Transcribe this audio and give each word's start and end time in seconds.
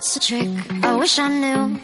What's 0.00 0.14
the 0.14 0.20
trick? 0.20 0.48
I 0.82 0.96
wish 0.96 1.18
I 1.18 1.28
knew. 1.28 1.78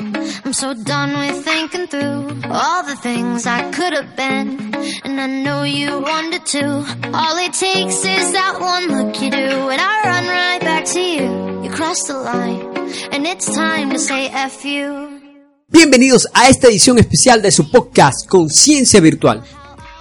I'm 0.46 0.54
so 0.54 0.72
done 0.72 1.18
with 1.18 1.44
thinking 1.44 1.86
through 1.86 2.48
all 2.50 2.82
the 2.82 2.96
things 2.96 3.44
I 3.44 3.70
could 3.70 3.92
have 3.92 4.16
been. 4.16 4.74
And 5.04 5.20
I 5.20 5.26
know 5.26 5.64
you 5.64 6.00
wanted 6.00 6.46
to. 6.46 6.64
All 7.12 7.36
it 7.36 7.52
takes 7.52 8.06
is 8.06 8.32
that 8.32 8.56
one 8.58 8.88
look 8.88 9.20
you 9.20 9.30
do. 9.30 9.68
And 9.68 9.78
I 9.78 10.00
run 10.08 10.26
right 10.28 10.60
back 10.62 10.86
to 10.94 10.98
you. 10.98 11.62
You 11.62 11.68
cross 11.68 12.04
the 12.06 12.14
line. 12.14 12.88
And 13.12 13.26
it's 13.26 13.54
time 13.54 13.90
to 13.90 13.98
say 13.98 14.30
F 14.32 14.64
you. 14.64 15.20
Bienvenidos 15.68 16.26
a 16.32 16.48
esta 16.48 16.68
edición 16.68 16.98
especial 16.98 17.42
de 17.42 17.50
su 17.50 17.70
podcast 17.70 18.26
Conciencia 18.26 18.98
Virtual. 18.98 19.42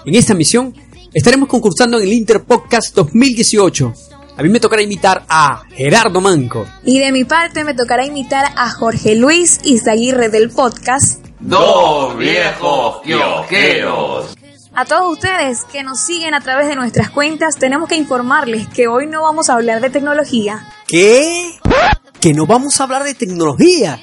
En 0.06 0.16
esta 0.16 0.34
misión 0.34 0.74
estaremos 1.14 1.50
concursando 1.50 1.98
en 1.98 2.04
el 2.04 2.14
Interpodcast 2.14 2.96
2018. 2.96 4.15
A 4.38 4.44
mí 4.44 4.50
me 4.50 4.60
tocará 4.60 4.82
invitar 4.82 5.24
a 5.30 5.64
Gerardo 5.70 6.20
Manco. 6.20 6.68
Y 6.84 7.00
de 7.00 7.14
mi 7.14 7.24
parte 7.24 7.64
me 7.64 7.74
tocará 7.74 8.06
invitar 8.06 8.52
a 8.58 8.70
Jorge 8.70 9.16
Luis 9.16 9.62
Izaguirre 9.64 10.28
del 10.28 10.50
podcast. 10.50 11.26
Dos 11.40 12.18
viejos 12.18 13.02
kiosqueros. 13.04 14.36
A 14.74 14.84
todos 14.84 15.14
ustedes 15.14 15.64
que 15.72 15.84
nos 15.84 16.02
siguen 16.02 16.34
a 16.34 16.42
través 16.42 16.68
de 16.68 16.76
nuestras 16.76 17.10
cuentas, 17.12 17.56
tenemos 17.56 17.88
que 17.88 17.96
informarles 17.96 18.68
que 18.68 18.90
hoy 18.90 19.08
no 19.08 19.22
vamos 19.22 19.50
a 19.50 19.54
hablar 19.54 19.80
de 19.80 19.90
tecnología. 19.90 20.68
¿Qué? 20.86 21.58
¿Que 22.20 22.34
no 22.34 22.46
vamos 22.46 22.82
a 22.82 22.84
hablar 22.84 23.06
de 23.06 23.14
tecnología? 23.14 24.02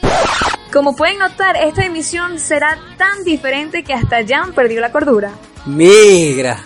Como 0.73 0.97
pueden 0.97 1.19
notar, 1.19 1.59
esta 1.59 1.85
emisión 1.85 2.39
será 2.39 2.79
tan 2.97 3.23
diferente 3.25 3.85
que 3.85 3.93
hasta 3.93 4.27
Jan 4.27 4.55
perdió 4.55 4.81
la 4.81 4.93
cordura. 4.93 5.33
Negra. 5.67 6.59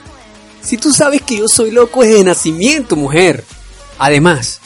Si 0.61 0.77
tú 0.79 0.93
sabes 0.93 1.23
que 1.23 1.39
yo 1.39 1.49
soy 1.49 1.73
loco 1.73 2.03
desde 2.03 2.23
nacimiento, 2.23 2.95
mujer. 2.95 3.45
Además, 3.99 4.61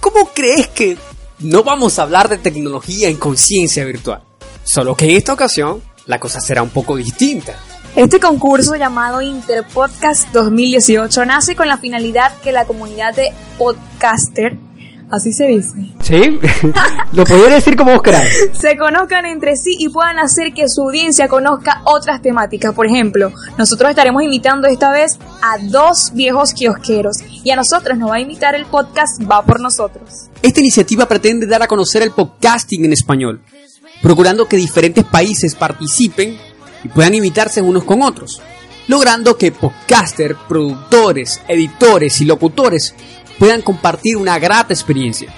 ¿cómo 0.00 0.30
crees 0.32 0.68
que 0.68 0.96
no 1.40 1.64
vamos 1.64 1.98
a 1.98 2.02
hablar 2.02 2.28
de 2.28 2.38
tecnología 2.38 3.08
en 3.08 3.16
conciencia 3.16 3.84
virtual? 3.84 4.22
Solo 4.64 4.94
que 4.94 5.06
en 5.06 5.16
esta 5.16 5.32
ocasión 5.32 5.82
la 6.06 6.20
cosa 6.20 6.40
será 6.40 6.62
un 6.62 6.70
poco 6.70 6.96
distinta. 6.96 7.56
Este 7.96 8.20
concurso 8.20 8.76
llamado 8.76 9.20
Interpodcast 9.20 10.28
2018 10.32 11.24
nace 11.24 11.56
con 11.56 11.66
la 11.66 11.78
finalidad 11.78 12.32
que 12.38 12.52
la 12.52 12.64
comunidad 12.64 13.14
de 13.14 13.32
podcaster, 13.58 14.56
así 15.10 15.32
se 15.32 15.46
dice, 15.46 15.74
¿Sí? 16.02 16.38
Lo 17.12 17.24
podría 17.24 17.56
decir 17.56 17.76
como 17.76 17.92
vos 17.92 18.02
queráis. 18.02 18.50
se 18.52 18.76
conozcan 18.76 19.26
entre 19.26 19.56
sí 19.56 19.76
y 19.78 19.88
puedan 19.88 20.18
hacer 20.18 20.52
que 20.54 20.68
su 20.68 20.82
audiencia 20.82 21.28
conozca 21.28 21.82
otras 21.84 22.22
temáticas. 22.22 22.74
Por 22.74 22.86
ejemplo, 22.86 23.32
nosotros 23.58 23.90
estaremos 23.90 24.22
invitando 24.22 24.68
esta 24.68 24.90
vez 24.92 25.18
a 25.42 25.58
dos 25.62 26.12
viejos 26.14 26.54
kiosqueros 26.54 27.18
y 27.44 27.50
a 27.50 27.56
nosotros 27.56 27.98
nos 27.98 28.10
va 28.10 28.16
a 28.16 28.20
invitar 28.20 28.54
el 28.54 28.66
podcast 28.66 29.20
Va 29.30 29.42
por 29.44 29.60
nosotros. 29.60 30.30
Esta 30.42 30.60
iniciativa 30.60 31.06
pretende 31.06 31.46
dar 31.46 31.62
a 31.62 31.66
conocer 31.66 32.02
el 32.02 32.12
podcasting 32.12 32.84
en 32.84 32.92
español, 32.92 33.42
procurando 34.02 34.46
que 34.46 34.56
diferentes 34.56 35.04
países 35.04 35.54
participen 35.54 36.38
y 36.84 36.88
puedan 36.88 37.14
imitarse 37.14 37.60
unos 37.60 37.84
con 37.84 38.02
otros, 38.02 38.40
logrando 38.88 39.36
que 39.36 39.52
podcasters, 39.52 40.36
productores, 40.48 41.40
editores 41.46 42.20
y 42.20 42.24
locutores 42.24 42.94
puedan 43.40 43.62
compartir 43.62 44.18
una 44.18 44.38
grata 44.38 44.74
experiencia. 44.74 45.34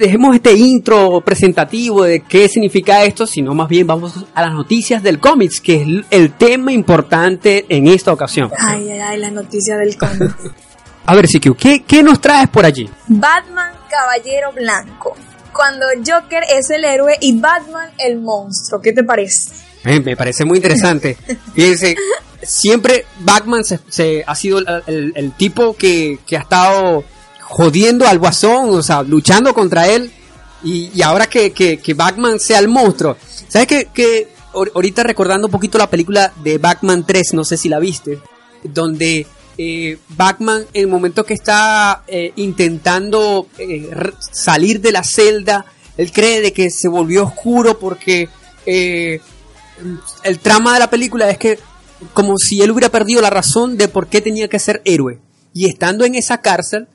Dejemos 0.00 0.34
este 0.34 0.54
intro 0.54 1.20
presentativo 1.20 2.02
de 2.04 2.20
qué 2.20 2.48
significa 2.48 3.04
esto, 3.04 3.26
sino 3.26 3.54
más 3.54 3.68
bien 3.68 3.86
vamos 3.86 4.14
a 4.34 4.42
las 4.42 4.52
noticias 4.54 5.02
del 5.02 5.20
cómics, 5.20 5.60
que 5.60 5.82
es 5.82 5.86
el 6.10 6.32
tema 6.32 6.72
importante 6.72 7.66
en 7.68 7.86
esta 7.86 8.12
ocasión. 8.12 8.50
Ay, 8.58 8.90
ay, 8.90 8.98
ay, 8.98 9.18
la 9.18 9.30
noticia 9.30 9.76
del 9.76 9.96
cómic. 9.98 10.34
A 11.06 11.14
ver, 11.14 11.26
Sikiu, 11.26 11.54
¿qué, 11.54 11.82
¿qué 11.82 12.02
nos 12.02 12.20
traes 12.20 12.48
por 12.48 12.64
allí? 12.64 12.88
Batman 13.08 13.72
Caballero 13.90 14.52
Blanco. 14.52 15.16
Cuando 15.52 15.84
Joker 15.98 16.44
es 16.50 16.70
el 16.70 16.84
héroe 16.84 17.16
y 17.20 17.38
Batman 17.38 17.90
el 17.98 18.20
monstruo. 18.20 18.80
¿Qué 18.80 18.92
te 18.92 19.02
parece? 19.04 19.50
Eh, 19.84 19.98
me 20.00 20.16
parece 20.16 20.44
muy 20.44 20.58
interesante. 20.58 21.16
Fíjense, 21.54 21.96
siempre 22.42 23.04
Batman 23.20 23.64
se, 23.64 23.80
se- 23.88 24.22
ha 24.26 24.34
sido 24.34 24.58
el, 24.58 24.66
el- 24.86 25.12
el 25.16 25.32
tipo 25.32 25.74
que, 25.74 26.20
que 26.26 26.36
ha 26.36 26.40
estado 26.40 27.02
jodiendo 27.50 28.06
al 28.06 28.18
guasón, 28.18 28.70
o 28.70 28.82
sea, 28.82 29.02
luchando 29.02 29.52
contra 29.52 29.88
él. 29.88 30.10
Y, 30.62 31.00
ahora 31.02 31.26
que, 31.26 31.52
que, 31.52 31.78
que 31.78 31.94
Batman 31.94 32.38
sea 32.38 32.58
el 32.60 32.68
monstruo. 32.68 33.16
¿Sabes 33.48 33.66
que, 33.66 33.88
que 33.92 34.28
ahor- 34.52 34.70
ahorita 34.74 35.02
recordando 35.02 35.46
un 35.48 35.50
poquito 35.50 35.78
la 35.78 35.90
película 35.90 36.32
de 36.42 36.58
Batman 36.58 37.04
3, 37.06 37.34
no 37.34 37.44
sé 37.44 37.56
si 37.56 37.68
la 37.68 37.78
viste, 37.80 38.20
donde 38.62 39.26
eh, 39.58 39.98
Batman 40.10 40.64
en 40.72 40.82
el 40.82 40.86
momento 40.86 41.24
que 41.24 41.34
está 41.34 42.04
eh, 42.06 42.32
intentando 42.36 43.48
eh, 43.58 43.90
salir 44.32 44.80
de 44.80 44.92
la 44.92 45.02
celda, 45.02 45.64
él 45.96 46.12
cree 46.12 46.40
de 46.40 46.52
que 46.52 46.70
se 46.70 46.88
volvió 46.88 47.24
oscuro 47.24 47.78
porque 47.78 48.28
el 48.66 50.38
trama 50.40 50.74
de 50.74 50.78
la 50.78 50.90
película 50.90 51.28
es 51.30 51.38
que 51.38 51.58
como 52.12 52.36
si 52.38 52.62
él 52.62 52.70
hubiera 52.70 52.90
perdido 52.90 53.20
la 53.22 53.30
razón 53.30 53.76
de 53.76 53.88
por 53.88 54.06
qué 54.08 54.20
tenía 54.20 54.48
que 54.48 54.58
ser 54.58 54.80
héroe. 54.84 55.18
Y 55.52 55.66
estando 55.66 56.04
en 56.04 56.14
esa 56.14 56.38
cárcel 56.40 56.86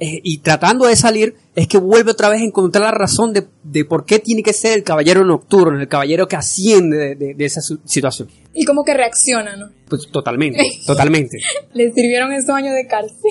eh, 0.00 0.20
y 0.24 0.38
tratando 0.38 0.86
de 0.86 0.96
salir, 0.96 1.34
es 1.54 1.68
que 1.68 1.78
vuelve 1.78 2.10
otra 2.10 2.28
vez 2.28 2.40
a 2.40 2.44
encontrar 2.44 2.84
la 2.84 2.90
razón 2.90 3.32
de, 3.32 3.46
de 3.62 3.84
por 3.84 4.04
qué 4.04 4.18
tiene 4.18 4.42
que 4.42 4.52
ser 4.52 4.76
el 4.76 4.82
caballero 4.84 5.24
nocturno, 5.24 5.80
el 5.80 5.86
caballero 5.88 6.26
que 6.26 6.36
asciende 6.36 6.96
de, 6.96 7.14
de- 7.14 7.34
de 7.34 7.44
esa 7.44 7.60
situación. 7.84 8.28
Y 8.52 8.64
como 8.64 8.84
que 8.84 8.92
reacciona, 8.94 9.56
¿no? 9.56 9.70
Pues 9.88 10.08
totalmente, 10.10 10.62
totalmente. 10.86 11.38
Le 11.72 11.92
sirvieron 11.92 12.32
esos 12.32 12.50
años 12.50 12.74
de 12.74 12.86
cárcel. 12.86 13.30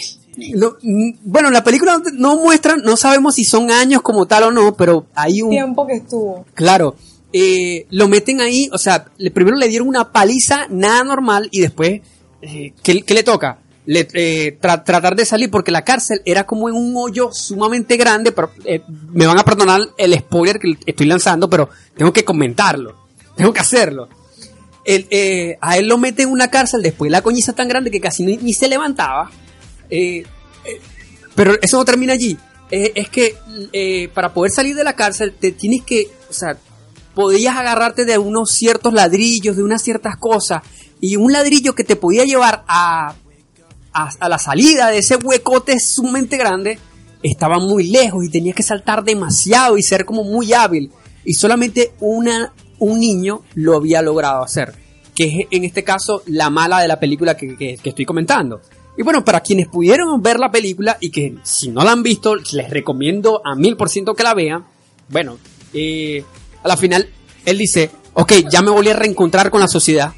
Lo- 0.54 0.78
mm, 0.82 1.12
bueno, 1.24 1.52
la 1.52 1.64
película 1.64 1.98
no- 1.98 2.12
no 2.36 2.42
muestra, 2.42 2.78
no 2.78 2.96
sabemos 2.98 3.36
si 3.36 3.44
son 3.44 3.70
años 3.70 4.02
como 4.02 4.26
tal 4.26 4.44
o 4.44 4.52
no, 4.52 4.74
pero 4.76 5.06
hay 5.16 5.42
un... 5.42 5.50
Tiempo 5.50 5.86
que 5.86 5.96
estuvo. 5.96 6.46
Claro, 6.54 6.96
eh, 7.34 7.88
lo 7.90 8.08
meten 8.08 8.40
ahí, 8.42 8.70
o 8.72 8.78
sea, 8.78 9.06
primero 9.34 9.58
le 9.58 9.68
dieron 9.68 9.88
una 9.90 10.12
paliza, 10.12 10.68
nada 10.70 11.04
normal, 11.04 11.50
y 11.52 11.60
después, 11.62 12.02
eh, 12.42 12.74
¿qué, 12.84 13.02
qué 13.02 13.14
le 13.14 13.24
toca? 13.24 13.60
Eh, 13.86 14.58
tra- 14.62 14.82
tratar 14.84 15.14
de 15.16 15.26
salir, 15.26 15.52
porque 15.52 15.70
la 15.72 15.84
cárcel 15.84 16.22
era 16.24 16.46
como 16.46 16.70
en 16.70 16.76
un 16.76 16.94
hoyo 16.96 17.32
sumamente 17.34 17.98
grande, 17.98 18.32
pero 18.32 18.50
eh, 18.64 18.82
me 19.12 19.28
van 19.28 19.38
a 19.38 19.44
perdonar 19.44 19.82
el 19.98 20.18
spoiler 20.18 20.58
que 20.58 20.78
estoy 20.86 21.06
lanzando, 21.06 21.50
pero 21.50 21.70
tengo 21.98 22.14
que 22.14 22.24
comentarlo, 22.24 22.96
tengo 23.36 23.52
que 23.52 23.60
hacerlo. 23.60 24.08
Eh, 24.86 25.58
a 25.60 25.78
él 25.78 25.88
lo 25.88 25.98
meten 25.98 26.28
en 26.28 26.34
una 26.34 26.50
cárcel 26.50 26.82
después 26.82 27.08
de 27.08 27.12
la 27.12 27.22
coñiza 27.22 27.54
tan 27.54 27.68
grande 27.68 27.92
que 27.92 28.00
casi 28.00 28.24
ni, 28.24 28.38
ni 28.38 28.54
se 28.54 28.70
levantaba. 28.70 29.30
Pero 31.36 31.56
eso 31.62 31.78
no 31.78 31.86
termina 31.86 32.14
allí. 32.14 32.38
Es 32.72 33.10
que 33.10 34.10
para 34.14 34.34
poder 34.34 34.52
salir 34.52 34.76
de 34.76 34.84
la 34.84 34.94
cárcel 34.94 35.34
te 35.38 35.52
tienes 35.52 35.84
que, 35.84 36.10
o 36.30 36.34
sea, 36.34 36.58
podías 37.14 37.56
agarrarte 37.56 38.06
de 38.06 38.18
unos 38.18 38.52
ciertos 38.52 38.94
ladrillos, 38.94 39.56
de 39.58 39.64
unas 39.64 39.82
ciertas 39.84 40.16
cosas, 40.18 40.64
y 41.00 41.18
un 41.18 41.32
ladrillo 41.34 41.76
que 41.76 41.84
te 41.84 41.96
podía 41.96 42.24
llevar 42.24 42.64
a, 42.68 43.14
a, 43.94 44.30
la 44.30 44.38
salida 44.38 44.90
de 44.90 45.00
ese 45.00 45.16
huecote 45.18 45.80
sumamente 45.80 46.38
grande 46.38 46.80
estaba 47.22 47.60
muy 47.60 47.90
lejos 47.90 48.26
y 48.26 48.30
tenías 48.30 48.56
que 48.56 48.64
saltar 48.64 49.04
demasiado 49.04 49.78
y 49.78 49.84
ser 49.84 50.06
como 50.06 50.24
muy 50.24 50.54
hábil. 50.54 50.92
Y 51.26 51.34
solamente 51.36 51.94
una, 52.02 52.52
un 52.80 53.00
niño 53.00 53.44
lo 53.56 53.76
había 53.76 54.02
logrado 54.02 54.44
hacer, 54.44 54.74
que 55.16 55.24
es 55.26 55.34
en 55.52 55.64
este 55.64 55.84
caso 55.84 56.22
la 56.26 56.50
mala 56.50 56.80
de 56.82 56.88
la 56.88 57.00
película 57.00 57.38
que, 57.38 57.56
que- 57.56 57.78
que 57.82 57.90
estoy 57.90 58.06
comentando. 58.06 58.62
Y 58.98 59.04
bueno, 59.04 59.24
para 59.24 59.40
quienes 59.42 59.68
pudieron 59.70 60.22
ver 60.22 60.38
la 60.40 60.52
película 60.52 60.98
y 61.00 61.10
que 61.10 61.36
si 61.44 61.70
no 61.70 61.84
la 61.84 61.94
han 61.94 62.04
visto, 62.04 62.36
les 62.36 62.70
recomiendo 62.70 63.42
a 63.44 63.56
mil 63.56 63.76
por 63.78 63.90
ciento 63.90 64.14
que 64.14 64.24
la 64.24 64.34
vean. 64.36 64.66
Bueno, 65.10 65.38
eh, 65.74 66.24
a 66.62 66.68
la 66.68 66.78
final 66.78 67.08
él 67.46 67.58
dice, 67.58 67.90
ok, 68.14 68.34
ya 68.52 68.62
me 68.62 68.70
volví 68.70 68.90
a 68.90 68.96
reencontrar 68.96 69.50
con 69.50 69.62
la 69.62 69.68
sociedad. 69.68 70.14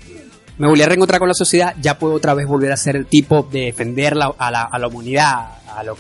Me 0.58 0.68
volví 0.68 0.82
a 0.82 0.86
reencontrar 0.88 1.20
con 1.20 1.28
la 1.28 1.34
sociedad, 1.34 1.76
ya 1.82 1.98
puedo 2.00 2.14
otra 2.14 2.34
vez 2.34 2.48
volver 2.48 2.72
a 2.72 2.78
ser 2.78 2.96
el 2.96 3.06
tipo 3.08 3.44
de 3.52 3.66
defender 3.66 4.14
a, 4.38 4.52
la, 4.52 4.62
a 4.64 4.80
la 4.80 4.88
humanidad, 4.88 5.50
a, 5.76 5.84
lo- 5.84 5.98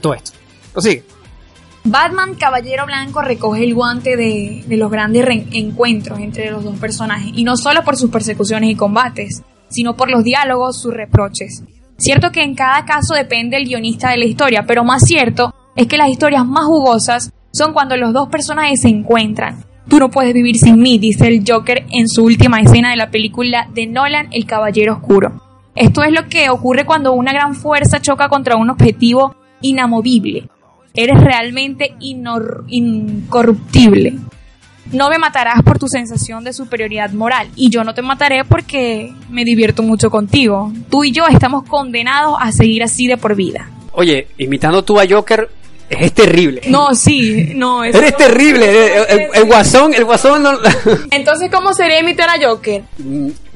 todo 0.00 0.14
esto. 0.14 0.30
Prosigue. 0.72 1.02
Batman 1.84 2.34
Caballero 2.34 2.86
Blanco 2.86 3.22
recoge 3.22 3.64
el 3.64 3.74
guante 3.74 4.16
de, 4.16 4.62
de 4.66 4.76
los 4.76 4.90
grandes 4.90 5.26
encuentros 5.52 6.18
entre 6.20 6.50
los 6.50 6.62
dos 6.64 6.78
personajes, 6.78 7.32
y 7.34 7.44
no 7.44 7.56
solo 7.56 7.82
por 7.82 7.96
sus 7.96 8.10
persecuciones 8.10 8.70
y 8.70 8.76
combates, 8.76 9.42
sino 9.68 9.96
por 9.96 10.10
los 10.10 10.22
diálogos, 10.22 10.80
sus 10.80 10.92
reproches. 10.94 11.62
Cierto 11.96 12.30
que 12.30 12.42
en 12.42 12.54
cada 12.54 12.84
caso 12.84 13.14
depende 13.14 13.56
el 13.56 13.64
guionista 13.64 14.10
de 14.10 14.18
la 14.18 14.26
historia, 14.26 14.64
pero 14.66 14.84
más 14.84 15.02
cierto 15.04 15.54
es 15.74 15.86
que 15.88 15.96
las 15.96 16.08
historias 16.08 16.46
más 16.46 16.64
jugosas 16.66 17.32
son 17.52 17.72
cuando 17.72 17.96
los 17.96 18.12
dos 18.12 18.28
personajes 18.28 18.82
se 18.82 18.88
encuentran. 18.88 19.64
Tú 19.88 19.98
no 19.98 20.10
puedes 20.10 20.34
vivir 20.34 20.58
sin 20.58 20.80
mí, 20.80 20.98
dice 20.98 21.28
el 21.28 21.42
Joker 21.46 21.86
en 21.90 22.08
su 22.08 22.24
última 22.24 22.60
escena 22.60 22.90
de 22.90 22.96
la 22.96 23.10
película 23.10 23.68
de 23.72 23.86
Nolan, 23.86 24.28
El 24.32 24.44
Caballero 24.44 24.94
Oscuro. 24.94 25.40
Esto 25.74 26.02
es 26.02 26.12
lo 26.12 26.28
que 26.28 26.50
ocurre 26.50 26.84
cuando 26.84 27.12
una 27.12 27.32
gran 27.32 27.54
fuerza 27.54 28.00
choca 28.00 28.28
contra 28.28 28.56
un 28.56 28.68
objetivo 28.68 29.34
inamovible. 29.62 30.48
Eres 30.92 31.20
realmente 31.20 31.94
incorruptible. 32.00 34.18
No 34.92 35.08
me 35.08 35.18
matarás 35.18 35.62
por 35.62 35.78
tu 35.78 35.86
sensación 35.86 36.44
de 36.44 36.52
superioridad 36.52 37.12
moral 37.12 37.48
y 37.56 37.70
yo 37.70 37.84
no 37.84 37.94
te 37.94 38.02
mataré 38.02 38.44
porque 38.44 39.12
me 39.30 39.44
divierto 39.44 39.82
mucho 39.82 40.10
contigo. 40.10 40.72
Tú 40.90 41.04
y 41.04 41.12
yo 41.12 41.26
estamos 41.26 41.64
condenados 41.64 42.36
a 42.40 42.52
seguir 42.52 42.82
así 42.82 43.06
de 43.06 43.16
por 43.16 43.36
vida. 43.36 43.70
Oye, 43.92 44.28
imitando 44.38 44.82
tú 44.82 44.98
a 44.98 45.04
Joker 45.08 45.48
es 45.90 46.12
terrible. 46.12 46.62
No, 46.68 46.94
sí, 46.94 47.52
no, 47.54 47.84
eso 47.84 47.98
Eres 47.98 48.12
no- 48.12 48.16
terrible. 48.18 48.96
El, 48.96 49.20
el- 49.20 49.28
el 49.34 49.44
guasón, 49.44 49.94
el 49.94 50.04
guasón 50.04 50.42
no... 50.42 50.52
Entonces, 51.10 51.50
¿cómo 51.50 51.72
sería 51.72 52.00
imitar 52.00 52.28
a 52.30 52.46
Joker? 52.46 52.82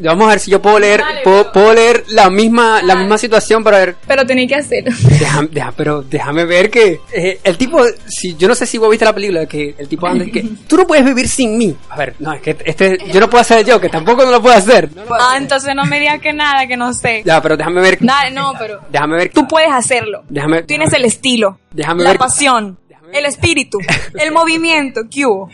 Vamos 0.02 0.26
a 0.26 0.30
ver 0.30 0.40
si 0.40 0.50
yo 0.50 0.60
puedo 0.60 0.78
leer, 0.78 1.00
Dale, 1.00 1.20
puedo, 1.22 1.52
puedo 1.52 1.72
leer 1.74 2.04
la 2.08 2.28
misma, 2.30 2.82
la 2.82 2.94
misma 2.96 3.18
situación 3.18 3.62
para 3.64 3.78
ver. 3.78 3.96
Pero 4.06 4.26
tenéis 4.26 4.48
que 4.48 4.54
hacerlo. 4.56 4.92
Deja- 5.18 5.42
deja- 5.50 5.72
pero 5.76 6.02
déjame 6.02 6.44
ver 6.44 6.70
que 6.70 7.00
eh, 7.12 7.40
el 7.44 7.56
tipo, 7.56 7.80
si 8.08 8.36
yo 8.36 8.48
no 8.48 8.54
sé 8.54 8.66
si 8.66 8.78
vos 8.78 8.90
viste 8.90 9.04
la 9.04 9.14
película, 9.14 9.46
que 9.46 9.74
el 9.78 9.88
tipo 9.88 10.06
anda 10.06 10.24
y 10.24 10.30
que 10.30 10.42
tú 10.68 10.76
no 10.76 10.86
puedes 10.86 11.04
vivir 11.04 11.28
sin 11.28 11.56
mí. 11.56 11.76
A 11.90 11.96
ver, 11.96 12.14
no, 12.18 12.32
es 12.32 12.40
que 12.42 12.56
este, 12.64 12.98
yo 13.12 13.20
no 13.20 13.30
puedo 13.30 13.40
hacer 13.42 13.64
yo, 13.64 13.80
que 13.80 13.88
tampoco 13.88 14.24
no 14.24 14.30
lo 14.30 14.42
puedo 14.42 14.56
hacer. 14.56 14.88
Ah, 15.20 15.36
entonces 15.36 15.74
no 15.74 15.84
me 15.84 16.00
digas 16.00 16.20
que 16.20 16.32
nada, 16.32 16.66
que 16.66 16.76
no 16.76 16.92
sé. 16.92 17.22
Ya, 17.24 17.40
pero 17.40 17.56
déjame 17.56 17.80
ver. 17.80 17.98
Dale, 18.00 18.30
no, 18.30 18.52
pero 18.58 18.80
Déjame 18.90 19.16
ver. 19.16 19.30
tú 19.32 19.46
puedes 19.46 19.70
hacerlo. 19.72 20.24
Déjame. 20.28 20.62
Tienes 20.64 20.92
el 20.92 21.04
estilo, 21.04 21.58
Déjame 21.70 22.02
la 22.04 22.10
ver. 22.10 22.18
pasión, 22.18 22.78
el 23.12 23.26
espíritu, 23.26 23.78
el 24.18 24.32
movimiento. 24.32 25.02
¿Qué 25.10 25.26
hubo? 25.26 25.48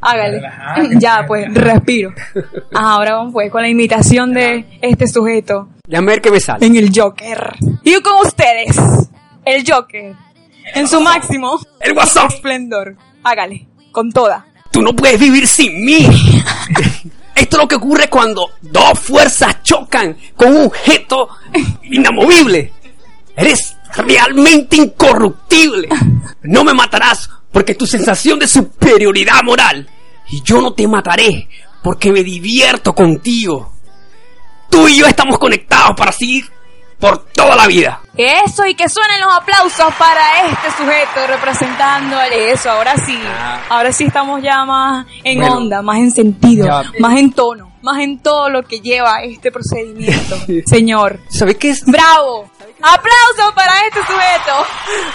Hágale. 0.00 0.42
ya, 0.98 1.24
pues, 1.26 1.52
respiro. 1.54 2.12
Ahora 2.74 3.16
vamos 3.16 3.32
pues 3.32 3.50
con 3.50 3.62
la 3.62 3.68
imitación 3.68 4.32
de 4.32 4.78
este 4.82 5.06
sujeto 5.08 5.68
Déjame 5.86 6.12
ver 6.12 6.20
qué 6.22 6.30
me 6.30 6.40
sale. 6.40 6.64
en 6.66 6.76
el 6.76 6.90
Joker. 6.94 7.54
Y 7.84 8.00
con 8.02 8.26
ustedes, 8.26 8.76
el 9.44 9.64
Joker, 9.68 10.14
en 10.74 10.88
su 10.88 11.00
máximo 11.00 11.58
El 11.80 11.94
guasón. 11.94 12.26
esplendor. 12.28 12.96
Hágale, 13.22 13.66
con 13.92 14.10
toda. 14.12 14.46
Tú 14.70 14.82
no 14.82 14.94
puedes 14.94 15.18
vivir 15.18 15.46
sin 15.46 15.84
mí. 15.84 16.06
Esto 17.34 17.56
es 17.56 17.62
lo 17.62 17.68
que 17.68 17.74
ocurre 17.76 18.08
cuando 18.08 18.50
dos 18.62 18.98
fuerzas 18.98 19.62
chocan 19.62 20.16
con 20.36 20.56
un 20.56 20.66
objeto 20.66 21.28
inamovible. 21.82 22.72
Eres 23.36 23.76
realmente 23.96 24.76
incorruptible. 24.76 25.88
No 26.42 26.64
me 26.64 26.72
matarás 26.72 27.28
porque 27.56 27.74
tu 27.74 27.86
sensación 27.86 28.38
de 28.38 28.46
superioridad 28.46 29.42
moral. 29.42 29.88
Y 30.28 30.42
yo 30.42 30.60
no 30.60 30.74
te 30.74 30.86
mataré 30.86 31.48
porque 31.82 32.12
me 32.12 32.22
divierto 32.22 32.94
contigo. 32.94 33.72
Tú 34.68 34.86
y 34.86 34.98
yo 34.98 35.06
estamos 35.06 35.38
conectados 35.38 35.96
para 35.96 36.12
seguir 36.12 36.44
por 37.00 37.24
toda 37.32 37.56
la 37.56 37.66
vida. 37.66 38.02
Eso, 38.14 38.66
y 38.66 38.74
que 38.74 38.90
suenen 38.90 39.22
los 39.22 39.34
aplausos 39.34 39.86
para 39.98 40.48
este 40.50 40.70
sujeto 40.76 41.26
representando 41.28 42.20
eso. 42.30 42.70
Ahora 42.70 42.94
sí, 42.98 43.18
ahora 43.70 43.90
sí 43.90 44.04
estamos 44.04 44.42
ya 44.42 44.62
más 44.66 45.06
en 45.24 45.38
Bueno. 45.38 45.56
onda, 45.56 45.80
más 45.80 45.96
en 45.96 46.10
sentido, 46.10 46.66
Ya. 46.66 46.82
más 46.98 47.18
en 47.18 47.32
tono, 47.32 47.72
más 47.80 47.98
en 48.02 48.18
todo 48.18 48.50
lo 48.50 48.64
que 48.64 48.80
lleva 48.80 49.22
este 49.22 49.50
procedimiento. 49.50 50.36
Señor, 50.66 51.20
¿Sabes 51.30 51.56
qué 51.56 51.70
es? 51.70 51.86
bravo. 51.86 52.50
Aplausos 52.82 53.54
para 53.54 53.72
este 53.86 54.00
sujeto. 54.00 54.66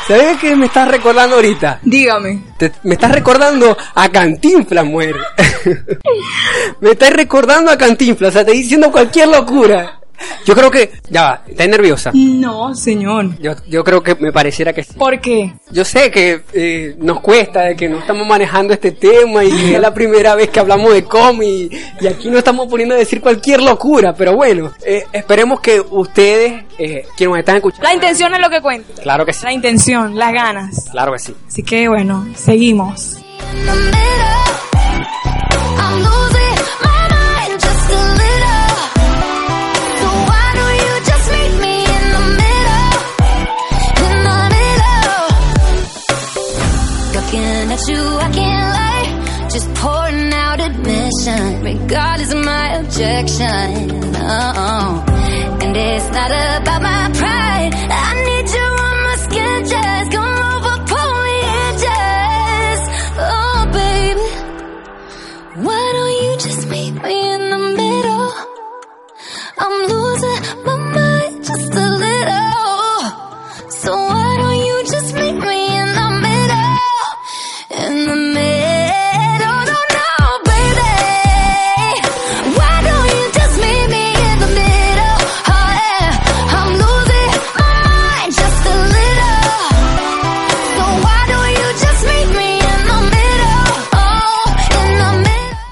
¿Sabes 0.07 0.37
qué 0.39 0.55
me 0.55 0.65
estás 0.65 0.87
recordando 0.87 1.35
ahorita? 1.35 1.79
Dígame. 1.83 2.41
Te- 2.57 2.71
me 2.83 2.95
estás 2.95 3.11
recordando 3.11 3.77
a 3.95 4.09
Cantinflas, 4.09 4.83
mujer. 4.85 5.15
me 6.81 6.91
estás 6.91 7.11
recordando 7.13 7.71
a 7.71 7.77
Cantinflas, 7.77 8.29
o 8.29 8.33
sea, 8.33 8.43
te 8.45 8.51
estoy 8.51 8.63
diciendo 8.63 8.91
cualquier 8.91 9.27
locura. 9.29 10.00
Yo 10.45 10.55
creo 10.55 10.71
que... 10.71 10.91
Ya 11.09 11.23
va, 11.23 11.43
estás 11.47 11.67
nerviosa. 11.67 12.11
No, 12.13 12.73
señor. 12.75 13.37
Yo, 13.39 13.53
yo 13.67 13.83
creo 13.83 14.01
que 14.01 14.15
me 14.15 14.31
pareciera 14.31 14.73
que 14.73 14.83
sí. 14.83 14.93
¿Por 14.93 15.19
qué? 15.19 15.53
Yo 15.71 15.85
sé 15.85 16.09
que 16.11 16.41
eh, 16.53 16.95
nos 16.99 17.19
cuesta, 17.21 17.61
de 17.63 17.75
que 17.75 17.87
no 17.89 17.99
estamos 17.99 18.25
manejando 18.27 18.73
este 18.73 18.91
tema 18.91 19.43
y 19.43 19.51
que 19.51 19.75
es 19.75 19.79
la 19.79 19.93
primera 19.93 20.35
vez 20.35 20.49
que 20.49 20.59
hablamos 20.59 20.93
de 20.93 21.03
cómic 21.03 21.71
y 21.99 22.07
aquí 22.07 22.29
no 22.29 22.37
estamos 22.37 22.67
poniendo 22.67 22.95
a 22.95 22.97
decir 22.97 23.21
cualquier 23.21 23.61
locura, 23.61 24.13
pero 24.13 24.35
bueno, 24.35 24.71
eh, 24.85 25.05
esperemos 25.11 25.59
que 25.59 25.79
ustedes, 25.79 26.63
eh, 26.77 27.05
quienes 27.15 27.31
nos 27.31 27.39
están 27.39 27.55
escuchando... 27.57 27.83
La 27.87 27.93
intención 27.93 28.33
es 28.33 28.39
lo 28.41 28.49
que 28.49 28.61
cuenta. 28.61 29.01
Claro 29.01 29.25
que 29.25 29.33
sí, 29.33 29.43
La 29.43 29.53
intención, 29.53 30.17
las 30.17 30.33
ganas. 30.33 30.89
claro 30.91 31.13
que 31.13 31.19
sí. 31.19 31.35
Así 31.47 31.63
que 31.63 31.87
bueno, 31.87 32.27
seguimos. 32.35 33.17
I'm 35.77 36.03
losing 36.03 36.40
admission, 51.71 51.87
regardless 51.87 52.33
of 52.33 52.45
my 52.45 52.75
objection. 52.75 54.15
Oh. 54.15 55.05
And 55.61 55.77
it's 55.77 56.09
not 56.09 56.31
about 56.31 56.81
my 56.81 57.20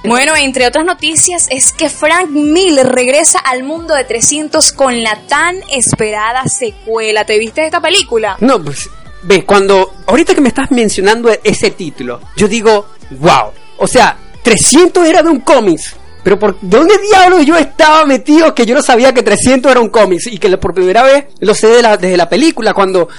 Bueno, 0.09 0.35
entre 0.35 0.65
otras 0.65 0.85
noticias 0.85 1.47
es 1.51 1.71
que 1.71 1.87
Frank 1.87 2.31
Miller 2.31 2.87
regresa 2.87 3.37
al 3.37 3.61
mundo 3.61 3.93
de 3.93 4.05
300 4.05 4.71
con 4.71 5.03
la 5.03 5.15
tan 5.27 5.57
esperada 5.71 6.45
secuela. 6.45 7.25
¿Te 7.25 7.37
viste 7.37 7.63
esta 7.63 7.79
película? 7.79 8.35
No, 8.39 8.59
pues, 8.59 8.89
ve, 9.21 9.45
cuando, 9.45 9.93
ahorita 10.07 10.33
que 10.33 10.41
me 10.41 10.47
estás 10.47 10.71
mencionando 10.71 11.29
ese 11.43 11.69
título, 11.69 12.21
yo 12.35 12.47
digo, 12.47 12.87
wow, 13.19 13.51
o 13.77 13.85
sea, 13.85 14.17
300 14.41 15.07
era 15.07 15.21
de 15.21 15.29
un 15.29 15.41
cómics. 15.41 15.95
Pero 16.23 16.39
por 16.39 16.57
dónde 16.59 16.97
diablos 16.97 17.45
yo 17.45 17.55
estaba 17.55 18.03
metido 18.03 18.55
que 18.55 18.65
yo 18.65 18.73
no 18.73 18.81
sabía 18.81 19.13
que 19.13 19.21
300 19.21 19.71
era 19.71 19.79
un 19.79 19.89
cómics 19.89 20.25
y 20.25 20.39
que 20.39 20.57
por 20.57 20.73
primera 20.73 21.03
vez 21.03 21.25
lo 21.39 21.53
sé 21.53 21.67
de 21.67 21.83
la, 21.83 21.97
desde 21.97 22.17
la 22.17 22.27
película 22.27 22.73
cuando 22.73 23.09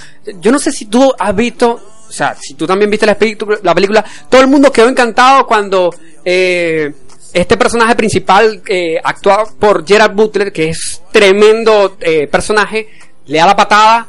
yo 0.41 0.51
no 0.51 0.59
sé 0.59 0.73
si 0.73 0.87
tú 0.87 1.13
has 1.17 1.33
visto, 1.33 1.79
o 2.11 2.13
sea, 2.13 2.35
si 2.35 2.55
tú 2.55 2.67
también 2.67 2.91
viste 2.91 3.05
la, 3.05 3.17
la 3.63 3.73
película 3.73 4.03
todo 4.29 4.41
el 4.41 4.47
mundo 4.47 4.69
quedó 4.69 4.89
encantado 4.89 5.47
cuando 5.47 5.89
eh, 6.25 6.91
este 7.31 7.55
personaje 7.55 7.95
principal 7.95 8.61
eh, 8.67 8.99
actuado 9.01 9.55
por 9.57 9.87
Gerard 9.87 10.13
Butler, 10.13 10.51
que 10.51 10.69
es 10.69 11.01
tremendo 11.09 11.95
eh, 12.01 12.27
personaje, 12.27 12.89
le 13.27 13.37
da 13.37 13.45
la 13.45 13.55
patada. 13.55 14.07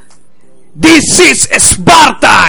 This 0.81 1.21
is 1.21 1.49
Sparta 1.53 2.49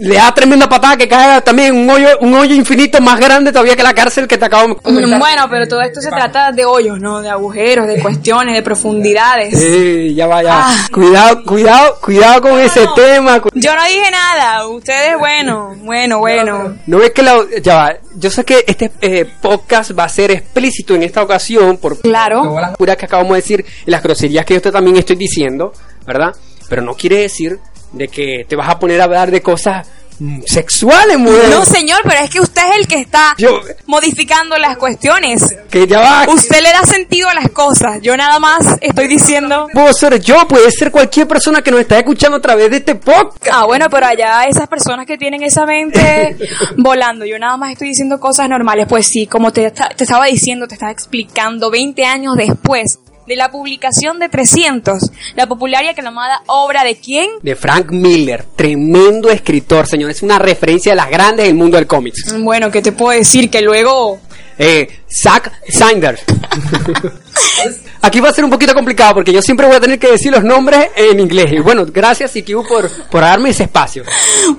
le 0.00 0.14
da 0.14 0.32
tremenda 0.32 0.66
patada 0.66 0.96
que 0.96 1.06
cae 1.06 1.42
también 1.42 1.76
un 1.76 1.88
hoyo, 1.90 2.08
un 2.20 2.34
hoyo 2.34 2.54
infinito 2.54 3.00
más 3.02 3.20
grande 3.20 3.52
todavía 3.52 3.76
que 3.76 3.82
la 3.82 3.92
cárcel 3.92 4.26
que 4.26 4.38
te 4.38 4.46
acabo 4.46 4.68
de 4.68 4.76
comentar. 4.76 5.18
Bueno, 5.18 5.46
pero 5.50 5.68
todo 5.68 5.82
esto 5.82 6.00
se 6.00 6.08
trata 6.08 6.52
de 6.52 6.64
hoyos, 6.64 6.98
¿no? 6.98 7.20
De 7.20 7.28
agujeros, 7.28 7.86
de 7.86 8.00
cuestiones, 8.00 8.54
de 8.54 8.62
profundidades. 8.62 9.58
Sí, 9.58 10.14
ya 10.14 10.26
va, 10.26 10.42
ya. 10.42 10.58
Ah. 10.70 10.88
Cuidado, 10.90 11.42
cuidado, 11.44 11.98
cuidado 12.00 12.40
con 12.40 12.58
ese 12.58 12.86
tema. 12.96 13.42
Yo 13.52 13.76
no 13.76 13.84
dije 13.84 14.10
nada, 14.10 14.66
ustedes, 14.68 15.18
bueno, 15.18 15.76
bueno, 15.82 16.18
bueno. 16.18 16.76
No 16.86 16.98
ves 16.98 17.10
que 17.10 17.22
la, 17.22 17.36
ya 17.62 17.74
va. 17.76 17.92
Yo 18.16 18.30
sé 18.30 18.44
que 18.44 18.64
este 18.66 18.90
eh, 19.02 19.26
podcast 19.42 19.92
va 19.98 20.04
a 20.04 20.08
ser 20.08 20.30
explícito 20.30 20.94
en 20.94 21.02
esta 21.02 21.22
ocasión 21.22 21.76
por 21.76 22.00
Claro. 22.00 22.42
todas 22.42 22.62
las 22.62 22.76
puras 22.76 22.96
que 22.96 23.04
acabamos 23.04 23.32
de 23.32 23.36
decir 23.36 23.64
y 23.86 23.90
las 23.90 24.02
groserías 24.02 24.46
que 24.46 24.54
yo 24.54 24.62
te 24.62 24.72
también 24.72 24.96
estoy 24.96 25.16
diciendo, 25.16 25.72
¿verdad? 26.06 26.34
Pero 26.70 26.82
no 26.82 26.94
quiere 26.94 27.18
decir 27.18 27.58
de 27.92 28.08
que 28.08 28.44
te 28.48 28.56
vas 28.56 28.68
a 28.68 28.78
poner 28.78 29.00
a 29.00 29.04
hablar 29.04 29.30
de 29.30 29.42
cosas 29.42 29.86
mm, 30.18 30.42
sexuales, 30.46 31.18
mujer. 31.18 31.48
No, 31.50 31.64
señor, 31.64 32.00
pero 32.04 32.20
es 32.22 32.30
que 32.30 32.40
usted 32.40 32.62
es 32.70 32.76
el 32.80 32.86
que 32.86 33.00
está 33.00 33.34
Yo- 33.38 33.60
modificando 33.86 34.56
las 34.58 34.76
cuestiones. 34.76 35.42
Que 35.70 35.86
ya 35.86 36.00
va. 36.00 36.26
Usted 36.32 36.60
le 36.62 36.70
da 36.72 36.84
sentido 36.84 37.28
a 37.28 37.34
las 37.34 37.48
cosas. 37.50 37.98
Yo 38.02 38.16
nada 38.16 38.38
más 38.38 38.76
estoy 38.80 39.08
diciendo. 39.08 39.66
Puedo 39.72 39.92
ser 39.92 40.20
yo, 40.20 40.46
puede 40.48 40.70
ser 40.70 40.90
cualquier 40.90 41.26
persona 41.28 41.62
que 41.62 41.70
nos 41.70 41.80
está 41.80 41.98
escuchando 41.98 42.36
a 42.36 42.40
través 42.40 42.70
de 42.70 42.76
este 42.78 42.94
podcast. 42.94 43.48
Ah, 43.52 43.64
bueno, 43.66 43.86
pero 43.90 44.06
allá 44.06 44.44
esas 44.44 44.68
personas 44.68 45.06
que 45.06 45.16
tienen 45.18 45.42
esa 45.42 45.66
mente 45.66 46.36
volando. 46.76 47.24
Yo 47.24 47.38
nada 47.38 47.56
más 47.56 47.72
estoy 47.72 47.88
diciendo 47.88 48.18
cosas 48.20 48.48
normales. 48.48 48.86
Pues 48.88 49.06
sí, 49.08 49.26
como 49.26 49.52
te, 49.52 49.70
te 49.70 50.04
estaba 50.04 50.26
diciendo, 50.26 50.66
te 50.68 50.74
estaba 50.74 50.92
explicando, 50.92 51.70
20 51.70 52.04
años 52.04 52.36
después 52.36 52.98
de 53.30 53.36
la 53.36 53.48
publicación 53.52 54.18
de 54.18 54.28
300, 54.28 54.98
la 55.36 55.46
popular 55.46 55.84
y 55.84 55.88
aclamada 55.88 56.42
obra 56.48 56.82
de 56.82 56.96
quién? 56.96 57.30
De 57.42 57.54
Frank 57.54 57.92
Miller, 57.92 58.44
tremendo 58.56 59.30
escritor, 59.30 59.86
señor. 59.86 60.10
Es 60.10 60.22
una 60.24 60.36
referencia 60.40 60.90
de 60.90 60.96
las 60.96 61.08
grandes 61.08 61.46
del 61.46 61.54
mundo 61.54 61.76
del 61.76 61.86
cómics. 61.86 62.34
Bueno, 62.40 62.72
¿qué 62.72 62.82
te 62.82 62.90
puedo 62.90 63.16
decir? 63.16 63.48
Que 63.48 63.60
luego 63.62 64.18
Eh, 64.58 64.88
Zack 65.08 65.52
Snyder. 65.70 66.18
Aquí 68.02 68.20
va 68.20 68.30
a 68.30 68.32
ser 68.32 68.44
un 68.44 68.50
poquito 68.50 68.74
complicado 68.74 69.14
porque 69.14 69.32
yo 69.32 69.40
siempre 69.40 69.66
voy 69.66 69.76
a 69.76 69.80
tener 69.80 69.98
que 69.98 70.10
decir 70.10 70.32
los 70.32 70.42
nombres 70.42 70.88
en 70.96 71.20
inglés. 71.20 71.52
Y 71.52 71.60
bueno, 71.60 71.86
gracias 71.86 72.34
Ikibu 72.34 72.66
por, 72.66 72.90
por 73.10 73.20
darme 73.20 73.50
ese 73.50 73.62
espacio. 73.62 74.02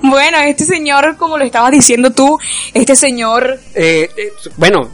Bueno, 0.00 0.38
este 0.38 0.64
señor, 0.64 1.16
como 1.18 1.36
lo 1.38 1.44
estabas 1.44 1.70
diciendo 1.72 2.10
tú, 2.10 2.38
este 2.72 2.96
señor, 2.96 3.60
Eh, 3.74 4.08
eh, 4.16 4.32
bueno, 4.56 4.88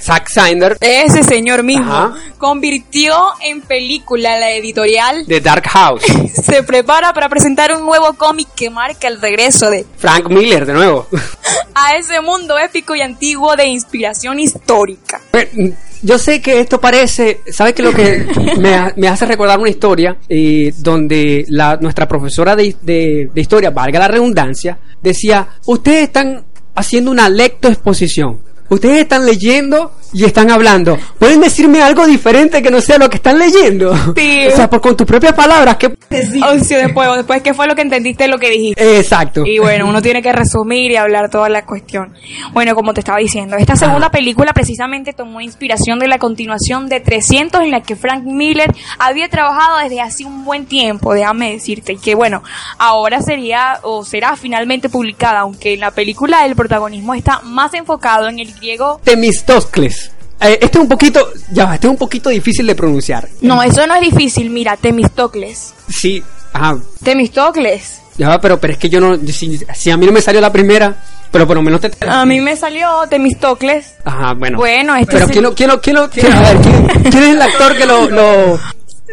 Zack 0.00 0.28
Snyder 0.30 0.76
ese 0.80 1.22
señor 1.22 1.62
mismo, 1.62 1.92
Ajá. 1.92 2.14
convirtió 2.38 3.14
en 3.42 3.60
película 3.60 4.38
la 4.38 4.52
editorial. 4.52 5.26
de 5.26 5.40
Dark 5.40 5.66
House. 5.68 6.02
Se 6.44 6.62
prepara 6.62 7.12
para 7.12 7.28
presentar 7.28 7.72
un 7.74 7.84
nuevo 7.84 8.12
cómic 8.14 8.48
que 8.54 8.70
marca 8.70 9.08
el 9.08 9.20
regreso 9.20 9.70
de 9.70 9.84
Frank 9.98 10.28
Miller, 10.28 10.66
de 10.66 10.72
nuevo. 10.72 11.06
a 11.74 11.96
ese 11.96 12.20
mundo 12.20 12.58
épico 12.58 12.94
y 12.94 13.00
antiguo 13.00 13.56
de 13.56 13.66
inspiración 13.66 14.38
histórica. 14.40 15.20
Bueno, 15.32 15.74
Yo 16.02 16.18
sé 16.18 16.40
que 16.40 16.60
esto 16.60 16.80
parece, 16.80 17.40
¿sabes 17.52 17.74
qué? 17.74 17.82
Lo 17.82 17.92
que 17.92 18.26
me 18.96 19.08
hace 19.08 19.26
recordar 19.26 19.58
una 19.58 19.68
historia 19.70 20.16
eh, 20.28 20.72
donde 20.78 21.44
la, 21.48 21.76
nuestra 21.76 22.06
profesora 22.06 22.54
de, 22.56 22.76
de- 22.82 23.28
de 23.32 23.40
historia, 23.40 23.70
valga 23.70 23.98
la 23.98 24.08
redundancia, 24.08 24.78
decía, 25.02 25.48
ustedes 25.66 26.04
están 26.04 26.44
haciendo 26.74 27.10
una 27.10 27.28
lectoexposición. 27.28 28.40
Ustedes 28.68 29.02
están 29.02 29.26
leyendo 29.26 29.92
y 30.12 30.24
están 30.24 30.50
hablando. 30.50 30.98
¿Pueden 31.18 31.40
decirme 31.40 31.82
algo 31.82 32.06
diferente 32.06 32.62
que 32.62 32.70
no 32.70 32.80
sea 32.80 32.98
lo 32.98 33.10
que 33.10 33.16
están 33.16 33.38
leyendo? 33.38 33.94
Sí. 34.14 34.46
O 34.56 34.56
sea, 34.56 34.70
por, 34.70 34.80
con 34.80 34.96
tus 34.96 35.06
propias 35.06 35.34
palabras, 35.34 35.76
¿qué? 35.76 35.86
O 35.86 36.64
sea, 36.64 36.78
después, 36.78 37.08
después, 37.16 37.42
¿qué 37.42 37.52
fue 37.52 37.66
lo 37.66 37.74
que 37.74 37.82
entendiste 37.82 38.28
lo 38.28 38.38
que 38.38 38.50
dijiste? 38.50 38.98
Exacto. 38.98 39.44
Y 39.44 39.58
bueno, 39.58 39.86
uno 39.86 40.00
tiene 40.00 40.22
que 40.22 40.32
resumir 40.32 40.92
y 40.92 40.96
hablar 40.96 41.30
toda 41.30 41.48
la 41.48 41.66
cuestión. 41.66 42.14
Bueno, 42.52 42.74
como 42.74 42.94
te 42.94 43.00
estaba 43.00 43.18
diciendo, 43.18 43.56
esta 43.56 43.76
segunda 43.76 44.10
película 44.10 44.52
precisamente 44.52 45.12
tomó 45.12 45.40
inspiración 45.40 45.98
de 45.98 46.08
la 46.08 46.18
continuación 46.18 46.88
de 46.88 47.00
300 47.00 47.62
en 47.62 47.70
la 47.70 47.82
que 47.82 47.96
Frank 47.96 48.24
Miller 48.24 48.72
había 48.98 49.28
trabajado 49.28 49.78
desde 49.78 50.00
hace 50.00 50.24
un 50.24 50.44
buen 50.44 50.66
tiempo, 50.66 51.12
déjame 51.12 51.52
decirte, 51.52 51.94
y 51.94 51.98
que 51.98 52.14
bueno, 52.14 52.42
ahora 52.78 53.20
sería 53.20 53.80
o 53.82 54.04
será 54.04 54.36
finalmente 54.36 54.88
publicada, 54.88 55.40
aunque 55.40 55.74
en 55.74 55.80
la 55.80 55.90
película 55.90 56.46
el 56.46 56.54
protagonismo 56.54 57.14
está 57.14 57.40
más 57.42 57.74
enfocado 57.74 58.28
en 58.28 58.38
el 58.38 58.52
griego. 58.54 59.00
Temistocles. 59.04 60.05
Eh, 60.40 60.58
este 60.60 60.78
es 60.78 60.82
un 60.82 60.88
poquito, 60.88 61.26
ya 61.50 61.74
este 61.74 61.86
es 61.86 61.90
un 61.90 61.96
poquito 61.96 62.28
difícil 62.30 62.66
de 62.66 62.74
pronunciar. 62.74 63.26
No, 63.40 63.62
eso 63.62 63.86
no 63.86 63.94
es 63.94 64.00
difícil, 64.02 64.50
mira, 64.50 64.76
Temistocles. 64.76 65.72
Sí, 65.88 66.22
ajá, 66.52 66.78
Temistocles. 67.02 68.00
Ya 68.18 68.28
va, 68.28 68.40
pero, 68.40 68.58
pero 68.58 68.72
es 68.74 68.78
que 68.78 68.88
yo 68.88 69.00
no. 69.00 69.16
Si, 69.26 69.58
si 69.74 69.90
a 69.90 69.96
mí 69.96 70.06
no 70.06 70.12
me 70.12 70.20
salió 70.22 70.40
la 70.40 70.50
primera, 70.52 70.96
pero 71.30 71.46
por 71.46 71.56
lo 71.56 71.62
menos 71.62 71.80
te. 71.80 71.90
A 72.08 72.24
mí 72.24 72.40
me 72.40 72.56
salió 72.56 72.88
Temistocles. 73.10 73.94
Ajá, 74.04 74.32
bueno. 74.34 74.58
Bueno, 74.58 74.94
este 74.96 75.12
Pero 75.12 75.26
es 75.26 75.30
¿quién 75.32 75.44
lo, 75.44 75.54
quién 75.54 75.68
lo, 75.68 75.80
quién 75.80 75.96
lo, 75.96 76.08
quién- 76.10 76.32
a 76.32 76.40
ver, 76.40 76.56
¿quién, 76.58 76.86
quién 77.10 77.22
es 77.24 77.30
el 77.30 77.42
actor 77.42 77.76
que 77.76 77.84
lo, 77.86 78.08
lo, 78.10 78.58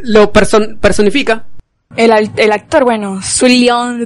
lo 0.04 0.32
person- 0.34 0.78
personifica? 0.80 1.46
El, 1.96 2.12
el 2.38 2.52
actor, 2.52 2.86
bueno, 2.86 3.22
Sullivan. 3.22 4.06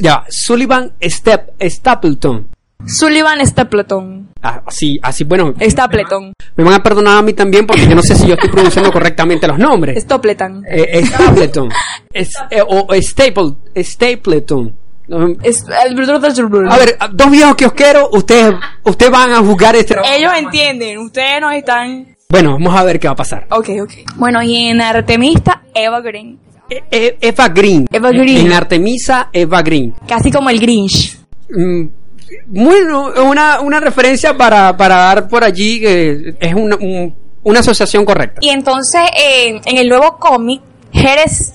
Ya, 0.00 0.14
va, 0.16 0.24
Sullivan 0.28 0.92
Step, 1.02 1.50
Stapleton. 1.62 2.48
Sullivan 2.84 3.44
Stapleton. 3.46 4.28
Ah, 4.42 4.62
así, 4.66 4.98
así, 5.02 5.24
bueno. 5.24 5.54
Stapleton. 5.60 6.32
Me 6.56 6.64
van 6.64 6.74
a 6.74 6.82
perdonar 6.82 7.18
a 7.18 7.22
mí 7.22 7.32
también 7.32 7.66
porque 7.66 7.86
yo 7.86 7.94
no 7.94 8.02
sé 8.02 8.14
si 8.14 8.26
yo 8.26 8.34
estoy 8.34 8.50
pronunciando 8.50 8.92
correctamente 8.92 9.46
los 9.48 9.58
nombres. 9.58 10.02
Stapleton. 10.02 10.62
Eh, 10.68 11.04
Stapleton. 11.04 11.68
Es, 12.12 12.30
eh, 12.50 12.62
o 12.66 12.86
Staple, 12.94 13.52
Stapleton. 13.76 14.74
Es- 15.42 15.64
A 15.68 16.78
ver, 16.78 16.98
dos 17.12 17.30
viejos 17.30 17.54
kiosqueros, 17.54 18.08
ustedes, 18.12 18.54
ustedes 18.84 19.12
van 19.12 19.30
a 19.32 19.38
jugar 19.38 19.76
este. 19.76 19.96
Ellos 20.16 20.32
entienden, 20.36 20.98
ustedes 20.98 21.40
no 21.40 21.50
están. 21.52 22.16
Bueno, 22.28 22.52
vamos 22.54 22.74
a 22.74 22.82
ver 22.82 22.98
qué 22.98 23.06
va 23.06 23.12
a 23.12 23.16
pasar. 23.16 23.46
Ok, 23.50 23.68
ok. 23.82 23.92
Bueno, 24.16 24.42
y 24.42 24.56
en 24.66 24.80
Artemista, 24.80 25.62
Eva 25.72 26.00
Green. 26.00 26.38
E- 26.68 26.82
e- 26.90 27.18
Eva 27.20 27.48
Green. 27.48 27.86
Eva 27.92 28.10
Green. 28.10 28.46
En 28.46 28.52
Artemisa, 28.52 29.28
Eva 29.32 29.62
Green. 29.62 29.94
Casi 30.08 30.32
como 30.32 30.50
el 30.50 30.58
Grinch. 30.58 31.16
Mm, 31.50 31.86
Bueno, 32.46 33.12
una, 33.24 33.60
una 33.60 33.80
referencia 33.80 34.36
para, 34.36 34.76
para 34.76 34.96
dar 34.96 35.28
por 35.28 35.44
allí 35.44 35.80
que 35.80 36.34
es 36.40 36.54
una, 36.54 36.76
un- 36.76 37.14
una 37.44 37.60
asociación 37.60 38.04
correcta. 38.04 38.38
Y 38.40 38.48
entonces, 38.50 39.02
eh, 39.16 39.60
en 39.64 39.76
el 39.78 39.88
nuevo 39.88 40.16
cómic, 40.18 40.60
Jerez, 40.92 41.52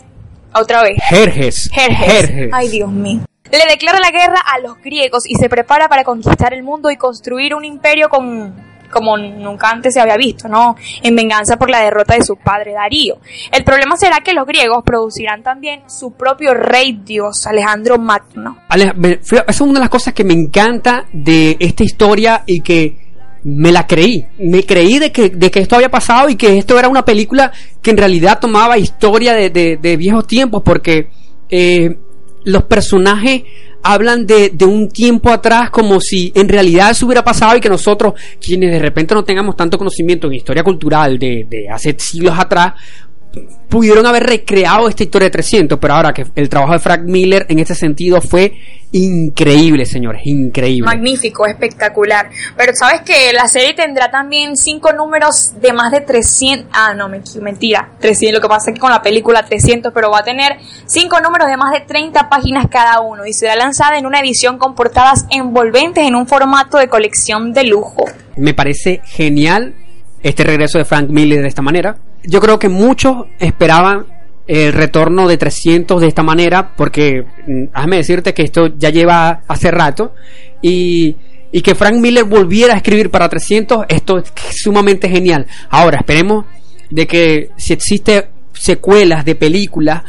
otra 0.53 0.83
vez. 0.83 0.97
Jerjes. 1.03 1.69
Jerjes. 1.73 2.49
Ay, 2.53 2.69
Dios 2.69 2.89
mío. 2.91 3.21
Le 3.51 3.65
declara 3.69 3.99
la 3.99 4.11
guerra 4.11 4.39
a 4.53 4.59
los 4.59 4.77
griegos 4.81 5.23
y 5.27 5.35
se 5.35 5.49
prepara 5.49 5.89
para 5.89 6.05
conquistar 6.05 6.53
el 6.53 6.63
mundo 6.63 6.89
y 6.89 6.95
construir 6.95 7.53
un 7.53 7.65
imperio 7.65 8.07
con 8.07 8.55
como 8.91 9.17
nunca 9.17 9.69
antes 9.69 9.93
se 9.93 9.99
había 10.01 10.17
visto, 10.17 10.47
¿no? 10.47 10.75
En 11.01 11.15
venganza 11.15 11.57
por 11.57 11.69
la 11.69 11.79
derrota 11.79 12.15
de 12.15 12.23
su 12.23 12.35
padre 12.35 12.73
Darío. 12.73 13.17
El 13.51 13.63
problema 13.63 13.95
será 13.97 14.17
que 14.23 14.33
los 14.33 14.45
griegos 14.45 14.83
producirán 14.85 15.41
también 15.43 15.81
su 15.89 16.11
propio 16.11 16.53
rey 16.53 16.99
dios, 17.03 17.47
Alejandro 17.47 17.97
Magno. 17.97 18.57
Esa 19.21 19.45
es 19.47 19.61
una 19.61 19.73
de 19.73 19.79
las 19.79 19.89
cosas 19.89 20.13
que 20.13 20.23
me 20.23 20.33
encanta 20.33 21.05
de 21.13 21.57
esta 21.59 21.83
historia 21.83 22.43
y 22.45 22.61
que 22.61 22.97
me 23.43 23.71
la 23.71 23.87
creí. 23.87 24.25
Me 24.37 24.63
creí 24.65 24.99
de 24.99 25.11
que, 25.11 25.29
de 25.29 25.49
que 25.49 25.59
esto 25.61 25.75
había 25.75 25.89
pasado 25.89 26.29
y 26.29 26.35
que 26.35 26.57
esto 26.59 26.77
era 26.77 26.87
una 26.89 27.03
película 27.03 27.51
que 27.81 27.89
en 27.91 27.97
realidad 27.97 28.39
tomaba 28.39 28.77
historia 28.77 29.33
de, 29.33 29.49
de- 29.49 29.77
de 29.81 29.97
viejos 29.97 30.27
tiempos 30.27 30.61
porque 30.63 31.09
eh, 31.49 31.97
los 32.43 32.63
personajes 32.63 33.43
hablan 33.83 34.25
de, 34.25 34.49
de 34.49 34.65
un 34.65 34.89
tiempo 34.89 35.31
atrás 35.31 35.69
como 35.69 35.99
si 35.99 36.31
en 36.35 36.47
realidad 36.49 36.91
eso 36.91 37.05
hubiera 37.05 37.23
pasado 37.23 37.55
y 37.57 37.61
que 37.61 37.69
nosotros, 37.69 38.13
quienes 38.39 38.71
de 38.71 38.79
repente 38.79 39.13
no 39.13 39.23
tengamos 39.23 39.55
tanto 39.55 39.77
conocimiento 39.77 40.27
en 40.27 40.33
historia 40.33 40.63
cultural 40.63 41.17
de, 41.17 41.45
de 41.49 41.69
hace 41.69 41.95
siglos 41.97 42.37
atrás, 42.37 42.73
pudieron 43.69 44.05
haber 44.05 44.23
recreado 44.23 44.89
esta 44.89 45.03
historia 45.03 45.27
de 45.27 45.31
300, 45.31 45.79
pero 45.79 45.93
ahora 45.93 46.13
que 46.13 46.25
el 46.35 46.49
trabajo 46.49 46.73
de 46.73 46.79
Frank 46.79 47.01
Miller 47.05 47.45
en 47.49 47.59
este 47.59 47.75
sentido 47.75 48.19
fue 48.21 48.53
increíble, 48.91 49.85
señores, 49.85 50.21
increíble. 50.25 50.85
Magnífico, 50.85 51.45
espectacular. 51.45 52.29
Pero 52.57 52.73
sabes 52.75 53.01
que 53.01 53.31
la 53.33 53.47
serie 53.47 53.73
tendrá 53.73 54.11
también 54.11 54.57
cinco 54.57 54.91
números 54.91 55.53
de 55.61 55.71
más 55.71 55.91
de 55.93 56.01
300. 56.01 56.67
Ah, 56.73 56.93
no, 56.93 57.07
me- 57.07 57.21
mentira. 57.41 57.91
300. 58.01 58.35
Lo 58.35 58.41
que 58.41 58.49
pasa 58.49 58.71
es 58.71 58.75
que 58.75 58.81
con 58.81 58.91
la 58.91 59.01
película 59.01 59.43
300, 59.45 59.93
pero 59.93 60.11
va 60.11 60.19
a 60.19 60.23
tener 60.23 60.57
cinco 60.85 61.21
números 61.21 61.47
de 61.47 61.55
más 61.55 61.71
de 61.71 61.79
30 61.81 62.27
páginas 62.29 62.65
cada 62.69 62.99
uno 62.99 63.25
y 63.25 63.31
será 63.31 63.55
lanzada 63.55 63.97
en 63.97 64.05
una 64.05 64.19
edición 64.19 64.57
con 64.57 64.75
portadas 64.75 65.25
envolventes 65.29 66.05
en 66.05 66.15
un 66.15 66.27
formato 66.27 66.77
de 66.77 66.89
colección 66.89 67.53
de 67.53 67.63
lujo. 67.63 68.03
Me 68.35 68.53
parece 68.53 68.99
genial 69.05 69.75
este 70.21 70.43
regreso 70.43 70.77
de 70.77 70.85
Frank 70.85 71.07
Miller 71.09 71.41
de 71.41 71.47
esta 71.47 71.61
manera. 71.61 71.95
Yo 72.23 72.39
creo 72.39 72.59
que 72.59 72.69
muchos 72.69 73.25
esperaban 73.39 74.05
el 74.47 74.73
retorno 74.73 75.27
de 75.27 75.37
300 75.37 76.01
de 76.01 76.07
esta 76.07 76.23
manera, 76.23 76.73
porque 76.75 77.23
mm, 77.47 77.63
hazme 77.73 77.97
decirte 77.97 78.33
que 78.33 78.43
esto 78.43 78.67
ya 78.77 78.89
lleva 78.89 79.43
hace 79.47 79.71
rato, 79.71 80.13
y, 80.61 81.15
y 81.51 81.61
que 81.61 81.75
Frank 81.75 81.95
Miller 81.95 82.25
volviera 82.25 82.73
a 82.73 82.77
escribir 82.77 83.09
para 83.09 83.29
300, 83.29 83.85
esto 83.87 84.17
es 84.17 84.33
sumamente 84.61 85.09
genial. 85.09 85.45
Ahora, 85.69 85.99
esperemos 85.99 86.45
de 86.89 87.07
que 87.07 87.49
si 87.57 87.73
existe 87.73 88.29
secuelas 88.53 89.25
de 89.25 89.35
películas 89.35 90.03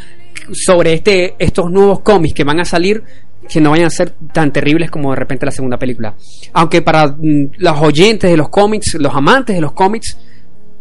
sobre 0.52 0.94
este, 0.94 1.34
estos 1.38 1.70
nuevos 1.70 2.00
cómics 2.00 2.34
que 2.34 2.44
van 2.44 2.60
a 2.60 2.64
salir, 2.64 3.02
que 3.48 3.60
no 3.60 3.70
vayan 3.70 3.86
a 3.86 3.90
ser 3.90 4.10
tan 4.32 4.52
terribles 4.52 4.90
como 4.90 5.10
de 5.10 5.16
repente 5.16 5.46
la 5.46 5.52
segunda 5.52 5.78
película. 5.78 6.14
Aunque 6.52 6.82
para 6.82 7.08
mm, 7.08 7.52
los 7.58 7.80
oyentes 7.80 8.30
de 8.30 8.36
los 8.36 8.48
cómics, 8.48 8.94
los 8.94 9.14
amantes 9.14 9.56
de 9.56 9.62
los 9.62 9.72
cómics, 9.72 10.18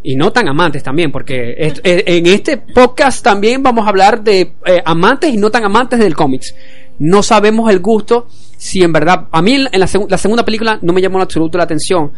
y 0.02 0.16
no 0.16 0.32
tan 0.32 0.48
amantes 0.48 0.82
también, 0.82 1.12
porque 1.12 1.54
en 1.58 2.26
este 2.26 2.56
podcast 2.56 3.22
también 3.22 3.62
vamos 3.62 3.86
a 3.86 3.90
hablar 3.90 4.22
de 4.22 4.52
eh, 4.66 4.82
amantes 4.84 5.32
y 5.32 5.36
no 5.36 5.50
tan 5.50 5.64
amantes 5.64 5.98
del 5.98 6.14
cómics. 6.14 6.54
No 6.98 7.22
sabemos 7.22 7.70
el 7.70 7.80
gusto, 7.80 8.26
si 8.56 8.82
en 8.82 8.92
verdad, 8.92 9.26
a 9.30 9.42
mí 9.42 9.54
en 9.54 9.80
la, 9.80 9.86
segu- 9.86 10.08
la 10.08 10.18
segunda 10.18 10.44
película 10.44 10.78
no 10.82 10.92
me 10.92 11.00
llamó 11.00 11.18
en 11.18 11.22
absoluto 11.22 11.56
la 11.58 11.64
atención. 11.64 12.12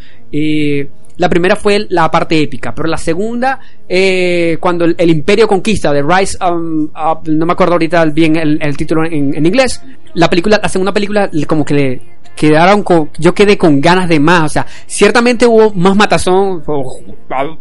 La 1.16 1.28
primera 1.28 1.54
fue 1.54 1.86
la 1.90 2.10
parte 2.10 2.40
épica, 2.40 2.74
pero 2.74 2.88
la 2.88 2.96
segunda, 2.96 3.60
eh, 3.88 4.56
cuando 4.58 4.84
el, 4.84 5.10
Imperio 5.10 5.46
conquista, 5.46 5.92
The 5.92 6.02
Rise, 6.02 6.36
um, 6.44 6.86
Up, 6.86 7.28
no 7.28 7.46
me 7.46 7.52
acuerdo 7.52 7.74
ahorita 7.74 8.04
bien 8.06 8.34
el, 8.34 8.76
título 8.76 9.04
en, 9.04 9.46
inglés, 9.46 9.80
la 10.14 10.28
película, 10.28 10.58
la 10.60 10.68
segunda 10.68 10.92
película, 10.92 11.30
como 11.46 11.64
que 11.64 11.74
le 11.74 12.02
quedaron 12.36 12.82
con, 12.82 13.10
yo 13.18 13.34
quedé 13.34 13.56
con 13.56 13.80
ganas 13.80 14.08
de 14.08 14.20
más, 14.20 14.44
o 14.44 14.48
sea, 14.48 14.66
ciertamente 14.86 15.46
hubo 15.46 15.72
más 15.72 15.96
matazón, 15.96 16.62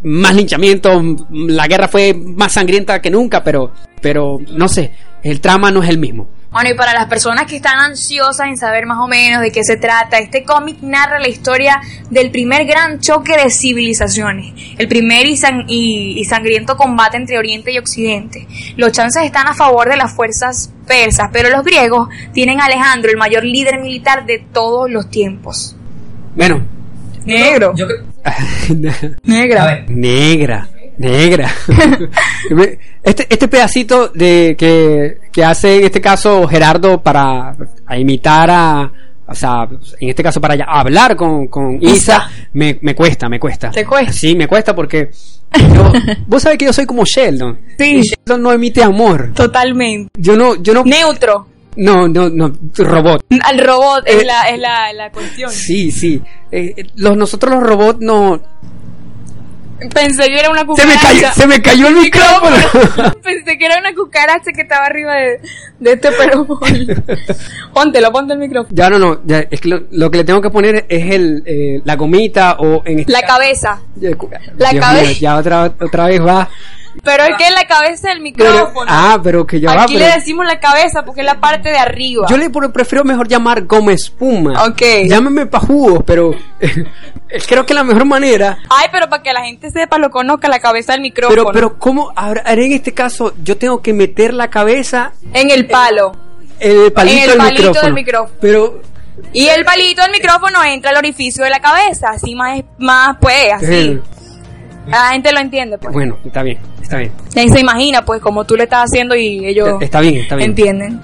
más 0.04 0.36
linchamiento, 0.36 1.02
la 1.30 1.68
guerra 1.68 1.88
fue 1.88 2.14
más 2.14 2.54
sangrienta 2.54 3.02
que 3.02 3.12
nunca, 3.12 3.44
pero, 3.44 3.72
pero 4.02 4.40
no 4.52 4.68
sé, 4.68 4.92
el 5.22 5.40
trama 5.40 5.72
no 5.72 5.84
es 5.84 5.90
el 5.90 5.98
mismo. 5.98 6.28
Bueno, 6.54 6.70
y 6.70 6.74
para 6.76 6.94
las 6.94 7.08
personas 7.08 7.48
que 7.48 7.56
están 7.56 7.80
ansiosas 7.80 8.48
en 8.48 8.58
saber 8.58 8.86
más 8.86 9.00
o 9.00 9.08
menos 9.08 9.42
de 9.42 9.52
qué 9.52 9.64
se 9.64 9.76
trata, 9.76 10.20
este 10.20 10.44
cómic 10.44 10.78
narra 10.82 11.20
la 11.20 11.28
historia 11.28 11.82
del 12.12 12.30
primer 12.30 12.66
gran 12.66 13.00
choque 13.00 13.36
de 13.36 13.50
civilizaciones, 13.50 14.54
el 14.78 14.88
primer 14.88 15.26
y, 15.26 15.36
san- 15.36 15.66
y- 15.68 16.20
y 16.20 16.24
sangriento 16.26 16.78
combate 16.78 17.18
entre 17.18 17.40
Oriente 17.40 17.72
y 17.72 17.80
Occidente. 17.80 18.48
Los 18.78 18.92
chances 18.92 19.24
están 19.24 19.48
a 19.48 19.56
favor 19.56 19.90
de 19.90 19.98
las 19.98 20.14
fuerzas 20.14 20.72
persas, 20.88 21.30
pero 21.34 21.50
los 21.50 21.64
griegos 21.64 22.08
tienen 22.34 22.62
a 22.62 22.66
Alejandro, 22.66 23.10
el 23.10 23.18
mayor 23.18 23.44
líder 23.44 23.80
militar 23.82 24.26
de 24.28 24.38
todos 24.54 24.90
los 24.92 25.10
tiempos. 25.10 25.76
Bueno, 26.36 26.62
Negro. 27.26 27.74
Negra. 29.24 29.86
Negra, 29.88 30.68
negra. 30.98 31.52
este, 33.04 33.28
este 33.30 33.48
pedacito 33.48 34.10
de 34.10 34.56
que, 34.58 35.18
que 35.32 35.44
hace 35.44 35.78
en 35.78 35.84
este 35.86 36.02
caso 36.02 36.48
Gerardo 36.48 37.02
para 37.02 37.56
a 37.86 37.98
imitar 37.98 38.50
a, 38.52 38.92
o 39.28 39.36
sea, 39.36 39.68
en 40.00 40.10
este 40.10 40.24
caso 40.24 40.40
para 40.42 40.56
hablar 40.68 41.16
con, 41.16 41.48
con 41.48 41.78
Isa, 41.82 41.94
Isa. 41.94 42.32
me, 42.54 42.78
me 42.82 42.94
cuesta, 42.96 43.30
me 43.30 43.40
cuesta. 43.40 43.72
¿Te 43.72 43.86
cuesta? 43.86 44.12
Sí, 44.12 44.36
me 44.36 44.48
cuesta 44.48 44.76
porque 44.76 45.10
yo- 45.74 45.92
vos 46.28 46.42
sabés 46.42 46.58
que 46.58 46.66
yo 46.66 46.74
soy 46.74 46.86
como 46.86 47.04
Sheldon. 47.06 47.60
Sí. 47.78 47.98
Y 47.98 48.02
Sheldon 48.02 48.42
no 48.42 48.52
emite 48.52 48.84
amor. 48.84 49.32
Totalmente. 49.34 50.10
Yo 50.18 50.36
no, 50.36 50.56
yo 50.62 50.74
no, 50.74 50.84
Neutro. 50.84 51.48
no, 51.78 52.08
no, 52.08 52.30
no, 52.30 52.54
robot. 52.78 53.26
Al 53.44 53.58
robot 53.60 54.04
Eh, 54.08 54.18
es, 54.18 54.26
la, 54.26 54.44
es 54.50 54.60
la, 54.60 54.94
la 54.94 55.12
cuestión. 55.12 55.50
Sí, 55.52 55.92
sí. 55.92 56.22
Eh, 56.52 56.74
eh, 56.78 56.84
los, 56.96 57.16
nosotros 57.18 57.54
los 57.56 57.64
robots 57.64 58.00
no. 58.02 58.40
Pensé 59.94 60.28
que 60.28 60.40
era 60.40 60.50
una 60.50 60.62
Se 60.62 60.66
cucaracha. 60.68 61.08
me 61.08 61.14
cayó, 61.20 61.34
se 61.34 61.48
me 61.48 61.62
cayó 61.62 61.88
el 61.88 61.96
micrófono. 61.96 62.56
Pensé 63.24 63.58
que 63.58 63.66
era 63.66 63.80
una 63.80 63.94
cucaracha 63.94 64.52
que 64.56 64.62
estaba 64.62 64.86
arriba 64.86 65.14
de, 65.16 65.40
de 65.80 65.94
este 65.94 66.12
perro. 66.12 66.48
Póntelo, 67.74 68.12
ponte 68.12 68.34
el 68.34 68.40
micrófono. 68.40 68.74
Ya 68.76 68.90
no, 68.90 69.00
no, 69.00 69.22
ya, 69.26 69.40
es 69.50 69.60
que 69.62 69.70
lo, 69.70 69.84
lo 69.92 70.10
que 70.12 70.20
le 70.20 70.24
tengo 70.24 70.42
que 70.42 70.50
poner 70.50 70.86
es 70.88 71.12
el, 71.14 71.44
eh, 71.46 71.82
la 71.84 71.96
gomita 71.96 72.58
o 72.60 72.82
en 72.86 73.00
este 73.00 73.12
La 73.12 73.24
cabeza. 73.24 73.82
Ya, 73.96 74.10
la 74.58 74.70
Dios 74.72 74.86
cabe- 74.86 75.02
mío, 75.02 75.12
ya 75.20 75.38
otra, 75.38 75.64
otra 75.80 76.06
vez 76.08 76.22
va. 76.22 76.50
Pero 77.04 77.24
es 77.24 77.32
que 77.38 77.46
es 77.48 77.54
la 77.54 77.64
cabeza 77.68 78.10
del 78.10 78.22
Pero- 78.36 78.52
micrófono. 78.54 78.86
ah, 78.90 79.20
pero 79.24 79.46
que 79.48 79.60
ya 79.60 79.74
va. 79.76 79.84
Aquí 79.84 79.94
pero- 79.96 80.06
le 80.08 80.14
decimos 80.14 80.46
la 80.46 80.60
cabeza 80.60 81.04
porque 81.04 81.22
es 81.22 81.26
la 81.26 81.40
parte 81.40 81.70
de 81.70 81.78
arriba. 81.78 82.28
yo 82.30 82.38
le 82.38 82.50
prefiero 82.70 83.04
mejor 83.04 83.28
llamar 83.28 83.64
goma 83.66 83.94
espuma. 83.94 84.66
Ok. 84.68 84.82
Llámeme 85.08 85.46
pa' 85.48 85.60
jugos, 85.60 86.04
pero 86.06 86.32
creo 87.48 87.66
que 87.66 87.74
la 87.74 87.84
mejor 87.84 88.06
manera. 88.06 88.58
Ay, 88.70 88.88
pero 88.92 89.10
para 89.10 89.24
que 89.24 89.34
la 89.34 89.44
gente 89.44 89.72
sepa, 89.72 89.98
lo 89.98 90.10
conozca 90.12 90.48
la 90.48 90.60
cabeza 90.60 90.94
del 90.94 91.02
micrófono. 91.02 91.36
Pero, 91.46 91.52
pero, 91.52 91.80
¿cómo? 91.80 92.12
Ahora, 92.16 92.44
en 92.46 92.72
este 92.74 92.94
caso, 92.94 93.34
yo 93.44 93.58
tengo 93.58 93.82
que 93.82 93.94
meter 93.94 94.34
la 94.34 94.50
cabeza 94.50 95.14
En 95.34 95.50
el 95.50 95.68
palo. 95.68 96.12
en 96.60 96.86
el 96.86 96.94
palito, 96.94 97.16
En 97.18 97.24
el 97.24 97.30
del, 97.30 97.38
palito 97.38 97.58
micrófono. 97.62 97.82
del 97.86 97.94
micrófono. 97.94 98.38
Pero, 98.40 98.82
Y 99.34 99.48
el 99.48 99.64
palito 99.66 100.02
del 100.02 100.12
micrófono 100.12 100.64
entra 100.64 100.92
al 100.92 100.98
orificio 100.98 101.44
de 101.44 101.50
la 101.50 101.60
cabeza. 101.60 102.10
Así 102.12 102.36
más, 102.36 102.62
más 102.78 103.18
pues, 103.20 103.52
así. 103.54 103.66
eh, 103.74 104.02
La 104.88 105.10
gente 105.12 105.32
lo 105.32 105.40
entiende, 105.40 105.78
pues. 105.78 105.94
bueno, 105.94 106.18
está 106.26 106.44
bien, 106.44 106.60
está 106.94 106.98
bien. 107.36 107.48
Y 107.48 107.50
se 107.50 107.60
imagina, 107.60 108.06
pues, 108.06 108.22
como 108.22 108.44
tú 108.46 108.56
le 108.56 108.64
estás 108.64 108.86
haciendo 108.86 109.16
y 109.16 109.46
ellos 109.46 109.82
Está 109.82 110.02
bien, 110.02 110.16
está 110.16 110.36
bien. 110.36 110.52
entienden. 110.52 111.02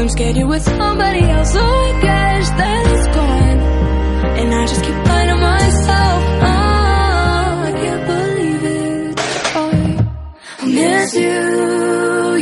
I'm 0.00 0.08
scared 0.08 0.36
you're 0.36 0.46
with 0.46 0.62
somebody 0.62 1.20
else, 1.20 1.52
so 1.52 1.60
I 1.60 2.00
guess 2.02 2.50
that 2.50 2.86
it's 2.92 3.06
gone. 3.16 3.58
And 4.40 4.54
I 4.54 4.66
just 4.66 4.84
keep 4.84 4.94
lying 5.06 5.28
to 5.28 5.36
myself. 5.36 6.22
Oh, 6.42 7.68
I 7.68 7.72
can't 7.82 8.06
believe 8.12 8.64
it. 8.64 9.20
Oh, 9.56 9.72
I 10.60 10.66
miss 10.66 11.14
you. 11.14 11.64
Oh, 11.76 12.34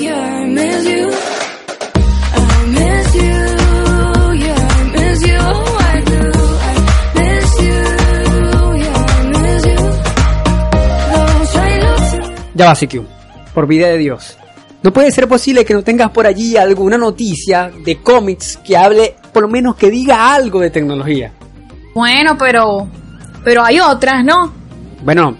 Ya 12.54 12.68
va, 12.68 12.74
CQ. 12.76 13.04
Por 13.54 13.66
vida 13.66 13.88
de 13.88 13.98
Dios. 13.98 14.38
No 14.82 14.92
puede 14.92 15.12
ser 15.12 15.28
posible 15.28 15.64
que 15.64 15.74
no 15.74 15.82
tengas 15.82 16.10
por 16.10 16.26
allí 16.26 16.56
alguna 16.56 16.98
noticia 16.98 17.70
de 17.84 17.98
cómics 17.98 18.58
que 18.64 18.76
hable, 18.76 19.14
por 19.32 19.44
lo 19.44 19.48
menos 19.48 19.76
que 19.76 19.90
diga 19.90 20.34
algo 20.34 20.60
de 20.60 20.70
tecnología. 20.70 21.32
Bueno, 21.94 22.36
pero. 22.36 22.88
Pero 23.44 23.64
hay 23.64 23.80
otras, 23.80 24.24
¿no? 24.24 24.52
Bueno, 25.04 25.36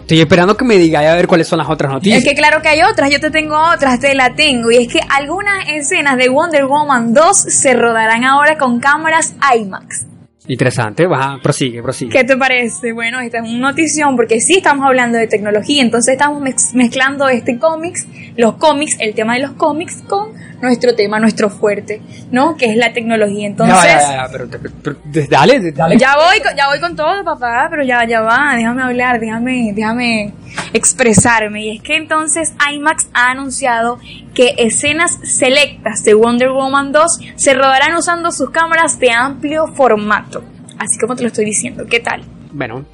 estoy 0.00 0.20
esperando 0.20 0.56
que 0.56 0.64
me 0.64 0.76
diga 0.76 1.00
a 1.00 1.14
ver 1.14 1.26
cuáles 1.26 1.48
son 1.48 1.58
las 1.58 1.68
otras 1.68 1.92
noticias. 1.92 2.18
Es 2.18 2.28
que 2.28 2.34
claro 2.34 2.60
que 2.60 2.68
hay 2.68 2.82
otras, 2.82 3.10
yo 3.10 3.20
te 3.20 3.30
tengo 3.30 3.56
otras, 3.74 4.00
te 4.00 4.14
la 4.14 4.34
tengo. 4.34 4.70
Y 4.70 4.76
es 4.76 4.92
que 4.92 5.00
algunas 5.08 5.66
escenas 5.68 6.16
de 6.16 6.28
Wonder 6.28 6.66
Woman 6.66 7.14
2 7.14 7.36
se 7.36 7.74
rodarán 7.74 8.24
ahora 8.24 8.58
con 8.58 8.80
cámaras 8.80 9.34
IMAX. 9.54 10.06
Interesante, 10.52 11.06
va, 11.06 11.38
prosigue, 11.42 11.82
prosigue. 11.82 12.10
¿Qué 12.12 12.24
te 12.24 12.36
parece? 12.36 12.92
Bueno, 12.92 13.20
esta 13.20 13.38
es 13.38 13.48
una 13.48 13.70
notición 13.70 14.16
porque 14.16 14.38
sí 14.38 14.58
estamos 14.58 14.84
hablando 14.84 15.16
de 15.16 15.26
tecnología, 15.26 15.80
entonces 15.82 16.12
estamos 16.12 16.42
mez- 16.42 16.74
mezclando 16.74 17.26
este 17.30 17.58
cómics, 17.58 18.06
los 18.36 18.56
cómics, 18.56 18.96
el 19.00 19.14
tema 19.14 19.32
de 19.34 19.40
los 19.40 19.52
cómics 19.52 20.02
con 20.06 20.32
nuestro 20.62 20.94
tema, 20.94 21.18
nuestro 21.18 21.50
fuerte, 21.50 22.00
¿no? 22.30 22.56
Que 22.56 22.66
es 22.70 22.76
la 22.76 22.92
tecnología. 22.92 23.46
Entonces, 23.48 23.76
Ya, 23.84 24.00
ya, 24.00 24.16
ya, 24.26 24.28
pero, 24.32 24.48
te- 24.48 24.58
pero- 24.58 24.74
pero- 24.82 24.96
dale, 25.28 25.72
dale. 25.72 25.98
ya 25.98 26.14
voy, 26.16 26.38
ya 26.56 26.68
voy 26.68 26.80
con 26.80 26.96
todo, 26.96 27.22
papá, 27.24 27.66
pero 27.68 27.82
ya, 27.82 28.06
ya 28.06 28.20
va, 28.22 28.54
déjame 28.56 28.82
hablar, 28.82 29.20
déjame, 29.20 29.72
déjame 29.74 30.32
expresarme. 30.72 31.64
Y 31.66 31.76
es 31.76 31.82
que 31.82 31.96
entonces 31.96 32.54
IMAX 32.72 33.08
ha 33.12 33.30
anunciado 33.30 33.98
que 34.34 34.54
escenas 34.58 35.18
selectas 35.24 36.02
de 36.04 36.14
Wonder 36.14 36.50
Woman 36.50 36.92
2 36.92 37.18
se 37.36 37.54
rodarán 37.54 37.94
usando 37.96 38.30
sus 38.30 38.50
cámaras 38.50 38.98
de 38.98 39.10
amplio 39.10 39.66
formato. 39.74 40.44
Así 40.78 40.98
como 40.98 41.14
te 41.16 41.22
lo 41.22 41.28
estoy 41.28 41.44
diciendo, 41.44 41.84
¿qué 41.88 42.00
tal? 42.00 42.22
Bueno, 42.52 42.84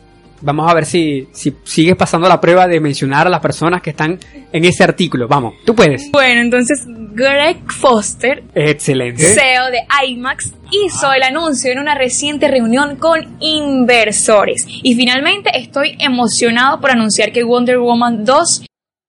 vamos 0.41 0.71
a 0.71 0.75
ver 0.75 0.85
si, 0.85 1.29
si 1.33 1.55
sigues 1.65 1.97
pasando 1.97 2.29
la 2.29 2.41
prueba 2.41 2.67
de 2.67 2.81
mencionar 2.81 3.27
a 3.27 3.31
las 3.31 3.41
personas 3.41 3.83
que 3.83 3.91
están 3.91 4.19
en 4.53 4.65
ese 4.65 4.85
artículo. 4.85 5.29
Vamos, 5.29 5.55
tú 5.65 5.75
puedes. 5.75 6.11
Bueno, 6.11 6.41
entonces 6.41 6.85
Greg 6.87 7.59
Foster, 7.71 8.45
Excelente. 8.55 9.23
CEO 9.23 9.71
de 9.71 9.81
IMAX, 10.07 10.53
hizo 10.71 11.13
el 11.13 11.23
anuncio 11.23 11.73
en 11.73 11.79
una 11.79 11.95
reciente 11.95 12.49
reunión 12.49 12.97
con 12.97 13.37
inversores. 13.41 14.67
Y 14.69 14.95
finalmente 14.95 15.51
estoy 15.55 15.97
emocionado 15.99 16.81
por 16.81 16.91
anunciar 16.91 17.33
que 17.33 17.43
Wonder 17.43 17.79
Woman 17.79 18.25
2 18.25 18.68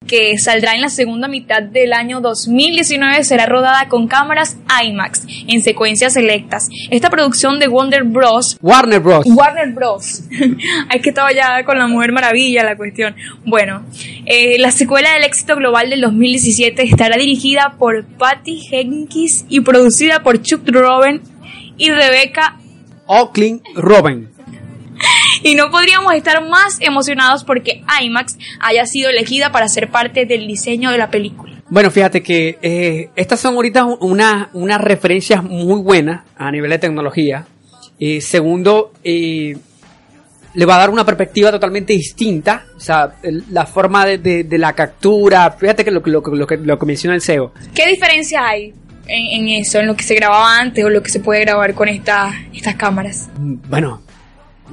que 0.09 0.39
saldrá 0.39 0.73
en 0.73 0.81
la 0.81 0.89
segunda 0.89 1.27
mitad 1.27 1.61
del 1.61 1.93
año 1.93 2.19
2019 2.19 3.23
será 3.23 3.45
rodada 3.45 3.87
con 3.87 4.07
cámaras 4.07 4.57
IMAX 4.83 5.21
en 5.47 5.61
secuencias 5.61 6.13
selectas. 6.13 6.67
Esta 6.89 7.11
producción 7.11 7.59
de 7.59 7.67
Wonder 7.67 8.03
Bros. 8.03 8.57
Warner 8.59 8.99
Bros. 8.99 9.25
Warner 9.27 9.71
Bros. 9.71 10.23
es 10.93 11.01
que 11.01 11.09
estaba 11.09 11.31
ya 11.31 11.63
con 11.63 11.77
la 11.77 11.87
Mujer 11.87 12.11
Maravilla 12.11 12.63
la 12.63 12.75
cuestión. 12.75 13.15
Bueno, 13.45 13.85
eh, 14.25 14.57
la 14.57 14.71
secuela 14.71 15.13
del 15.13 15.25
éxito 15.25 15.55
global 15.55 15.91
del 15.91 16.01
2017 16.01 16.81
estará 16.81 17.15
dirigida 17.17 17.75
por 17.77 18.03
Patty 18.03 18.61
Jenkins 18.61 19.45
y 19.47 19.61
producida 19.61 20.23
por 20.23 20.41
Chuck 20.41 20.67
Robin 20.67 21.21
y 21.77 21.91
Rebecca 21.91 22.57
Oakland 23.05 23.61
Robin. 23.75 24.29
Y 25.43 25.55
no 25.55 25.69
podríamos 25.71 26.13
estar 26.13 26.47
más 26.47 26.77
emocionados 26.79 27.43
porque 27.43 27.83
IMAX 28.01 28.37
haya 28.59 28.85
sido 28.85 29.09
elegida 29.09 29.51
para 29.51 29.67
ser 29.67 29.89
parte 29.89 30.25
del 30.25 30.47
diseño 30.47 30.91
de 30.91 30.97
la 30.97 31.09
película. 31.09 31.55
Bueno, 31.69 31.91
fíjate 31.91 32.23
que 32.23 32.57
eh, 32.61 33.09
estas 33.15 33.39
son 33.39 33.55
ahorita 33.55 33.85
una- 33.85 34.49
unas 34.53 34.81
referencias 34.81 35.43
muy 35.43 35.81
buenas 35.81 36.23
a 36.37 36.51
nivel 36.51 36.71
de 36.71 36.79
tecnología. 36.79 37.45
Eh, 37.99 38.21
segundo, 38.21 38.93
eh, 39.03 39.55
le 40.55 40.65
va 40.65 40.75
a 40.75 40.79
dar 40.79 40.89
una 40.89 41.05
perspectiva 41.05 41.51
totalmente 41.51 41.93
distinta. 41.93 42.65
O 42.75 42.79
sea, 42.79 43.13
el- 43.21 43.43
la 43.51 43.65
forma 43.67 44.05
de, 44.05 44.17
de- 44.17 44.43
de 44.45 44.57
la 44.57 44.73
captura. 44.73 45.51
Fíjate 45.51 45.85
que 45.85 45.91
lo, 45.91 46.01
que- 46.01 46.09
lo, 46.09 46.21
lo 46.21 46.47
que, 46.47 46.57
lo 46.57 46.79
que 46.79 46.85
menciona 46.87 47.15
el 47.15 47.21
CEO. 47.21 47.53
¿Qué 47.75 47.87
diferencia 47.87 48.47
hay 48.47 48.73
en, 49.07 49.41
en 49.41 49.61
eso, 49.61 49.79
en 49.79 49.85
lo 49.87 49.95
que 49.95 50.03
se 50.03 50.15
grababa 50.15 50.57
antes 50.59 50.83
o 50.83 50.89
lo 50.89 51.03
que 51.03 51.09
se 51.11 51.19
puede 51.19 51.41
grabar 51.41 51.73
con 51.75 51.87
esta- 51.87 52.33
estas 52.53 52.75
cámaras? 52.75 53.29
Bueno, 53.37 54.01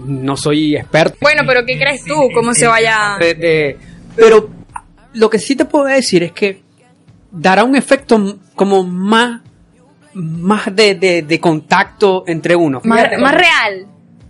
no 0.04 0.36
soy 0.36 0.76
experto. 0.76 1.16
Bueno, 1.20 1.42
pero 1.46 1.64
¿qué 1.64 1.78
crees 1.78 2.04
tú? 2.04 2.14
¿Cómo 2.34 2.54
se 2.54 2.66
vaya...? 2.66 3.16
de- 3.20 3.34
de- 3.34 3.78
pero 4.14 4.48
lo 5.14 5.30
que 5.30 5.38
sí 5.38 5.56
te 5.56 5.64
puedo 5.64 5.84
decir 5.86 6.22
es 6.22 6.32
que 6.32 6.60
dará 7.30 7.64
un 7.64 7.76
efecto 7.76 8.38
como 8.54 8.82
más 8.82 9.40
más 10.14 10.74
de, 10.74 10.94
de- 10.94 11.22
de 11.22 11.40
contacto 11.40 12.24
entre 12.26 12.56
uno. 12.56 12.80
Más, 12.84 13.06
más 13.20 13.34
real. 13.34 13.86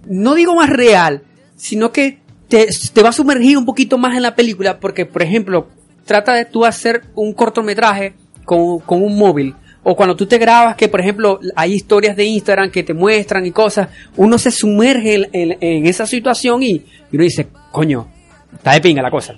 no 0.07 0.35
digo 0.35 0.57
más 0.57 0.69
real, 0.71 1.23
sino 1.57 1.93
que 1.93 2.19
te, 2.49 2.67
te 2.93 3.03
va 3.03 3.11
a 3.11 3.13
sumergir 3.13 3.57
un 3.57 3.65
poquito 3.65 3.97
más 3.97 4.17
en 4.17 4.23
la 4.23 4.35
película 4.35 4.81
porque, 4.81 5.07
por 5.07 5.23
ejemplo, 5.23 5.69
trata 6.05 6.35
de 6.35 6.45
tú 6.45 6.65
hacer 6.65 7.03
un 7.15 7.33
cortometraje 7.33 8.15
con, 8.45 8.81
con 8.81 9.03
un 9.03 9.17
móvil. 9.17 9.55
O 9.89 9.95
cuando 9.95 10.17
tú 10.17 10.27
te 10.27 10.37
grabas, 10.39 10.75
que 10.75 10.89
por 10.89 11.01
ejemplo 11.01 11.39
hay 11.55 11.75
historias 11.75 12.17
de 12.17 12.25
Instagram 12.25 12.71
que 12.73 12.83
te 12.83 12.93
muestran 12.93 13.47
y 13.47 13.53
cosas, 13.53 13.89
uno 14.17 14.37
se 14.37 14.51
sumerge 14.51 15.15
en, 15.15 15.29
en- 15.33 15.59
en 15.61 15.87
esa 15.87 16.07
situación 16.07 16.61
y, 16.65 16.71
y 16.73 16.85
uno 17.13 17.23
dice, 17.23 17.47
coño, 17.71 18.09
está 18.53 18.73
de 18.73 18.81
pinga 18.81 19.01
la 19.01 19.11
cosa. 19.13 19.35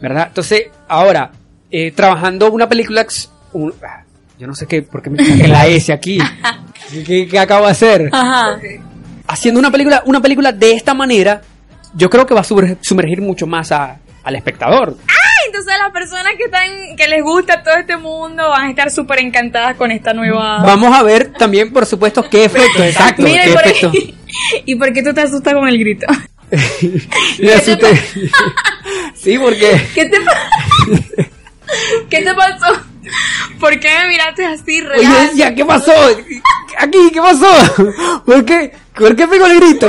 ¿Verdad? 0.00 0.28
Entonces, 0.28 0.62
ahora, 0.88 1.30
eh, 1.70 1.90
trabajando 1.92 2.50
una 2.50 2.68
película, 2.68 3.06
un- 3.52 3.74
ah, 3.82 4.02
yo 4.38 4.46
no 4.46 4.54
sé 4.54 4.66
qué, 4.66 4.80
por 4.80 5.02
qué 5.02 5.10
me 5.10 5.24
saqué 5.24 5.46
la 5.46 5.66
S 5.66 5.92
aquí. 5.92 6.18
¿Qué, 7.06 7.28
qué 7.28 7.38
acabo 7.38 7.66
de 7.66 7.72
hacer? 7.72 8.08
Ajá. 8.12 8.58
haciendo 9.28 9.60
una 9.60 9.70
película, 9.70 10.02
una 10.06 10.20
película 10.22 10.52
de 10.52 10.72
esta 10.72 10.94
manera, 10.94 11.42
yo 11.94 12.08
creo 12.08 12.24
que 12.26 12.32
va 12.34 12.40
a 12.40 12.44
sumer- 12.44 12.78
sumergir 12.80 13.20
mucho 13.20 13.46
más 13.46 13.70
a- 13.72 13.98
al 14.24 14.36
espectador. 14.36 14.96
Entonces 15.52 15.74
las 15.78 15.92
personas 15.92 16.32
que 16.38 16.44
están, 16.44 16.96
que 16.96 17.08
les 17.08 17.22
gusta 17.22 17.62
todo 17.62 17.74
este 17.74 17.98
mundo 17.98 18.48
van 18.48 18.68
a 18.68 18.70
estar 18.70 18.90
súper 18.90 19.18
encantadas 19.18 19.76
con 19.76 19.90
esta 19.90 20.14
nueva... 20.14 20.62
Vamos 20.62 20.96
a 20.96 21.02
ver 21.02 21.30
también, 21.34 21.70
por 21.70 21.84
supuesto, 21.84 22.26
qué 22.26 22.46
efectos, 22.46 22.80
exacto, 22.80 23.22
Mira, 23.22 23.44
qué 23.44 23.50
y 23.50 23.52
por, 23.52 23.66
efectos. 23.66 23.92
¿y 24.64 24.74
por 24.76 24.92
qué 24.94 25.02
tú 25.02 25.12
te 25.12 25.20
asustas 25.20 25.52
con 25.52 25.68
el 25.68 25.78
grito? 25.78 26.06
Me 27.38 27.52
asusté. 27.52 27.94
sí, 29.14 29.38
porque 29.38 29.88
¿Qué 29.94 30.06
te, 30.06 30.16
¿Qué 32.08 32.22
te 32.22 32.34
pasó? 32.34 32.80
¿Por 33.60 33.78
qué 33.78 33.88
me 34.00 34.08
miraste 34.08 34.46
así, 34.46 34.80
Oye, 34.80 34.88
real? 34.88 35.28
decía, 35.28 35.54
¿qué 35.54 35.66
pasó? 35.66 35.92
Aquí, 36.78 37.10
¿qué 37.12 37.20
pasó? 37.20 38.22
¿Por 38.24 38.42
qué? 38.46 38.72
¿Por 38.94 39.16
qué 39.16 39.26
pegó 39.26 39.46
el 39.46 39.58
grito? 39.60 39.88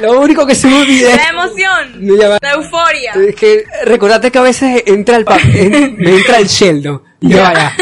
Lo 0.00 0.20
único 0.20 0.46
que 0.46 0.54
se 0.54 0.68
me 0.68 0.80
olvida 0.80 1.14
La 1.16 1.28
emoción, 1.30 2.06
No, 2.06 2.16
ya 2.16 2.28
va. 2.28 2.38
la 2.40 2.52
euforia. 2.52 3.12
Es 3.14 3.34
que 3.34 3.64
recordate 3.84 4.30
que 4.30 4.38
a 4.38 4.42
veces 4.42 4.82
entra 4.86 5.16
el 5.16 5.24
pa- 5.24 5.38
en- 5.54 5.96
me 5.96 6.16
entra 6.16 6.38
el 6.38 6.46
Sheldon. 6.46 7.02
Ya 7.20 7.42
va, 7.42 7.54
ya. 7.54 7.76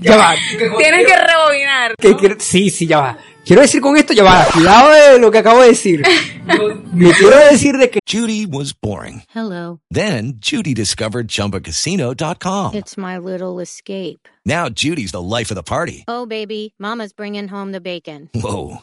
Ya 0.00 0.16
va. 0.16 0.34
Tienes 0.78 1.06
que 1.06 1.16
rebobinar. 1.16 1.94
Que 1.96 2.16
quiero- 2.16 2.36
sí, 2.38 2.68
sí, 2.70 2.86
ya 2.86 2.98
va. 3.00 3.18
Quiero 3.44 3.62
decir 3.62 3.80
con 3.80 3.96
esto, 3.96 4.12
ya 4.12 4.22
va. 4.22 4.44
Cuidado 4.52 4.90
de 4.92 5.18
lo 5.18 5.30
que 5.30 5.38
acabo 5.38 5.62
de 5.62 5.68
decir. 5.68 6.02
Me 6.92 7.12
quiero 7.12 7.36
decir 7.50 7.76
de 7.76 7.90
que 7.90 7.98
Judy 8.08 8.46
was 8.46 8.72
boring. 8.80 9.22
Hello. 9.34 9.80
Then 9.92 10.34
Judy 10.40 10.74
discovered 10.74 11.28
ChumbaCasino.com. 11.28 12.74
It's 12.74 12.96
my 12.96 13.18
little 13.18 13.60
escape. 13.60 14.28
Now 14.44 14.68
Judy's 14.68 15.12
the 15.12 15.20
life 15.22 15.50
of 15.50 15.56
the 15.56 15.62
party. 15.62 16.04
Oh, 16.08 16.26
baby, 16.26 16.74
Mama's 16.78 17.12
bringing 17.12 17.48
home 17.48 17.72
the 17.72 17.80
bacon. 17.80 18.28
Whoa, 18.34 18.82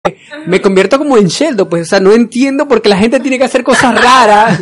Me 0.45 0.61
convierto 0.61 0.97
como 0.97 1.17
en 1.17 1.27
Sheldon, 1.27 1.69
pues, 1.69 1.83
o 1.83 1.85
sea, 1.85 1.99
no 1.99 2.11
entiendo 2.13 2.67
por 2.67 2.81
qué 2.81 2.89
la 2.89 2.97
gente 2.97 3.19
tiene 3.19 3.37
que 3.37 3.45
hacer 3.45 3.63
cosas 3.63 3.93
raras. 3.95 4.59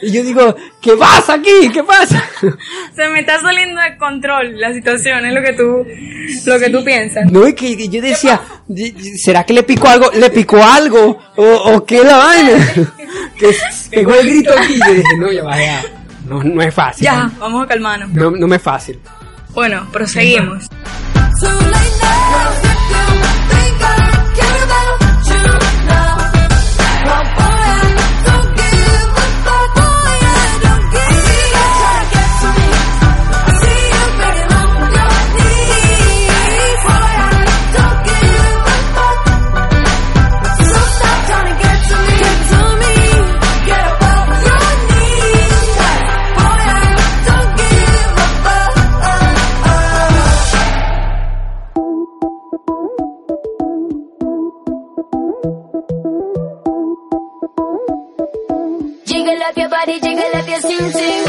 Y 0.00 0.10
yo 0.10 0.24
digo, 0.24 0.56
¿qué 0.80 0.96
pasa 0.96 1.34
aquí? 1.34 1.70
¿Qué 1.72 1.84
pasa? 1.84 2.22
Se 2.96 3.08
me 3.08 3.20
está 3.20 3.40
saliendo 3.40 3.80
de 3.80 3.96
control 3.98 4.58
la 4.58 4.72
situación, 4.72 5.24
es 5.24 5.32
lo 5.32 5.42
que 5.42 5.52
tú, 5.52 5.86
lo 6.44 6.58
que 6.58 6.70
tú 6.70 6.84
piensas. 6.84 7.30
No, 7.30 7.46
y 7.46 7.54
que 7.54 7.76
que 7.76 7.88
yo 7.88 8.02
decía, 8.02 8.40
¿será 9.22 9.44
que 9.44 9.52
le 9.52 9.62
picó 9.62 9.88
algo? 9.88 10.10
¿Le 10.12 10.30
picó 10.30 10.62
algo? 10.62 11.18
¿O, 11.36 11.44
o 11.44 11.84
qué 11.84 12.02
la 12.02 12.16
vaina? 12.16 12.72
Que 13.38 13.54
pegó 13.90 14.14
el 14.14 14.26
grito 14.26 14.52
aquí. 14.56 14.74
Y 14.74 14.78
yo 14.78 14.94
dije, 14.94 15.16
no, 15.18 15.30
ya 15.30 15.44
va, 15.44 15.58
ya. 15.58 15.82
No, 16.26 16.42
no 16.42 16.62
es 16.62 16.74
fácil. 16.74 17.04
Ya, 17.04 17.30
vamos 17.38 17.64
a 17.64 17.66
calmarnos. 17.68 18.10
No, 18.10 18.30
no 18.30 18.46
me 18.46 18.56
es 18.56 18.62
fácil. 18.62 18.98
Bueno, 19.54 19.86
proseguimos. 19.92 20.68
body 59.84 60.00
jiggle 60.00 60.34
up 60.34 60.48
your 60.48 60.60
ting 60.60 60.92
ting. 60.92 61.24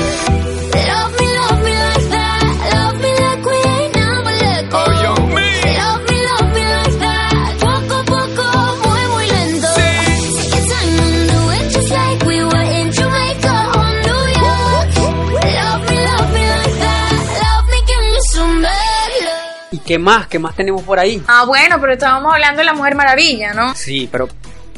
Love 0.90 1.12
me, 1.20 1.28
love 1.40 1.60
me 1.66 1.74
like 1.74 2.08
that. 2.14 2.42
Love 2.74 2.96
me 3.04 3.12
like 3.24 3.44
we 3.50 3.58
ain't 3.74 3.96
never 3.96 4.34
let 4.44 4.70
go. 4.70 4.78
Oh, 4.78 4.92
yo, 5.04 5.12
me. 5.36 5.50
Love 5.82 6.02
me, 6.10 6.18
love 6.30 6.50
me 6.56 6.64
like 6.76 6.98
that. 7.06 7.50
Poco 7.64 7.96
a 7.98 8.04
poco, 8.14 8.46
muy 8.84 9.04
muy 9.14 9.28
lento. 9.36 9.68
Sí. 9.78 9.90
Take 10.38 10.54
your 10.54 10.66
time 10.70 11.00
and 11.06 11.22
do 11.32 11.40
it 11.58 11.66
just 11.74 11.90
like 11.90 12.20
we 12.30 12.38
were 12.44 12.68
in 12.80 12.88
Jamaica 12.92 13.56
or 13.78 13.90
New 14.08 14.24
York. 14.44 14.88
Love 15.02 15.82
me, 15.90 15.98
love 16.10 16.30
me 16.36 16.44
like 16.54 16.78
that. 16.86 17.14
Love 17.44 17.66
me, 17.72 17.80
give 17.90 18.06
me 18.12 18.20
some 18.34 18.62
bad 18.62 19.12
love. 19.26 19.72
¿Y 19.72 19.78
qué 19.80 19.98
más? 19.98 20.28
¿Qué 20.28 20.38
más 20.38 20.56
tenemos 20.56 20.84
por 20.84 21.00
ahí? 21.00 21.22
Ah, 21.28 21.46
bueno, 21.46 21.78
pero 21.82 21.94
estábamos 21.94 22.32
hablando 22.34 22.60
de 22.60 22.66
la 22.66 22.74
Mujer 22.74 22.96
Maravilla, 22.96 23.54
¿no? 23.54 23.74
Sí, 23.74 24.08
pero 24.12 24.28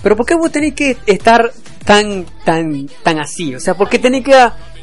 pero 0.02 0.16
¿por 0.16 0.26
qué 0.26 0.36
vos 0.36 0.52
tenés 0.52 0.76
que 0.76 0.98
estar 1.08 1.52
tan 1.86 2.26
tan 2.44 2.88
tan 3.04 3.20
así? 3.20 3.56
O 3.56 3.60
sea, 3.60 3.76
¿por 3.76 3.88
qué 3.90 4.00
tenés 4.00 4.24
que 4.24 4.36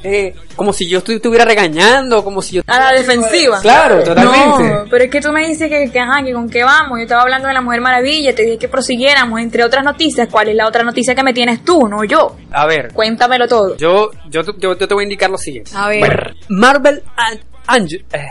eh, 0.05 0.35
como 0.57 0.73
si 0.73 0.89
yo 0.89 1.01
estu- 1.01 1.15
estuviera 1.15 1.45
regañando, 1.45 2.25
como 2.25 2.43
si 2.43 2.57
yo 2.57 2.63
A 2.67 2.79
la 2.81 2.93
defensiva. 2.93 3.61
Claro, 3.61 4.03
totalmente. 4.03 4.65
No, 4.65 4.85
pero 4.91 5.05
es 5.05 5.11
que 5.11 5.21
tú 5.21 5.31
me 5.31 5.47
dices 5.47 5.69
que, 5.69 5.93
que, 5.93 6.01
ajá, 6.01 6.25
que 6.25 6.33
con 6.33 6.51
qué 6.51 6.65
vamos. 6.65 6.99
Yo 6.99 7.03
estaba 7.05 7.23
hablando 7.23 7.47
de 7.47 7.55
la 7.55 7.61
Mujer 7.61 7.81
Maravilla, 7.81 8.35
te 8.35 8.43
dije 8.43 8.59
que 8.59 8.67
prosiguiéramos, 8.69 9.39
entre 9.41 9.63
otras 9.63 9.85
noticias. 9.85 10.27
¿Cuál 10.29 10.49
es 10.49 10.57
la 10.57 10.67
otra 10.67 10.83
noticia 10.83 11.15
que 11.15 11.23
me 11.23 11.33
tienes 11.33 11.65
tú, 11.65 11.87
no 11.87 12.03
yo? 12.03 12.37
A 12.51 12.67
ver, 12.67 12.93
Cuéntamelo 12.93 13.47
todo. 13.47 13.77
yo 13.77 14.11
yo, 14.29 14.43
te- 14.43 14.55
yo, 14.59 14.77
yo 14.77 14.89
te 14.89 14.95
voy 14.95 15.03
a 15.03 15.05
indicar 15.05 15.31
lo 15.31 15.39
siguiente. 15.39 15.71
A 15.77 15.87
ver. 15.89 16.35
Marvel 16.49 17.01
and 17.17 17.41
Angel 17.69 18.05
eh, 18.13 18.27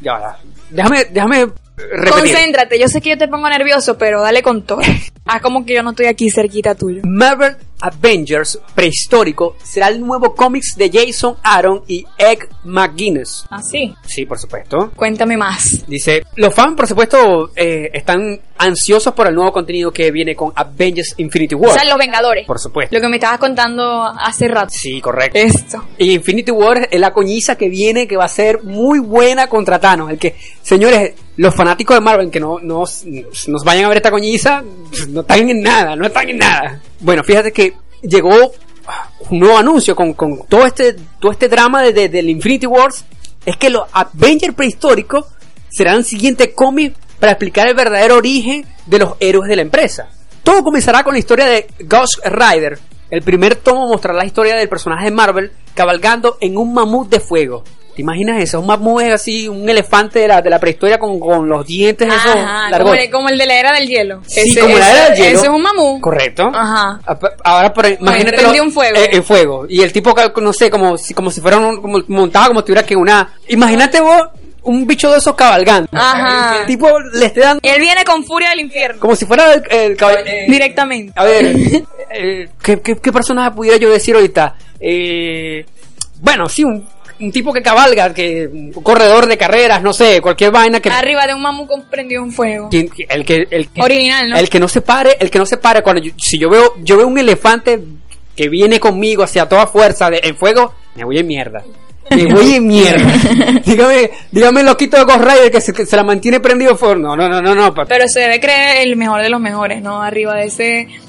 ya, 0.00 0.20
ya. 0.20 0.36
Déjame 0.70 1.06
déjame 1.06 1.46
repetir. 1.76 2.08
Concéntrate, 2.12 2.78
yo 2.78 2.86
sé 2.86 3.00
que 3.00 3.10
yo 3.10 3.18
te 3.18 3.26
pongo 3.26 3.48
nervioso, 3.48 3.98
pero 3.98 4.22
dale 4.22 4.42
con 4.44 4.62
todo. 4.62 4.78
Haz 5.26 5.42
como 5.42 5.64
que 5.64 5.74
yo 5.74 5.82
no 5.82 5.90
estoy 5.90 6.06
aquí 6.06 6.30
cerquita 6.30 6.74
tuyo. 6.74 7.02
Marvel 7.04 7.56
Avengers 7.80 8.58
prehistórico 8.74 9.56
será 9.62 9.88
el 9.88 10.00
nuevo 10.00 10.34
cómics 10.34 10.74
de 10.76 10.90
Jason 10.90 11.36
Aaron 11.42 11.82
y 11.86 12.04
Egg 12.16 12.48
McGuinness. 12.64 13.44
¿Ah, 13.50 13.60
sí? 13.62 13.94
Sí, 14.04 14.24
por 14.24 14.38
supuesto. 14.38 14.92
Cuéntame 14.96 15.36
más. 15.36 15.84
Dice, 15.86 16.22
los 16.36 16.54
fans, 16.54 16.74
por 16.76 16.86
supuesto, 16.86 17.50
eh, 17.54 17.90
están 17.92 18.40
ansiosos 18.58 19.12
por 19.12 19.26
el 19.26 19.34
nuevo 19.34 19.52
contenido 19.52 19.92
que 19.92 20.10
viene 20.10 20.34
con 20.34 20.52
Avengers 20.54 21.14
Infinity 21.18 21.54
War. 21.54 21.72
O 21.72 21.74
sea, 21.74 21.84
los 21.84 21.98
Vengadores. 21.98 22.46
Por 22.46 22.58
supuesto. 22.58 22.94
Lo 22.94 23.00
que 23.00 23.08
me 23.08 23.16
estabas 23.16 23.38
contando 23.38 24.04
hace 24.04 24.48
rato. 24.48 24.70
Sí, 24.70 25.00
correcto. 25.00 25.38
Esto. 25.38 25.84
Y 25.98 26.12
Infinity 26.12 26.52
War 26.52 26.88
es 26.90 27.00
la 27.00 27.12
coñiza 27.12 27.56
que 27.56 27.68
viene, 27.68 28.06
que 28.06 28.16
va 28.16 28.24
a 28.24 28.28
ser 28.28 28.62
muy 28.62 29.00
buena 29.00 29.48
contra 29.48 29.78
Thanos. 29.78 30.10
El 30.10 30.18
que, 30.18 30.36
señores, 30.62 31.14
los 31.36 31.54
fanáticos 31.54 31.96
de 31.96 32.00
Marvel 32.00 32.30
que 32.30 32.40
no 32.40 32.58
nos, 32.60 33.04
nos 33.04 33.64
vayan 33.64 33.84
a 33.84 33.88
ver 33.88 33.98
esta 33.98 34.10
coñiza, 34.10 34.62
no 35.16 35.22
están 35.22 35.48
en 35.48 35.62
nada, 35.62 35.96
no 35.96 36.06
están 36.06 36.28
en 36.28 36.36
nada. 36.38 36.80
Bueno, 37.00 37.24
fíjate 37.24 37.50
que 37.52 37.72
llegó 38.02 38.52
un 39.30 39.38
nuevo 39.40 39.58
anuncio 39.58 39.96
con, 39.96 40.12
con 40.12 40.46
todo 40.46 40.66
este 40.66 40.94
todo 41.18 41.32
este 41.32 41.48
drama 41.48 41.82
de, 41.82 41.92
de- 41.92 42.08
del 42.08 42.28
Infinity 42.30 42.66
Wars. 42.66 43.04
Es 43.44 43.56
que 43.56 43.70
los 43.70 43.84
Avengers 43.92 44.54
prehistóricos 44.54 45.24
serán 45.70 45.96
el 45.96 46.04
siguiente 46.04 46.52
cómic 46.52 46.94
para 47.18 47.32
explicar 47.32 47.66
el 47.68 47.74
verdadero 47.74 48.16
origen 48.16 48.66
de 48.86 48.98
los 48.98 49.14
héroes 49.20 49.48
de 49.48 49.56
la 49.56 49.62
empresa. 49.62 50.08
Todo 50.42 50.62
comenzará 50.62 51.02
con 51.02 51.14
la 51.14 51.18
historia 51.18 51.46
de 51.46 51.66
Ghost 51.80 52.18
Rider. 52.24 52.78
El 53.10 53.22
primer 53.22 53.56
tomo 53.56 53.86
mostrará 53.88 54.18
la 54.18 54.26
historia 54.26 54.56
del 54.56 54.68
personaje 54.68 55.06
de 55.06 55.10
Marvel 55.12 55.52
cabalgando 55.74 56.36
en 56.40 56.56
un 56.58 56.74
mamut 56.74 57.08
de 57.08 57.20
fuego. 57.20 57.64
¿Te 57.96 58.02
imaginas 58.02 58.42
eso? 58.42 58.60
Un 58.60 58.66
mamut 58.66 59.00
es 59.02 59.14
así, 59.14 59.48
un 59.48 59.66
elefante 59.68 60.18
de 60.18 60.28
la, 60.28 60.42
de 60.42 60.50
la 60.50 60.58
prehistoria 60.60 60.98
con, 60.98 61.18
con 61.18 61.48
los 61.48 61.66
dientes 61.66 62.06
esos 62.06 62.26
Ajá, 62.36 62.58
como 62.58 62.70
largotes. 62.70 63.04
el, 63.04 63.10
como 63.10 63.28
el 63.30 63.38
de 63.38 63.46
la 63.46 63.54
era 63.58 63.72
del 63.72 63.88
hielo. 63.88 64.20
Sí, 64.26 64.54
como 64.54 64.76
la 64.76 64.90
era 64.92 65.04
del 65.10 65.16
hielo. 65.18 65.38
Ese 65.38 65.46
es 65.46 65.52
un 65.52 65.62
mamú. 65.62 66.00
Correcto. 66.00 66.42
Ajá. 66.54 67.00
Ap- 67.06 67.24
Ahora, 67.42 67.72
por, 67.72 67.86
imagínate. 67.88 68.36
prendió 68.36 68.62
un 68.62 68.70
fuego. 68.70 68.96
en 68.98 69.24
fuego. 69.24 69.66
Y 69.68 69.80
el 69.80 69.92
tipo, 69.92 70.14
no 70.42 70.52
sé, 70.52 70.68
como 70.70 70.98
si, 70.98 71.14
como 71.14 71.30
si 71.30 71.40
fuera 71.40 71.56
un, 71.56 71.80
como 71.80 71.98
montado, 72.08 72.48
como 72.48 72.62
tuviera 72.62 72.84
que 72.84 72.94
una. 72.94 73.32
Imagínate 73.48 74.00
vos 74.02 74.20
un 74.62 74.86
bicho 74.86 75.10
de 75.10 75.16
esos 75.18 75.34
cabalgando. 75.34 75.88
Ajá. 75.92 76.60
El 76.60 76.66
tipo 76.66 76.88
le 77.14 77.24
esté 77.26 77.40
dando. 77.40 77.60
Él 77.62 77.80
viene 77.80 78.04
con 78.04 78.24
furia 78.24 78.50
del 78.50 78.60
infierno. 78.60 79.00
Como 79.00 79.16
si 79.16 79.24
fuera 79.24 79.54
el, 79.54 79.62
el 79.70 79.96
caball- 79.96 80.22
eh, 80.26 80.44
Directamente. 80.48 81.12
A 81.16 81.24
ver, 81.24 81.46
eh, 82.12 82.48
¿qué, 82.62 82.80
qué, 82.82 82.96
qué 82.98 83.12
personaje 83.12 83.52
pudiera 83.52 83.78
yo 83.78 83.88
decir 83.90 84.14
ahorita? 84.16 84.54
Eh, 84.80 85.64
bueno, 86.20 86.48
sí, 86.48 86.64
un, 86.64 86.86
un 87.20 87.32
tipo 87.32 87.52
que 87.52 87.62
cabalga, 87.62 88.12
que 88.12 88.46
un 88.52 88.72
corredor 88.72 89.26
de 89.26 89.36
carreras, 89.38 89.82
no 89.82 89.92
sé, 89.92 90.20
cualquier 90.20 90.50
vaina 90.50 90.80
que. 90.80 90.90
Arriba 90.90 91.26
de 91.26 91.34
un 91.34 91.42
mamú 91.42 91.66
con 91.66 91.82
prendió 91.88 92.22
un 92.22 92.32
fuego. 92.32 92.68
quien- 92.68 92.90
el 93.08 93.24
que 93.24 93.46
el 93.50 93.68
que- 93.68 93.82
Original, 93.82 94.30
¿no? 94.30 94.36
el 94.36 94.48
que 94.48 94.60
no 94.60 94.68
se 94.68 94.80
pare 94.82 95.16
el 95.20 95.30
que 95.30 95.38
no 95.38 95.46
se 95.46 95.56
pare 95.56 95.82
cuando 95.82 96.02
yo- 96.02 96.12
si 96.18 96.38
yo 96.38 96.48
veo 96.50 96.74
yo 96.82 96.96
veo 96.96 97.06
un 97.06 97.18
elefante 97.18 97.80
que 98.34 98.48
viene 98.48 98.78
conmigo 98.78 99.22
hacia 99.22 99.48
toda 99.48 99.66
fuerza 99.66 100.10
de, 100.10 100.20
en 100.22 100.36
fuego 100.36 100.74
me 100.94 101.04
voy 101.04 101.18
en 101.18 101.26
mierda 101.26 101.62
me 102.10 102.26
voy 102.34 102.54
en 102.54 102.66
mierda 102.68 103.12
dígame 103.64 104.10
dígame 104.30 104.60
el 104.60 104.66
loquito 104.66 104.96
de 104.98 105.04
Ghost 105.04 105.20
Rider 105.24 105.50
que 105.50 105.60
se, 105.60 105.72
que 105.72 105.86
se 105.86 105.96
la 105.96 106.02
mantiene 106.04 106.40
prendido 106.40 106.76
fuego 106.76 106.96
no 106.96 107.16
no 107.16 107.28
no 107.28 107.40
no 107.40 107.54
no 107.54 107.74
Pero 107.88 108.06
se 108.08 108.20
debe 108.20 108.38
creer 108.40 108.86
el 108.86 108.96
mejor 108.96 109.22
de 109.22 109.30
los 109.30 109.40
mejores, 109.40 109.80
¿no? 109.82 110.02
Arriba 110.02 110.34
de 110.34 110.44
ese, 110.46 110.64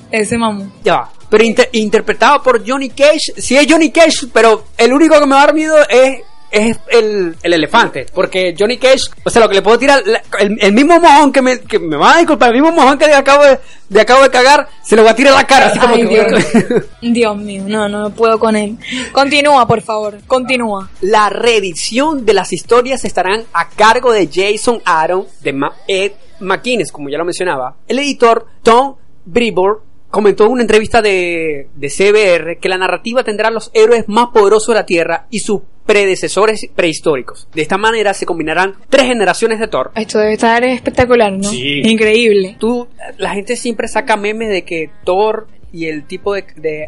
de 0.10 0.18
ese 0.20 0.38
mamú. 0.38 0.72
ya 0.84 0.94
va. 0.96 1.12
Pero 1.30 1.44
inter- 1.44 1.70
interpretado 1.74 2.42
por 2.44 2.68
Johnny 2.68 2.90
Cage 2.90 3.34
sí 3.38 3.58
es 3.58 3.66
Johnny 3.70 3.92
Cage 3.92 4.28
pero 4.34 4.66
el 4.78 4.94
único 4.94 5.20
que 5.20 5.26
me 5.26 5.36
va 5.36 5.44
a 5.44 5.46
dar 5.48 5.56
miedo 5.56 5.76
es 5.90 6.22
es 6.50 6.80
el, 6.92 7.36
el 7.44 7.54
elefante, 7.54 8.06
porque 8.14 8.56
Johnny 8.58 8.78
Cage, 8.78 9.02
o 9.26 9.30
sea, 9.30 9.42
lo 9.42 9.50
que 9.50 9.56
le 9.56 9.62
puedo 9.62 9.78
tirar, 9.78 10.02
la- 10.06 10.24
el, 10.40 10.58
el 10.62 10.72
mismo 10.72 10.98
mojón 10.98 11.34
que 11.34 11.42
me, 11.42 11.60
que 11.60 11.78
me 11.78 11.98
va 11.98 12.14
a 12.14 12.18
disculpar, 12.20 12.56
el 12.56 12.62
mismo 12.62 12.72
mojón 12.72 12.98
que 12.98 13.04
acabo 13.14 13.44
de, 13.44 13.60
de 13.90 14.00
acabo 14.00 14.24
de 14.24 14.30
cagar, 14.30 14.66
se 14.82 14.96
lo 14.96 15.04
va 15.04 15.12
a 15.12 15.16
tirar 15.16 15.34
a 15.34 15.38
la 15.40 15.44
cara, 15.46 15.66
así 15.68 15.78
como 15.78 15.96
Ay, 15.96 16.08
que- 16.08 16.08
Dios. 16.08 16.86
Dios 17.02 17.38
mío, 17.38 17.64
no, 17.68 17.90
no 17.90 18.12
puedo 18.12 18.40
con 18.40 18.56
él. 18.56 18.78
Continúa, 19.12 19.68
por 19.68 19.82
favor, 19.82 20.20
continúa. 20.26 20.90
La 21.02 21.28
reedición 21.30 22.26
de 22.26 22.34
las 22.34 22.54
historias 22.54 23.04
estarán 23.04 23.44
a 23.52 23.68
cargo 23.68 24.14
de 24.14 24.30
Jason 24.34 24.82
Aaron 24.86 25.28
de 25.42 25.52
Ma- 25.52 25.76
Ed 25.86 26.14
McInnes, 26.40 26.94
como 26.94 27.10
ya 27.10 27.18
lo 27.18 27.26
mencionaba. 27.26 27.76
El 27.90 28.00
editor 28.00 28.48
Tom 28.64 28.96
Brevoort 29.26 29.84
comentó 30.10 30.46
en 30.46 30.52
una 30.52 30.62
entrevista 30.62 31.02
de, 31.02 31.70
de 31.76 31.88
CBR 31.90 32.60
que 32.60 32.70
la 32.70 32.78
narrativa 32.78 33.24
tendrá 33.24 33.52
los 33.52 33.72
héroes 33.74 34.06
más 34.08 34.28
poderosos 34.30 34.70
de 34.70 34.74
la 34.76 34.86
Tierra 34.86 35.28
y 35.30 35.40
sus 35.40 35.62
predecesores 35.88 36.70
prehistóricos. 36.76 37.48
De 37.54 37.62
esta 37.62 37.78
manera 37.78 38.14
se 38.14 38.26
combinarán 38.26 38.76
tres 38.90 39.08
generaciones 39.08 39.60
de 39.60 39.68
Thor. 39.68 39.92
Esto 39.96 40.20
debe 40.20 40.34
estar 40.34 40.64
espectacular, 40.64 41.32
¿no? 41.32 41.50
Sí. 41.50 41.82
Increíble. 41.84 42.58
Tú, 42.60 42.88
la 43.18 43.32
gente 43.32 43.56
siempre 43.56 43.88
saca 43.88 44.18
memes 44.18 44.50
de 44.50 44.64
que 44.64 44.92
Thor 45.06 45.48
y 45.72 45.86
el 45.86 46.06
tipo 46.06 46.34
de, 46.34 46.46
de, 46.58 46.88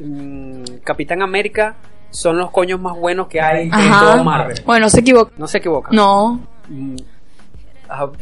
mm, 0.00 0.78
Capitán 0.84 1.22
América 1.22 1.76
son 2.10 2.38
los 2.38 2.50
coños 2.50 2.80
más 2.80 2.96
buenos 2.96 3.28
que 3.28 3.40
hay 3.40 3.64
en 3.64 3.70
todo 3.70 4.24
Marvel. 4.24 4.60
Bueno, 4.66 4.86
no 4.86 4.90
se 4.90 5.00
equivoca. 5.00 5.32
No 5.36 5.46
se 5.46 5.58
equivoca. 5.58 5.90
No. 5.92 6.40
Mm, 6.68 6.96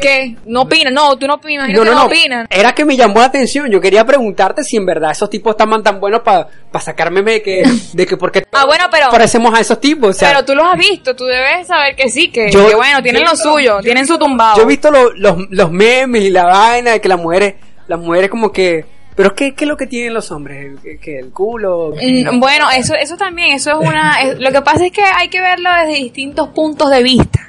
¿Qué? 0.00 0.36
No 0.46 0.62
opinan. 0.62 0.94
No, 0.94 1.16
tú 1.18 1.26
no 1.26 1.34
opinas. 1.34 1.68
No, 1.70 1.84
no, 1.84 1.92
no. 1.94 2.04
opinan. 2.06 2.46
Era 2.50 2.74
que 2.74 2.84
me 2.84 2.96
llamó 2.96 3.18
la 3.20 3.26
atención. 3.26 3.70
Yo 3.70 3.80
quería 3.80 4.04
preguntarte 4.04 4.62
si 4.62 4.76
en 4.76 4.86
verdad 4.86 5.10
esos 5.10 5.28
tipos 5.28 5.52
estaban 5.52 5.82
tan 5.82 5.98
buenos 6.00 6.20
para 6.22 6.48
sacarme 6.80 7.22
de 7.22 7.42
que, 7.42 7.64
de 7.92 8.06
que 8.06 8.16
por 8.16 8.30
qué 8.30 8.44
Ah, 8.52 8.64
bueno, 8.66 8.84
pero- 8.90 9.08
parecemos 9.10 9.52
a 9.54 9.60
esos 9.60 9.80
tipos. 9.80 10.10
O 10.10 10.12
sea, 10.12 10.28
pero 10.30 10.44
tú 10.44 10.54
los 10.54 10.64
has 10.66 10.78
visto. 10.78 11.14
Tú 11.16 11.24
debes 11.24 11.66
saber 11.66 11.96
que 11.96 12.08
sí, 12.08 12.28
que, 12.30 12.50
Yo- 12.50 12.66
que 12.68 12.74
bueno, 12.74 13.02
tienen 13.02 13.22
yo- 13.24 13.30
lo 13.30 13.36
suyo. 13.36 13.78
Tienen 13.82 14.06
su 14.06 14.18
tumbado. 14.18 14.56
yo 14.56 14.62
he 14.62 14.66
visto 14.66 14.90
lo- 14.90 15.12
los, 15.14 15.36
los 15.50 15.70
memes 15.72 16.22
y 16.22 16.30
la 16.30 16.44
vaina 16.44 16.92
de 16.92 17.00
que 17.00 17.08
las 17.08 17.18
mujeres, 17.18 17.54
las 17.88 17.98
mujeres 17.98 18.30
como 18.30 18.52
que, 18.52 18.84
pero 19.16 19.34
qué, 19.34 19.54
qué 19.54 19.64
es 19.64 19.68
lo 19.68 19.76
que 19.76 19.86
tienen 19.86 20.12
los 20.14 20.30
hombres, 20.30 20.78
que, 20.82 20.98
que 20.98 21.18
el 21.18 21.32
culo. 21.32 21.92
Mm, 22.00 22.38
Bueno, 22.38 22.68
eso, 22.70 22.94
eso 22.94 23.16
también, 23.16 23.52
eso 23.54 23.70
es 23.70 23.88
una... 23.88 24.20
es- 24.22 24.38
lo 24.38 24.52
que 24.52 24.60
pasa 24.62 24.86
es 24.86 24.92
que 24.92 25.02
hay 25.02 25.28
que 25.28 25.40
verlo 25.40 25.70
desde 25.80 25.94
distintos 26.02 26.48
puntos 26.50 26.90
de 26.90 27.02
vista. 27.02 27.40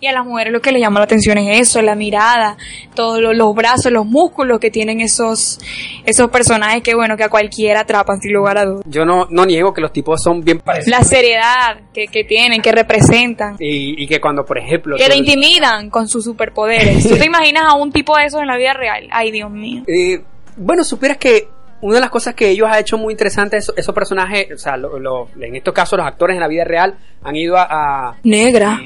Y 0.00 0.06
a 0.06 0.12
las 0.12 0.24
mujeres 0.26 0.52
lo 0.52 0.60
que 0.60 0.72
les 0.72 0.80
llama 0.80 1.00
la 1.00 1.04
atención 1.04 1.38
es 1.38 1.60
eso, 1.60 1.80
la 1.82 1.94
mirada, 1.94 2.56
todos 2.94 3.20
lo- 3.20 3.32
los 3.32 3.54
brazos, 3.54 3.90
los 3.92 4.04
músculos 4.06 4.58
que 4.60 4.70
tienen 4.70 5.00
esos, 5.00 5.58
esos 6.04 6.30
personajes 6.30 6.82
que 6.82 6.94
bueno, 6.94 7.16
que 7.16 7.24
a 7.24 7.28
cualquiera 7.28 7.80
atrapan 7.80 8.20
sin 8.20 8.32
lugar 8.32 8.58
a 8.58 8.64
dudas. 8.64 8.84
Yo 8.86 9.04
no, 9.04 9.26
no 9.30 9.46
niego 9.46 9.72
que 9.72 9.80
los 9.80 9.92
tipos 9.92 10.22
son 10.22 10.42
bien 10.42 10.58
parecidos. 10.60 10.98
La 10.98 11.04
seriedad 11.04 11.80
que, 11.94 12.06
que 12.08 12.24
tienen, 12.24 12.60
que 12.62 12.72
representan, 12.72 13.56
Y, 13.58 14.02
y 14.02 14.06
que 14.06 14.20
cuando, 14.20 14.44
por 14.44 14.58
ejemplo... 14.58 14.96
que 14.96 15.08
te 15.08 15.16
intimidan 15.16 15.90
con 15.90 16.08
sus 16.08 16.24
superpoderes. 16.24 17.02
¿Tú 17.08 17.16
te 17.16 17.26
imaginas 17.26 17.64
a 17.66 17.74
un 17.76 17.90
tipo 17.92 18.16
de 18.16 18.24
esos 18.26 18.40
en 18.40 18.46
la 18.48 18.56
vida 18.56 18.72
real? 18.74 19.08
Ay, 19.10 19.30
Dios 19.30 19.50
mío. 19.50 19.82
Eh, 19.86 20.22
bueno, 20.56 20.84
supieras 20.84 21.18
que 21.18 21.48
una 21.82 21.96
de 21.96 22.00
las 22.00 22.10
cosas 22.10 22.34
que 22.34 22.48
ellos 22.48 22.68
han 22.70 22.78
hecho 22.80 22.96
muy 22.98 23.12
interesante, 23.12 23.58
esos, 23.58 23.76
esos 23.76 23.94
personajes, 23.94 24.48
o 24.54 24.58
sea, 24.58 24.76
lo- 24.76 24.98
lo- 24.98 25.28
en 25.40 25.54
estos 25.56 25.74
casos 25.74 25.98
los 25.98 26.06
actores 26.06 26.34
en 26.34 26.40
la 26.40 26.48
vida 26.48 26.64
real 26.64 26.96
han 27.22 27.36
ido 27.36 27.56
a... 27.58 27.64
a- 28.10 28.16
Negra. 28.24 28.80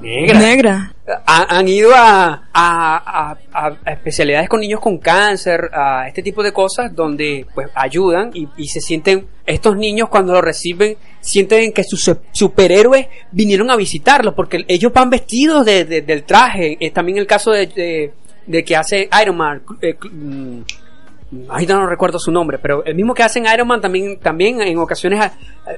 Negra. 0.00 0.38
Negra. 0.38 0.92
Ha- 1.26 1.56
han 1.58 1.68
ido 1.68 1.90
a, 1.94 2.48
a- 2.52 3.36
a- 3.52 3.90
especialidades 3.92 4.48
con 4.48 4.60
niños 4.60 4.80
con 4.80 4.98
cáncer, 4.98 5.70
a 5.72 6.08
este 6.08 6.22
tipo 6.22 6.42
de 6.42 6.52
cosas 6.52 6.94
donde 6.94 7.46
pues 7.54 7.68
ayudan 7.74 8.30
y, 8.34 8.48
y 8.56 8.66
se 8.68 8.80
sienten, 8.80 9.26
estos 9.46 9.76
niños 9.76 10.08
cuando 10.08 10.32
lo 10.32 10.42
reciben, 10.42 10.96
sienten 11.20 11.72
que 11.72 11.84
sus 11.84 12.02
su- 12.02 12.18
superhéroes 12.32 13.06
vinieron 13.30 13.70
a 13.70 13.76
visitarlos 13.76 14.34
porque 14.34 14.64
ellos 14.68 14.92
van 14.92 15.10
vestidos 15.10 15.64
de, 15.64 15.84
de- 15.84 16.02
del 16.02 16.24
traje. 16.24 16.76
Es 16.80 16.92
también 16.92 17.18
el 17.18 17.26
caso 17.26 17.52
de, 17.52 17.66
de- 17.68 18.12
de 18.46 18.64
que 18.64 18.76
hace 18.76 19.08
Iron 19.22 19.36
Man. 19.36 19.62
eh, 19.82 19.94
mm, 20.10 20.60
Ahorita 21.48 21.74
no 21.74 21.86
recuerdo 21.86 22.18
su 22.20 22.30
nombre, 22.30 22.58
pero 22.58 22.84
el 22.84 22.94
mismo 22.94 23.12
que 23.12 23.22
hace 23.24 23.40
en 23.40 23.46
Iron 23.52 23.66
Man 23.66 23.80
también, 23.80 24.18
también 24.20 24.60
en 24.62 24.78
ocasiones 24.78 25.20
ha- 25.20 25.32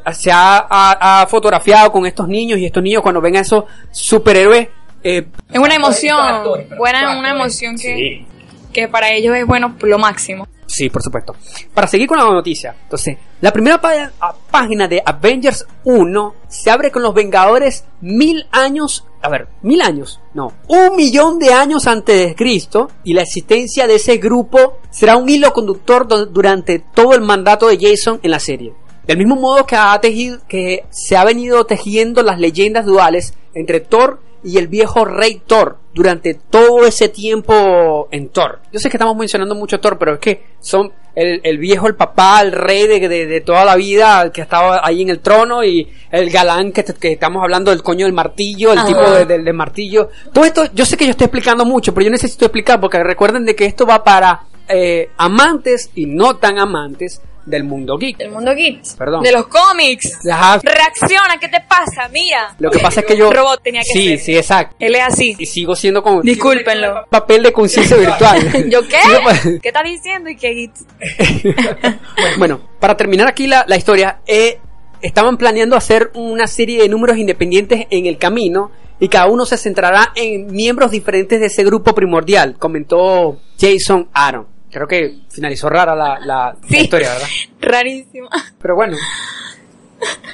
ha- 0.05 0.13
se 0.13 0.31
ha, 0.31 0.59
ha- 0.69 1.23
ha 1.23 1.27
fotografiado 1.27 1.91
con 1.91 2.05
estos 2.05 2.29
niños 2.29 2.59
y 2.59 2.67
estos 2.67 2.83
niños 2.83 3.03
cuando 3.03 3.21
ven 3.21 3.37
a 3.37 3.41
esos 3.41 3.65
superhéroes 3.91 4.69
eh, 5.03 5.27
Es 5.53 5.59
una 5.59 5.75
emoción, 5.75 6.19
actores, 6.21 6.69
buena, 6.77 6.99
actores. 7.01 7.19
una 7.21 7.31
emoción 7.31 7.77
que, 7.77 7.97
Sí. 7.97 8.27
que 8.73 8.89
para 8.89 9.11
ellos 9.13 9.35
es 9.37 9.47
bueno 9.47 9.75
lo 9.81 9.99
máximo. 9.99 10.47
Sí, 10.67 10.91
por 10.91 11.03
supuesto. 11.03 11.35
Para 11.73 11.87
seguir 11.87 12.07
con 12.09 12.19
la 12.19 12.25
noticia, 12.25 12.75
entonces, 12.83 13.17
la 13.41 13.51
primera 13.53 13.81
pa- 13.81 14.11
a- 14.21 14.35
página 14.51 14.87
de 14.87 15.03
Avengers 15.07 15.67
1 15.85 16.35
se 16.49 16.71
abre 16.71 16.91
con 16.91 17.03
los 17.03 17.15
Vengadores 17.15 17.87
mil 18.03 18.47
años 18.53 19.07
a 19.21 19.29
ver, 19.29 19.49
mil 19.63 19.83
años, 19.83 20.21
no, 20.35 20.53
un 20.69 20.97
millón 20.97 21.39
de 21.39 21.53
años 21.53 21.87
antes 21.87 22.29
de 22.29 22.35
Cristo 22.35 22.89
y 23.05 23.15
la 23.15 23.23
existencia 23.23 23.87
de 23.87 23.97
ese 23.97 24.19
grupo 24.19 24.79
será 24.91 25.17
un 25.17 25.29
hilo 25.29 25.53
conductor 25.53 26.07
durante 26.33 26.79
todo 26.79 27.15
el 27.15 27.23
mandato 27.23 27.69
de 27.69 27.79
Jason 27.81 28.21
en 28.23 28.31
la 28.31 28.41
serie. 28.41 28.75
Del 29.07 29.19
mismo 29.19 29.37
modo 29.37 29.65
que, 29.67 29.75
ha 29.75 29.99
tejido, 30.01 30.39
que 30.47 30.85
se 30.91 31.17
ha 31.17 31.25
venido 31.25 31.65
tejiendo 31.65 32.23
las 32.23 32.39
leyendas 32.39 32.85
duales 32.85 33.35
entre 33.55 33.81
Thor 33.81 34.21
y 34.45 34.59
el 34.59 34.69
viejo 34.69 35.05
rey 35.05 35.43
Thor 35.47 35.79
durante 35.95 36.35
todo 36.35 36.87
ese 36.87 37.09
tiempo 37.09 38.09
en 38.11 38.29
Thor. 38.29 38.61
Yo 38.73 38.79
sé 38.79 38.89
que 38.91 38.97
estamos 38.97 39.17
mencionando 39.17 39.55
mucho 39.55 39.81
Thor, 39.81 39.99
pero 39.99 40.15
es 40.15 40.19
que 40.21 40.45
son 40.61 40.93
el, 41.15 41.41
el 41.43 41.59
viejo, 41.59 41.89
el 41.89 41.97
papá, 41.97 42.41
el 42.43 42.53
rey 42.53 42.87
de, 42.87 43.09
de- 43.09 43.27
de 43.27 43.41
toda 43.41 43.65
la 43.65 43.75
vida 43.75 44.31
que 44.33 44.41
estaba 44.43 44.81
ahí 44.87 45.03
en 45.03 45.09
el 45.09 45.19
trono 45.19 45.65
y 45.65 45.89
el 46.13 46.31
galán 46.31 46.71
que, 46.71 46.85
que 46.85 47.13
estamos 47.13 47.43
hablando 47.43 47.73
del 47.73 47.83
coño 47.83 48.07
del 48.07 48.13
martillo, 48.15 48.73
el 48.73 48.79
Ajá. 48.79 48.87
tipo 48.87 49.11
de- 49.11 49.25
del 49.27 49.45
del 49.45 49.55
martillo. 49.55 50.11
Todo 50.33 50.45
esto, 50.45 50.65
yo 50.73 50.85
sé 50.87 50.97
que 50.97 51.05
yo 51.07 51.11
estoy 51.11 51.25
explicando 51.25 51.65
mucho, 51.65 51.93
pero 51.93 52.05
yo 52.05 52.11
necesito 52.11 52.45
explicar 52.45 52.81
porque 52.81 53.03
recuerden 53.03 53.45
de 53.45 53.57
que 53.57 53.65
esto 53.67 53.85
va 53.85 54.05
para 54.05 54.43
eh, 54.69 55.11
amantes 55.17 55.91
y 55.97 56.07
no 56.07 56.37
tan 56.37 56.59
amantes 56.61 57.21
del 57.49 57.65
mundo 57.65 57.97
geek. 57.97 58.21
El 58.21 58.31
mundo 58.31 58.55
geek. 58.55 58.81
Perdón. 58.97 59.23
De 59.23 59.33
los 59.33 59.47
cómics. 59.47 60.19
Ajá. 60.31 60.61
Reacciona, 60.63 61.39
¿qué 61.41 61.49
te 61.49 61.61
pasa? 61.69 62.09
Mira. 62.13 62.55
Lo 62.59 62.71
que 62.71 62.79
pasa 62.79 63.01
es 63.01 63.07
que 63.07 63.17
yo... 63.17 63.33
Robot 63.33 63.63
tenía 63.63 63.81
que 63.81 63.93
Sí, 63.99 64.09
ser. 64.09 64.19
sí, 64.21 64.37
exacto. 64.37 64.77
Él 64.79 64.95
es 64.95 65.03
así. 65.03 65.37
Y 65.39 65.47
sigo 65.47 65.75
siendo 65.75 66.03
como... 66.03 66.23
Discúlpenlo. 66.23 67.07
Papel 67.11 67.43
de 67.43 67.53
conciencia 67.53 67.97
virtual. 67.99 68.69
¿Yo 68.71 68.83
qué? 68.87 69.59
¿Qué 69.63 69.69
estás 69.69 69.85
diciendo? 69.85 70.31
¿Y 70.31 70.37
qué 70.37 70.49
geek? 70.55 70.73
Bueno, 72.39 72.61
para 72.81 72.97
terminar 72.97 73.29
aquí 73.29 73.47
la, 73.47 73.65
la 73.67 73.77
historia, 73.77 74.21
eh, 74.27 74.59
estaban 75.03 75.37
planeando 75.37 75.77
hacer 75.77 76.11
una 76.15 76.47
serie 76.47 76.83
de 76.83 76.89
números 76.89 77.17
independientes 77.17 77.87
en 77.91 78.07
el 78.07 78.19
camino 78.19 78.71
y 79.01 79.09
cada 79.09 79.27
uno 79.27 79.47
se 79.47 79.57
centrará 79.57 80.13
en 80.15 80.47
miembros 80.49 80.91
diferentes 80.91 81.41
de 81.41 81.47
ese 81.47 81.65
grupo 81.65 81.95
primordial, 81.95 82.57
comentó 82.59 83.39
Jason 83.59 84.09
Aaron. 84.13 84.47
Creo 84.71 84.87
que 84.87 85.21
finalizó 85.31 85.69
rara 85.69 85.95
la, 85.95 86.19
la- 86.21 86.57
historia, 86.69 87.13
¿verdad? 87.13 87.29
Rarísimo. 87.61 88.29
Pero 88.61 88.75
bueno, 88.75 88.97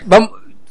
vamos, 0.07 0.31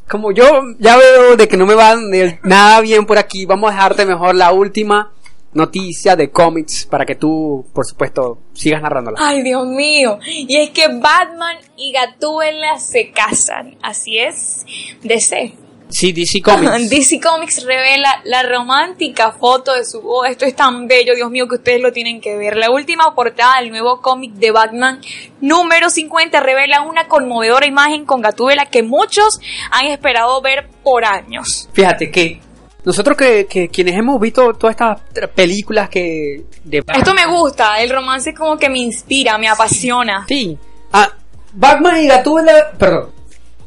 como 0.10 0.32
yo 0.32 0.46
ya 0.80 0.98
veo 0.98 1.36
de 1.36 1.48
que 1.48 1.58
no 1.58 1.66
me 1.66 1.74
va 1.76 1.96
nada 2.44 2.82
bien 2.82 3.06
por 3.06 3.18
aquí, 3.18 3.46
vamos 3.46 3.72
a 3.72 3.74
dejarte 3.76 4.06
mejor 4.06 4.36
la 4.36 4.52
última 4.52 5.12
noticia 5.54 6.16
de 6.16 6.32
cómics 6.32 6.86
para 6.88 7.06
que 7.06 7.16
tú, 7.16 7.66
por 7.74 7.86
supuesto, 7.86 8.40
sigas 8.54 8.82
narrándola. 8.82 9.20
Ay, 9.22 9.44
Dios 9.44 9.66
mío. 9.68 10.18
Y 10.26 10.58
es 10.58 10.72
que 10.72 10.88
Batman 10.88 11.58
y 11.78 11.92
Gatúbela 11.92 12.80
se 12.80 13.12
casan. 13.12 13.78
Así 13.84 14.18
es. 14.18 14.66
DC. 15.04 15.54
Sí, 15.94 16.12
DC 16.12 16.42
Comics. 16.42 16.90
DC 16.90 17.20
Comics 17.22 17.64
revela 17.64 18.22
la 18.24 18.42
romántica 18.42 19.32
foto 19.32 19.74
de 19.76 19.86
su 19.86 20.02
boda. 20.02 20.30
Esto 20.30 20.46
es 20.46 20.56
tan 20.56 20.88
bello, 20.88 21.14
Dios 21.14 21.30
mío, 21.30 21.48
que 21.48 21.56
ustedes 21.56 21.82
lo 21.82 21.92
tienen 21.94 22.20
que 22.20 22.36
ver. 22.36 22.58
La 22.58 22.72
última 22.72 23.14
portada 23.14 23.62
del 23.62 23.70
nuevo 23.70 24.02
cómic 24.02 24.34
de 24.34 24.50
Batman, 24.50 25.00
número 25.40 25.92
50, 25.92 26.40
revela 26.40 26.82
una 26.82 27.08
conmovedora 27.08 27.68
imagen 27.68 28.06
con 28.06 28.24
Gatúbela 28.24 28.66
que 28.66 28.82
muchos 28.82 29.40
han 29.70 29.86
esperado 29.86 30.42
ver 30.42 30.68
por 30.84 31.06
años. 31.06 31.70
Fíjate 31.74 32.10
que 32.10 32.42
nosotros 32.84 33.16
que, 33.16 33.46
que 33.46 33.70
quienes 33.70 33.96
hemos 33.96 34.20
visto 34.20 34.52
todas 34.56 34.74
estas 34.74 35.30
películas 35.30 35.90
que 35.90 36.44
de 36.64 36.84
Esto 36.88 37.14
me 37.14 37.28
gusta, 37.28 37.80
el 37.82 37.92
romance 37.92 38.34
como 38.34 38.58
que 38.58 38.68
me 38.68 38.80
inspira, 38.80 39.38
me 39.38 39.48
apasiona. 39.48 40.26
Sí. 40.28 40.58
Ah, 40.92 41.14
Batman 41.54 42.02
y 42.02 42.08
Gatúbela, 42.08 42.72
perdón. 42.80 43.13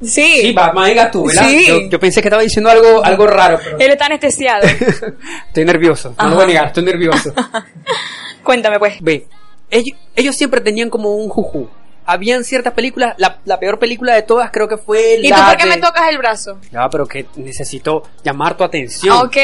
Sí. 0.02 0.40
Sí, 0.42 0.52
Batman 0.52 0.90
y 0.90 0.94
Gatúbela. 0.94 1.42
Sí. 1.44 1.66
Yo, 1.66 1.80
yo 1.88 1.98
pensé 2.00 2.20
que 2.20 2.28
estaba 2.28 2.42
diciendo 2.42 2.70
algo 2.70 3.04
algo 3.04 3.26
raro, 3.26 3.58
pero 3.62 3.78
Él 3.78 3.90
está 3.92 4.06
anestesiado. 4.06 4.66
estoy 5.48 5.64
nervioso. 5.64 6.14
No 6.18 6.28
lo 6.28 6.34
voy 6.36 6.44
a 6.44 6.46
negar, 6.48 6.66
estoy 6.66 6.84
nervioso. 6.84 7.32
Cuéntame 8.42 8.78
pues. 8.78 8.94
Ve, 9.00 9.26
ellos, 9.70 9.98
ellos 10.14 10.36
siempre 10.36 10.60
tenían 10.60 10.90
como 10.90 11.14
un 11.16 11.28
juju. 11.28 11.68
Habían 12.08 12.44
ciertas 12.44 12.72
películas, 12.72 13.14
la, 13.18 13.38
la 13.46 13.58
peor 13.58 13.80
película 13.80 14.14
de 14.14 14.22
todas 14.22 14.52
creo 14.52 14.68
que 14.68 14.76
fue 14.76 15.18
¿Y 15.20 15.28
la 15.28 15.36
tú 15.38 15.42
por 15.46 15.56
qué 15.56 15.64
de- 15.64 15.70
me 15.70 15.78
tocas 15.78 16.08
el 16.08 16.18
brazo? 16.18 16.60
Ya, 16.70 16.88
pero 16.88 17.04
que 17.04 17.26
necesito 17.34 18.04
llamar 18.22 18.56
tu 18.56 18.62
atención. 18.62 19.16
Ok. 19.26 19.36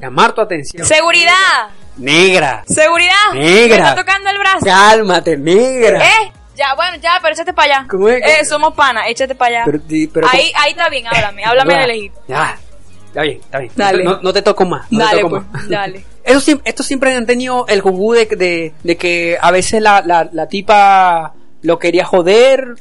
Llamar 0.00 0.32
tu 0.32 0.40
atención. 0.40 0.86
Seguridad. 0.86 1.68
Negra. 1.98 2.64
Seguridad. 2.66 3.12
Negra. 3.34 3.76
Me 3.82 3.88
está 3.90 3.94
tocando 3.96 4.30
el 4.30 4.38
brazo. 4.38 4.64
Cálmate, 4.64 5.36
negra. 5.36 6.06
¿Eh? 6.06 6.32
Ya, 6.56 6.74
bueno, 6.74 6.96
ya, 7.02 7.18
pero 7.20 7.34
échate 7.34 7.52
para 7.52 7.76
allá. 7.78 7.86
¿Cómo 7.88 8.08
es? 8.08 8.22
Eh, 8.22 8.44
somos 8.44 8.74
panas, 8.74 9.04
échate 9.08 9.34
para 9.34 9.56
allá. 9.58 9.62
Pero, 9.66 9.78
di- 9.86 10.06
pero 10.06 10.26
ahí, 10.32 10.50
ahí 10.56 10.70
está 10.70 10.88
bien, 10.88 11.06
háblame, 11.06 11.44
háblame 11.44 11.74
de 11.78 11.86
lejito. 11.86 12.20
Ya, 12.28 12.56
está 13.08 13.22
bien, 13.22 13.40
está 13.40 13.58
bien. 13.58 13.72
Dale. 13.76 14.04
No, 14.04 14.20
no 14.22 14.32
te 14.32 14.42
toco 14.42 14.64
más. 14.64 14.90
no 14.90 14.98
te 14.98 15.04
Dale, 15.04 15.20
toco 15.20 15.30
pues, 15.30 15.52
más. 15.52 15.68
dale. 15.68 16.04
Eso 16.24 16.60
estos 16.64 16.86
siempre 16.86 17.14
han 17.14 17.26
tenido 17.26 17.66
el 17.68 17.80
jugu 17.82 18.14
de, 18.14 18.26
de, 18.26 18.74
de 18.82 18.96
que 18.96 19.38
a 19.40 19.50
veces 19.52 19.80
la, 19.80 20.02
la, 20.04 20.28
la 20.32 20.48
tipa 20.48 21.34
lo 21.62 21.78
quería 21.78 22.04
joder, 22.04 22.74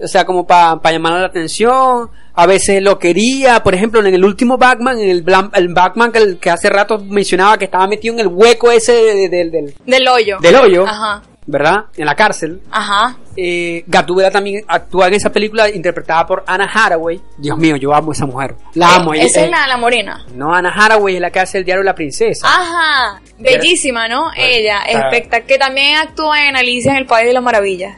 o 0.00 0.08
sea, 0.08 0.24
como 0.24 0.46
para 0.46 0.80
llamar 0.90 1.12
la 1.20 1.26
atención. 1.26 2.10
A 2.34 2.46
veces 2.46 2.80
lo 2.82 2.98
quería, 3.00 3.62
por 3.64 3.74
ejemplo, 3.74 3.98
en 4.00 4.14
el 4.14 4.24
último 4.24 4.58
Batman, 4.58 4.98
en 5.00 5.10
el, 5.10 5.24
Blan- 5.24 5.50
el 5.54 5.68
Batman 5.74 6.12
que, 6.12 6.18
el- 6.18 6.38
que 6.38 6.50
hace 6.50 6.68
rato 6.70 6.98
mencionaba 7.00 7.58
que 7.58 7.64
estaba 7.66 7.86
metido 7.88 8.14
en 8.14 8.20
el 8.20 8.28
hueco 8.28 8.70
ese 8.70 8.92
de- 8.92 9.14
de- 9.14 9.28
del- 9.28 9.50
del, 9.50 9.74
Del 9.84 10.08
hoyo. 10.08 10.38
del 10.40 10.54
hoyo, 10.56 10.86
Ajá, 10.86 11.22
¿verdad? 11.48 11.86
En 11.96 12.04
la 12.06 12.14
cárcel. 12.14 12.60
ajá. 12.70 13.16
Eh, 13.40 13.84
Gatúbela 13.86 14.30
también 14.30 14.64
actúa 14.68 15.06
en 15.08 15.14
esa 15.14 15.30
película 15.30 15.68
interpretada 15.70 16.26
por 16.26 16.44
Anna 16.46 16.68
Hathaway. 16.72 17.20
Dios 17.38 17.56
mío, 17.56 17.76
yo 17.76 17.94
amo 17.94 18.10
a 18.10 18.14
esa 18.14 18.26
mujer. 18.26 18.54
La 18.74 18.96
amo. 18.96 19.14
Eh, 19.14 19.18
ella- 19.18 19.26
Esa 19.26 19.40
es 19.42 19.46
eh, 19.46 19.50
la, 19.50 19.66
la 19.66 19.76
morena. 19.76 20.26
No, 20.34 20.52
Anna 20.54 20.72
Hathaway 20.74 21.14
es 21.16 21.20
la 21.20 21.30
que 21.30 21.40
hace 21.40 21.58
el 21.58 21.64
diario 21.64 21.82
La 21.84 21.94
Princesa. 21.94 22.46
Ajá, 22.46 23.20
bellísima, 23.38 24.08
¿no? 24.08 24.30
Ella, 24.36 24.80
Claro. 24.90 25.08
espectacular. 25.10 25.46
Que 25.46 25.56
también 25.58 25.96
actúa 25.96 26.48
en 26.48 26.56
Alicia 26.56 26.92
en 26.92 26.98
el 26.98 27.06
País 27.06 27.28
de 27.28 27.32
las 27.34 27.42
Maravillas. 27.42 27.96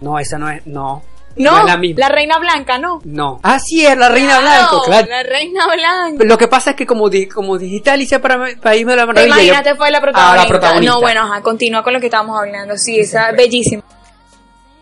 No, 0.00 0.18
esa 0.18 0.38
no 0.38 0.48
es. 0.50 0.66
No. 0.66 1.02
No, 1.36 1.58
es 1.60 1.64
la 1.64 1.76
misma. 1.76 2.08
Reina 2.08 2.38
Blanca, 2.38 2.78
¿no? 2.78 3.00
No. 3.04 3.40
Ah, 3.42 3.58
sí, 3.58 3.84
es 3.86 3.96
la 3.96 4.08
Reina 4.08 4.38
Claro, 4.40 4.42
Blanco, 4.68 4.82
claro. 4.86 5.06
La 5.08 5.22
Reina 5.22 5.66
Blanca. 5.66 6.24
Lo 6.24 6.38
que 6.38 6.48
pasa 6.48 6.70
es 6.70 6.76
que 6.76 6.86
como, 6.86 7.08
di- 7.08 7.26
como 7.26 7.58
dijiste 7.58 7.90
Alicia 7.90 8.20
para 8.20 8.38
País 8.60 8.86
de 8.86 8.96
la 8.96 9.02
Te 9.02 9.06
Maravilla. 9.06 9.34
imagínate, 9.34 9.70
yo- 9.70 9.76
fue 9.76 9.90
la 9.90 9.98
Ah, 9.98 10.00
protagonista. 10.00 10.42
la 10.42 10.48
protagonista. 10.48 10.94
No, 10.94 11.00
bueno, 11.00 11.20
ajá, 11.22 11.40
continúa 11.42 11.82
con 11.82 11.92
lo 11.92 12.00
que 12.00 12.06
estábamos 12.06 12.38
hablando. 12.38 12.76
Sí, 12.76 12.98
esa 12.98 13.30
es 13.30 13.36
bellísima. 13.36 13.82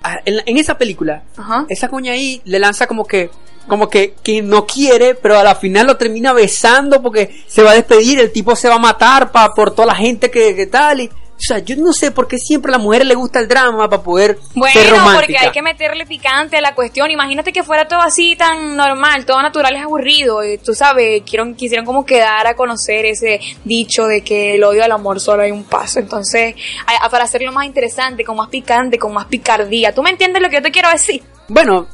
Ah, 0.03 0.19
en, 0.25 0.37
la- 0.39 0.43
en 0.47 0.57
esa 0.57 0.79
película, 0.79 1.23
Ajá. 1.37 1.67
esa 1.69 1.89
coña 1.89 2.13
ahí 2.13 2.41
le 2.45 2.59
lanza 2.59 2.87
como 2.87 3.05
que 3.05 3.31
como 3.69 3.89
que, 3.89 4.15
que 4.25 4.43
no 4.43 4.67
quiere, 4.67 5.15
pero 5.15 5.39
a 5.39 5.45
la 5.45 5.55
final 5.55 5.87
lo 5.87 5.97
termina 5.97 6.33
besando 6.33 7.01
porque 7.03 7.45
se 7.47 7.63
va 7.63 7.71
a 7.71 7.75
despedir, 7.75 8.19
el 8.19 8.33
tipo 8.33 8.57
se 8.57 8.69
va 8.69 8.77
a 8.77 8.79
matar 8.79 9.31
pa, 9.31 9.55
por 9.55 9.73
toda 9.73 9.87
la 9.87 9.95
gente 9.95 10.29
que, 10.31 10.57
que 10.57 10.67
tal. 10.67 11.01
Y, 11.03 11.11
o 11.40 11.55
sea, 11.55 11.59
yo 11.59 11.74
no 11.76 11.92
sé 11.92 12.11
por 12.11 12.29
qué 12.29 12.37
siempre 12.37 12.70
a 12.70 12.76
la 12.76 12.83
mujer 12.83 13.07
le 13.07 13.14
gusta 13.14 13.38
el 13.40 13.48
drama 13.48 13.88
para 13.88 14.03
poder 14.03 14.37
ser 14.37 14.44
Bueno, 14.55 14.81
romántica. 14.90 15.14
porque 15.20 15.38
hay 15.38 15.50
que 15.53 15.62
meterle 15.62 16.05
picante 16.07 16.59
a 16.59 16.61
la 16.61 16.74
cuestión. 16.74 17.11
Imagínate 17.11 17.53
que 17.53 17.62
fuera 17.62 17.88
todo 17.88 18.00
así 18.03 18.37
tan 18.37 18.76
normal, 18.76 19.24
todo 19.24 19.40
natural 19.42 19.74
es 19.74 19.83
aburrido. 19.83 20.44
Y 20.44 20.59
tú 20.59 20.74
sabes, 20.74 21.22
quiero- 21.29 21.55
quisieron 21.57 21.87
como 21.87 22.05
quedar 22.05 22.46
a 22.46 22.55
conocer 22.55 23.07
ese 23.07 23.40
dicho 23.64 24.05
de 24.07 24.22
que 24.22 24.55
el 24.57 24.64
odio 24.64 24.85
al 24.85 24.92
amor 24.92 25.18
solo 25.20 25.42
hay 25.42 25.50
un 25.50 25.64
paso. 25.64 25.98
Entonces, 25.98 26.55
a- 26.87 27.07
a- 27.07 27.09
para 27.11 27.24
hacerlo 27.24 27.53
más 27.53 27.64
interesante, 27.66 28.22
con 28.24 28.37
más 28.37 28.48
picante, 28.48 28.98
con 28.98 29.12
más 29.14 29.24
picardía. 29.26 29.94
¿Tú 29.94 30.03
me 30.03 30.11
entiendes 30.11 30.42
lo 30.42 30.50
que 30.50 30.57
yo 30.57 30.62
te 30.62 30.70
quiero 30.70 30.90
decir? 30.90 31.22
Bueno, 31.48 31.87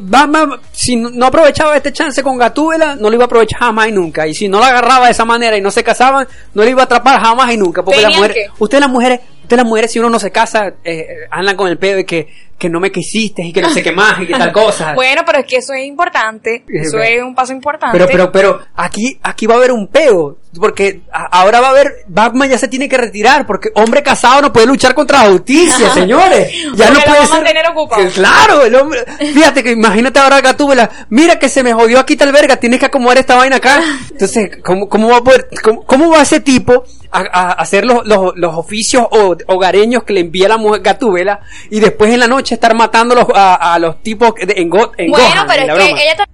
Batman, 0.00 0.50
si 0.72 0.96
no 0.96 1.26
aprovechaba 1.26 1.76
este 1.76 1.92
chance 1.92 2.22
con 2.22 2.38
Gatúbela, 2.38 2.96
no 2.96 3.08
lo 3.08 3.14
iba 3.14 3.24
a 3.24 3.26
aprovechar 3.26 3.60
jamás 3.60 3.88
y 3.88 3.92
nunca. 3.92 4.26
Y 4.26 4.34
si 4.34 4.48
no 4.48 4.60
la 4.60 4.68
agarraba 4.68 5.06
de 5.06 5.12
esa 5.12 5.24
manera 5.24 5.56
y 5.56 5.60
no 5.60 5.70
se 5.70 5.82
casaban, 5.84 6.26
no 6.54 6.62
le 6.62 6.70
iba 6.70 6.82
a 6.82 6.84
atrapar 6.84 7.20
jamás 7.20 7.52
y 7.52 7.56
nunca. 7.56 7.82
Porque 7.82 8.00
las 8.00 8.10
¿Tenían 8.10 8.28
mujeres, 8.28 8.50
ustedes 8.58 8.80
las 8.80 8.90
mujeres, 8.90 9.20
ustedes 9.42 9.58
las 9.58 9.66
mujeres, 9.66 9.92
si 9.92 9.98
uno 9.98 10.10
no 10.10 10.18
se 10.18 10.30
casa, 10.30 10.74
eh, 10.84 11.06
andan 11.30 11.56
con 11.56 11.68
el 11.68 11.78
pedo 11.78 11.96
de 11.96 12.04
que, 12.06 12.28
que 12.58 12.68
no 12.70 12.80
me 12.80 12.90
quisiste 12.90 13.42
y 13.42 13.52
que 13.52 13.60
no 13.60 13.70
sé 13.70 13.82
qué 13.82 13.92
más 13.92 14.20
y 14.20 14.26
que 14.26 14.32
tal 14.34 14.52
cosa. 14.52 14.92
Bueno, 14.94 15.22
pero 15.26 15.38
es 15.40 15.46
que 15.46 15.56
eso 15.56 15.72
es 15.74 15.84
importante. 15.84 16.64
Eso 16.68 16.98
Eh, 16.98 17.16
es 17.16 17.22
un 17.22 17.34
paso 17.34 17.52
importante. 17.52 17.98
Pero, 17.98 18.08
pero, 18.10 18.32
pero, 18.32 18.60
aquí, 18.76 19.18
aquí 19.22 19.46
va 19.46 19.54
a 19.54 19.58
haber 19.58 19.72
un 19.72 19.88
peo. 19.88 20.38
Porque 20.60 21.02
ahora 21.12 21.60
va 21.60 21.68
a 21.68 21.70
haber, 21.70 22.04
Batman 22.08 22.48
ya 22.50 22.58
se 22.58 22.68
tiene 22.68 22.88
que 22.88 22.96
retirar. 22.96 23.46
Porque 23.46 23.70
hombre 23.74 24.02
casado 24.02 24.42
no 24.42 24.52
puede 24.52 24.66
luchar 24.66 24.94
contra 24.94 25.24
la 25.24 25.30
justicia, 25.32 25.90
señores. 25.90 26.52
Ya 26.74 26.90
no 26.90 27.00
puede 27.00 27.26
ser. 27.26 27.66
ocupado. 27.70 28.08
Claro, 28.14 28.64
el 28.64 28.74
hombre. 28.74 29.04
Fíjate 29.18 29.62
que 29.62 29.72
imagínate 29.72 30.18
ahora 30.18 30.40
Gatúbela. 30.40 30.90
Mira 31.10 31.38
que 31.38 31.48
se 31.48 31.62
me 31.62 31.72
jodió 31.72 31.98
aquí 31.98 32.16
tal 32.16 32.32
verga. 32.32 32.56
Tienes 32.56 32.80
que 32.80 32.86
acomodar 32.86 33.18
esta 33.18 33.36
vaina 33.36 33.56
acá. 33.56 33.80
Entonces, 34.10 34.50
¿cómo, 34.64 34.88
cómo 34.88 35.08
va 35.10 35.18
a 35.18 35.24
poder, 35.24 35.48
cómo, 35.62 35.84
cómo 35.84 36.10
va 36.10 36.22
ese 36.22 36.40
tipo 36.40 36.84
a, 37.10 37.20
a 37.20 37.52
hacer 37.52 37.84
los, 37.84 38.06
los, 38.06 38.32
los 38.36 38.54
oficios 38.56 39.06
ho- 39.10 39.36
hogareños 39.46 40.04
que 40.04 40.12
le 40.12 40.20
envía 40.20 40.48
la 40.48 40.56
mujer 40.56 40.80
Gatúbela 40.82 41.40
y 41.70 41.80
después 41.80 42.12
en 42.12 42.20
la 42.20 42.26
noche 42.26 42.54
estar 42.54 42.74
matando 42.74 43.14
a 43.14 43.16
los, 43.18 43.26
a, 43.34 43.78
los 43.78 44.02
tipos 44.02 44.32
en, 44.38 44.68
Go- 44.68 44.92
en 44.96 45.10
Bueno, 45.10 45.44
pero 45.46 45.62
en 45.74 45.80
es 45.80 45.94
que 45.94 46.02
ella 46.02 46.26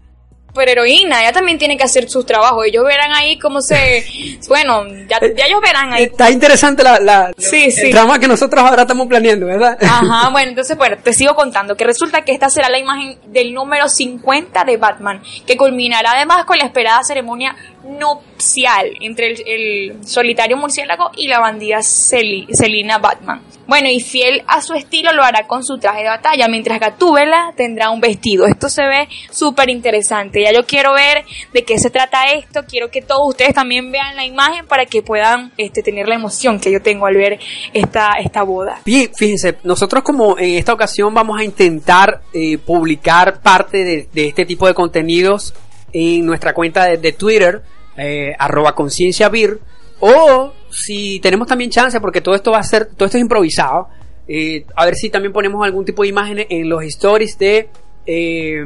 también 0.52 0.62
pero 0.62 0.82
heroína, 0.82 1.22
ella 1.22 1.32
también 1.32 1.58
tiene 1.58 1.76
que 1.76 1.84
hacer 1.84 2.08
sus 2.08 2.26
trabajos. 2.26 2.66
Ellos 2.66 2.84
verán 2.84 3.12
ahí 3.12 3.38
cómo 3.38 3.60
se... 3.60 4.04
Bueno, 4.48 4.84
ya, 5.08 5.18
ya 5.20 5.46
ellos 5.46 5.60
verán 5.62 5.92
ahí. 5.92 6.04
Está 6.04 6.30
interesante 6.30 6.82
la, 6.82 6.98
la 6.98 7.32
Sí, 7.38 7.64
el 7.64 7.72
sí. 7.72 7.90
trama 7.90 8.18
que 8.18 8.28
nosotros 8.28 8.62
ahora 8.62 8.82
estamos 8.82 9.06
planeando, 9.06 9.46
¿verdad? 9.46 9.78
Ajá, 9.80 10.28
bueno, 10.32 10.50
entonces, 10.50 10.76
bueno, 10.76 10.96
te 11.02 11.12
sigo 11.12 11.34
contando 11.34 11.76
que 11.76 11.84
resulta 11.84 12.22
que 12.22 12.32
esta 12.32 12.50
será 12.50 12.68
la 12.68 12.78
imagen 12.78 13.18
del 13.26 13.54
número 13.54 13.88
50 13.88 14.64
de 14.64 14.76
Batman, 14.76 15.22
que 15.46 15.56
culminará 15.56 16.12
además 16.12 16.44
con 16.44 16.58
la 16.58 16.64
esperada 16.64 17.02
ceremonia 17.04 17.56
nupcial 17.84 18.90
entre 19.00 19.34
el, 19.46 19.96
solitario 20.04 20.56
murciélago 20.56 21.10
y 21.16 21.28
la 21.28 21.40
bandida 21.40 21.78
Celi- 21.82 22.46
Selina 22.52 22.98
Batman. 22.98 23.42
Bueno, 23.66 23.88
y 23.88 24.00
fiel 24.00 24.42
a 24.48 24.60
su 24.60 24.74
estilo 24.74 25.12
lo 25.12 25.22
hará 25.22 25.46
con 25.46 25.64
su 25.64 25.78
traje 25.78 26.02
de 26.02 26.08
batalla, 26.08 26.48
mientras 26.48 26.78
Gatúbela 26.80 27.52
tendrá 27.56 27.90
un 27.90 28.00
vestido. 28.00 28.46
Esto 28.46 28.68
se 28.68 28.82
ve 28.82 29.08
súper 29.30 29.70
interesante. 29.70 30.42
Ya 30.42 30.52
yo 30.52 30.66
quiero 30.66 30.92
ver 30.92 31.24
de 31.52 31.64
qué 31.64 31.78
se 31.78 31.88
trata 31.88 32.24
esto. 32.34 32.64
Quiero 32.68 32.90
que 32.90 33.00
todos 33.02 33.22
ustedes 33.28 33.54
también 33.54 33.90
vean 33.90 34.16
la 34.16 34.26
imagen 34.26 34.66
para 34.66 34.84
que 34.84 35.00
puedan 35.02 35.52
este, 35.56 35.82
tener 35.82 36.08
la 36.08 36.16
emoción 36.16 36.58
que 36.60 36.72
yo 36.72 36.82
tengo 36.82 37.06
al 37.06 37.14
ver 37.16 37.38
esta, 37.72 38.14
esta 38.18 38.42
boda. 38.42 38.80
Fí- 38.84 39.10
Fíjense, 39.16 39.56
nosotros 39.62 40.02
como 40.02 40.36
en 40.38 40.54
esta 40.58 40.72
ocasión 40.72 41.14
vamos 41.14 41.40
a 41.40 41.44
intentar 41.44 42.22
eh, 42.34 42.58
publicar 42.58 43.40
parte 43.42 43.84
de, 44.12 44.26
este 44.28 44.44
tipo 44.44 44.66
de 44.66 44.74
contenidos 44.74 45.54
en 45.92 46.26
nuestra 46.26 46.52
cuenta 46.52 46.86
de 46.96 47.12
Twitter, 47.12 47.62
eh, 47.96 48.34
arroba 48.38 48.74
conciencia 48.74 49.28
vir, 49.28 49.58
o 50.00 50.52
si 50.70 51.20
tenemos 51.20 51.46
también 51.46 51.70
chance, 51.70 52.00
porque 52.00 52.20
todo 52.20 52.34
esto 52.34 52.50
va 52.50 52.58
a 52.58 52.62
ser, 52.64 52.86
todo 52.86 53.06
esto 53.06 53.18
es 53.18 53.22
improvisado, 53.22 53.88
eh, 54.28 54.64
a 54.76 54.84
ver 54.84 54.94
si 54.94 55.10
también 55.10 55.32
ponemos 55.32 55.64
algún 55.64 55.84
tipo 55.84 56.02
de 56.02 56.08
imágenes 56.08 56.46
en 56.50 56.68
los 56.68 56.82
stories 56.84 57.38
de... 57.38 57.68
eh, 58.06 58.64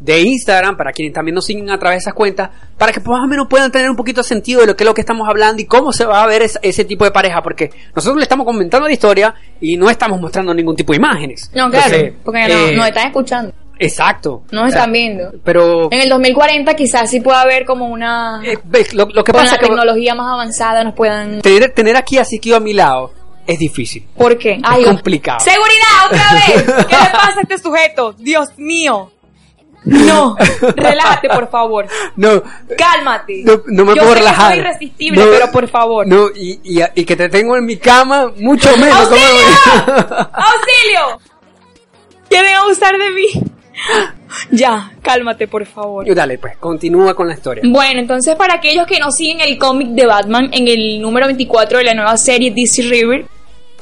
de 0.00 0.18
Instagram, 0.22 0.78
para 0.78 0.92
quienes 0.92 1.12
también 1.12 1.34
nos 1.34 1.44
siguen 1.44 1.68
a 1.70 1.78
través 1.78 1.96
de 1.98 2.00
esas 2.04 2.14
cuentas, 2.14 2.48
para 2.78 2.90
que 2.90 3.00
más 3.00 3.22
o 3.22 3.26
menos 3.26 3.46
puedan 3.50 3.70
tener 3.70 3.90
un 3.90 3.96
poquito 3.96 4.22
de 4.22 4.26
sentido 4.28 4.62
de 4.62 4.66
lo 4.68 4.74
que 4.74 4.82
es 4.84 4.86
lo 4.88 4.94
que 4.94 5.02
estamos 5.02 5.28
hablando 5.28 5.60
y 5.60 5.66
cómo 5.66 5.92
se 5.92 6.06
va 6.06 6.22
a 6.22 6.26
ver 6.26 6.40
es- 6.40 6.58
ese 6.62 6.86
tipo 6.86 7.04
de 7.04 7.10
pareja, 7.10 7.42
porque 7.42 7.68
nosotros 7.94 8.16
le 8.16 8.22
estamos 8.22 8.46
comentando 8.46 8.86
la 8.86 8.94
historia 8.94 9.34
y 9.60 9.76
no 9.76 9.90
estamos 9.90 10.18
mostrando 10.18 10.54
ningún 10.54 10.74
tipo 10.74 10.94
de 10.94 10.96
imágenes. 10.96 11.50
No, 11.54 11.68
claro, 11.70 11.94
Entonces, 11.94 12.14
porque 12.24 12.48
no, 12.48 12.54
eh, 12.68 12.76
nos 12.76 12.86
están 12.88 13.06
escuchando, 13.08 13.52
Exacto. 13.80 14.42
nos 14.52 14.66
O 14.66 14.70
sea, 14.70 14.78
están 14.80 14.92
viendo. 14.92 15.32
Pero 15.42 15.88
En 15.90 16.00
el 16.00 16.08
2040 16.08 16.74
quizás 16.74 17.10
sí 17.10 17.20
pueda 17.20 17.40
haber 17.40 17.64
como 17.64 17.86
una... 17.88 18.40
eh, 18.44 18.58
lo, 18.92 19.06
lo 19.06 19.24
que 19.24 19.32
con 19.32 19.40
pasa 19.40 19.52
la 19.54 19.58
que 19.58 19.66
tecnología 19.66 20.14
más 20.14 20.32
avanzada 20.32 20.84
nos 20.84 20.94
puedan... 20.94 21.40
tener, 21.40 21.72
tener 21.72 21.96
aquí 21.96 22.18
así 22.18 22.38
que 22.38 22.54
a 22.54 22.60
mi 22.60 22.74
lado 22.74 23.12
es 23.46 23.58
difícil. 23.58 24.06
¿Por 24.16 24.36
qué? 24.38 24.60
es 24.78 24.86
complicado. 24.86 25.40
¡Seguridad 25.40 26.06
otra 26.06 26.32
vez! 26.34 26.86
¿Qué 26.86 26.96
le 26.96 27.10
pasa 27.10 27.38
a 27.38 27.42
este 27.42 27.58
sujeto? 27.58 28.12
Dios 28.18 28.50
mío. 28.58 29.10
No, 29.82 30.36
relájate 30.76 31.30
por 31.30 31.48
favor. 31.50 31.86
No, 32.16 32.42
Cálmate. 32.76 33.42
no, 33.46 33.62
no 33.66 33.84
me 33.86 33.94
Yo 33.94 34.02
puedo 34.02 34.08
sé 34.08 34.14
que 34.14 34.18
relajar. 34.20 34.50
soy 34.52 34.58
irresistible, 34.60 35.24
No, 35.24 35.30
pero 35.30 35.50
por 35.50 35.68
favor. 35.68 36.06
No, 36.06 36.26
y, 36.36 36.60
y, 36.62 36.82
y 36.94 37.04
que 37.06 37.16
te 37.16 37.30
tengo 37.30 37.56
en 37.56 37.64
mi 37.64 37.78
cama, 37.78 38.30
mucho 38.36 38.68
menos. 38.76 39.08
¿cómo 39.08 39.16
¡Auxilio! 39.16 40.28
¡Auxilio! 40.34 41.20
¿Quieren 42.28 42.54
abusar 42.56 42.96
de 42.98 43.10
mí? 43.10 43.26
Ya, 44.52 44.92
cálmate 45.02 45.48
por 45.48 45.66
favor. 45.66 46.06
Dale, 46.14 46.38
pues, 46.38 46.56
continúa 46.56 47.14
con 47.14 47.26
la 47.26 47.34
historia. 47.34 47.64
Bueno, 47.66 48.00
entonces 48.00 48.36
para 48.36 48.54
aquellos 48.54 48.86
que 48.86 49.00
no 49.00 49.10
siguen 49.10 49.40
el 49.40 49.58
cómic 49.58 49.88
de 49.88 50.06
Batman 50.06 50.50
en 50.52 50.68
el 50.68 51.00
número 51.00 51.26
24 51.26 51.78
de 51.78 51.84
la 51.84 51.94
nueva 51.94 52.16
serie 52.16 52.52
DC 52.52 52.82
River, 52.82 53.24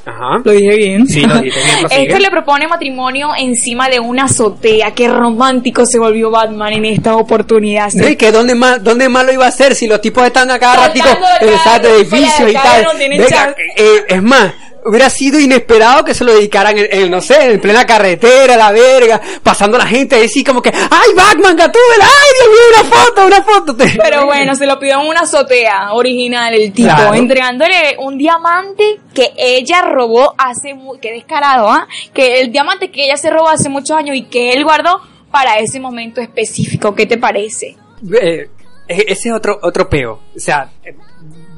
Ajá. 0.05 0.41
Lo 0.43 0.51
dije 0.51 0.75
bien. 0.75 1.07
Sí, 1.07 1.21
lo 1.21 1.41
bien. 1.41 1.53
Este 1.89 2.19
le 2.19 2.29
propone 2.29 2.67
matrimonio 2.67 3.29
encima 3.37 3.89
de 3.89 3.99
una 3.99 4.25
azotea. 4.25 4.91
Qué 4.91 5.07
romántico 5.07 5.85
se 5.85 5.99
volvió 5.99 6.31
Batman 6.31 6.73
en 6.73 6.85
esta 6.85 7.15
oportunidad. 7.15 7.89
Sí, 7.89 8.15
que 8.15 8.31
dónde 8.31 8.55
más, 8.55 8.83
dónde 8.83 9.09
más 9.09 9.25
lo 9.25 9.33
iba 9.33 9.45
a 9.45 9.49
hacer 9.49 9.75
si 9.75 9.87
los 9.87 10.01
tipos 10.01 10.25
están 10.25 10.49
a 10.51 10.59
cada 10.59 10.75
Saltando 10.85 11.11
ratico 11.21 11.87
de 11.87 11.95
edificios 11.95 12.49
y 12.49 12.53
tal. 12.53 12.85
Venga, 12.97 13.55
eh, 13.75 14.05
es 14.07 14.23
más, 14.23 14.53
hubiera 14.85 15.09
sido 15.09 15.39
inesperado 15.39 16.03
que 16.03 16.13
se 16.13 16.23
lo 16.23 16.33
dedicaran 16.33 16.77
en, 16.77 16.87
en, 16.89 17.11
no 17.11 17.21
sé, 17.21 17.51
en 17.51 17.59
plena 17.61 17.85
carretera, 17.85 18.55
la 18.57 18.71
verga, 18.71 19.19
pasando 19.43 19.77
la 19.77 19.85
gente 19.85 20.15
así 20.23 20.43
como 20.43 20.61
que, 20.61 20.69
¡ay, 20.69 21.13
Batman, 21.15 21.55
Gatúbela! 21.55 22.05
¡Ay, 22.05 22.33
Dios 22.35 22.49
mío, 22.49 22.81
una 22.81 22.95
foto, 22.97 23.25
una 23.25 23.43
foto! 23.43 23.75
Pero 24.03 24.25
bueno, 24.25 24.55
se 24.55 24.65
lo 24.65 24.79
pidió 24.79 25.01
en 25.01 25.07
una 25.07 25.21
azotea 25.21 25.93
original 25.93 26.53
el 26.53 26.71
tipo, 26.71 26.89
Claro. 26.89 27.13
entregándole 27.13 27.95
un 27.99 28.17
diamante 28.17 28.99
que 29.13 29.31
ella 29.37 29.81
robó 29.81 30.33
hace 30.37 30.75
qué 31.01 31.11
descarado, 31.11 31.69
¿ah? 31.69 31.87
Que 32.13 32.39
el 32.41 32.51
diamante 32.51 32.91
que 32.91 33.05
ella 33.05 33.17
se 33.17 33.29
robó 33.29 33.49
hace 33.49 33.69
muchos 33.69 33.97
años 33.97 34.15
y 34.15 34.23
que 34.23 34.53
él 34.53 34.63
guardó 34.63 35.01
para 35.31 35.59
ese 35.59 35.79
momento 35.79 36.21
específico. 36.21 36.95
¿Qué 36.95 37.05
te 37.05 37.17
parece? 37.17 37.75
Eh, 38.19 38.49
ese 38.87 39.29
es 39.29 39.33
otro, 39.35 39.59
otro 39.61 39.87
peo. 39.89 40.19
O 40.35 40.39
sea, 40.39 40.69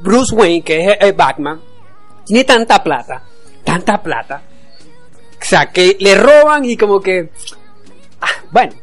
Bruce 0.01 0.35
Wayne, 0.35 0.61
que 0.63 0.97
es 0.99 1.15
Batman, 1.15 1.61
tiene 2.31 2.45
tanta 2.45 2.81
plata, 2.81 3.21
tanta 3.65 4.01
plata. 4.01 4.41
O 5.41 5.43
sea, 5.43 5.69
que 5.69 5.97
le 5.99 6.15
roban 6.15 6.63
y 6.63 6.77
como 6.77 7.01
que... 7.01 7.29
ah, 8.21 8.27
bueno, 8.51 8.73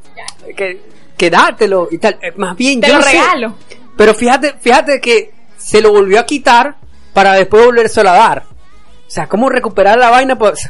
que, 0.54 0.82
que 1.16 1.30
dátelo 1.30 1.88
y 1.90 1.96
tal. 1.96 2.18
Eh, 2.20 2.32
Más 2.36 2.54
bien, 2.56 2.78
Te 2.80 2.88
yo 2.88 2.94
lo 2.94 2.98
no 3.00 3.04
sé. 3.06 3.12
regalo. 3.12 3.54
Pero 3.96 4.12
fíjate, 4.14 4.54
fíjate 4.60 5.00
que 5.00 5.32
se 5.56 5.80
lo 5.80 5.92
volvió 5.92 6.20
a 6.20 6.26
quitar 6.26 6.76
para 7.14 7.32
después 7.34 7.64
volvérselo 7.64 8.10
a 8.10 8.14
dar. 8.14 8.42
O 9.06 9.10
sea, 9.10 9.26
¿cómo 9.26 9.48
recuperar 9.48 9.96
la 9.98 10.10
vaina? 10.10 10.36
Pues 10.36 10.68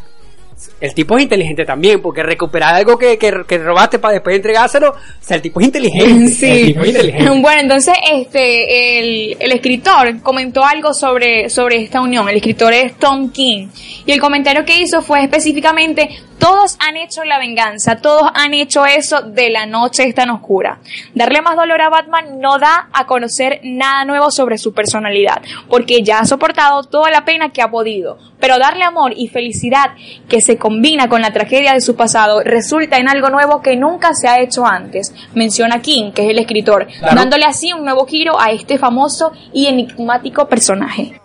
el 0.81 0.95
tipo 0.95 1.17
es 1.17 1.23
inteligente 1.25 1.65
también, 1.65 2.01
porque 2.03 2.23
recuperar 2.23 2.75
algo 2.75 2.99
que, 2.99 3.19
que, 3.19 3.33
que 3.47 3.59
robaste 3.59 3.99
para 3.99 4.15
después 4.15 4.37
entregárselo, 4.37 4.91
o 4.91 4.95
sea, 5.21 5.37
el 5.37 5.43
tipo 5.43 5.61
es 5.61 5.67
inteligente. 5.67 6.11
El 6.11 6.29
Sí. 6.29 6.67
tipo 6.69 6.83
es 6.83 6.89
inteligente. 6.89 7.31
Bueno, 7.41 7.61
entonces 7.63 7.95
este 8.13 8.99
el, 8.99 9.37
el 9.41 9.53
escritor 9.53 10.21
comentó 10.23 10.65
algo 10.65 10.93
sobre, 10.95 11.49
sobre 11.51 11.83
esta 11.83 12.01
unión. 12.01 12.29
El 12.29 12.37
escritor 12.37 12.73
es 12.73 12.97
Tom 12.97 13.31
King. 13.31 13.69
Y 14.07 14.13
el 14.13 14.21
comentario 14.21 14.65
que 14.65 14.81
hizo 14.81 15.03
fue 15.03 15.23
específicamente, 15.23 16.09
todos 16.39 16.77
han 16.81 16.97
hecho 16.97 17.25
la 17.25 17.39
venganza, 17.39 17.97
todos 17.97 18.31
han 18.35 18.55
hecho 18.55 18.87
eso 18.87 19.23
de 19.23 19.51
la 19.51 19.67
noche 19.67 20.13
tan 20.13 20.31
oscura. 20.31 20.79
Darle 21.15 21.43
más 21.43 21.57
dolor 21.57 21.81
a 21.83 21.89
Batman 21.89 22.41
no 22.41 22.59
da 22.59 22.89
a 22.93 23.07
conocer 23.07 23.61
nada 23.65 24.05
nuevo 24.05 24.31
sobre 24.31 24.59
su 24.59 24.73
personalidad, 24.73 25.43
porque 25.69 26.03
ya 26.03 26.21
ha 26.21 26.25
soportado 26.27 26.85
toda 26.85 27.11
la 27.11 27.25
pena 27.25 27.51
que 27.53 27.63
ha 27.63 27.71
podido. 27.71 28.19
Pero 28.41 28.59
darle 28.59 28.85
amor 28.85 29.13
y 29.17 29.29
felicidad 29.29 29.91
que 30.29 30.41
se 30.41 30.57
combina 30.59 31.09
con 31.09 31.21
la 31.23 31.33
tragedia 31.33 31.73
de 31.75 31.81
su 31.81 31.97
pasado 31.97 32.41
resulta 32.43 32.97
en 32.99 33.09
algo 33.09 33.31
nuevo 33.31 33.61
que 33.63 33.77
nunca 33.77 34.15
se 34.15 34.29
ha 34.29 34.41
hecho 34.41 34.65
antes, 34.67 35.13
menciona 35.35 35.81
King, 35.83 36.13
que 36.13 36.25
es 36.25 36.31
el 36.31 36.39
escritor, 36.39 36.87
Claro. 36.99 37.17
dándole 37.17 37.45
así 37.45 37.73
un 37.73 37.85
nuevo 37.85 38.07
giro 38.07 38.41
a 38.41 38.51
este 38.53 38.79
famoso 38.79 39.33
y 39.53 39.67
enigmático 39.67 40.47
personaje. 40.49 41.21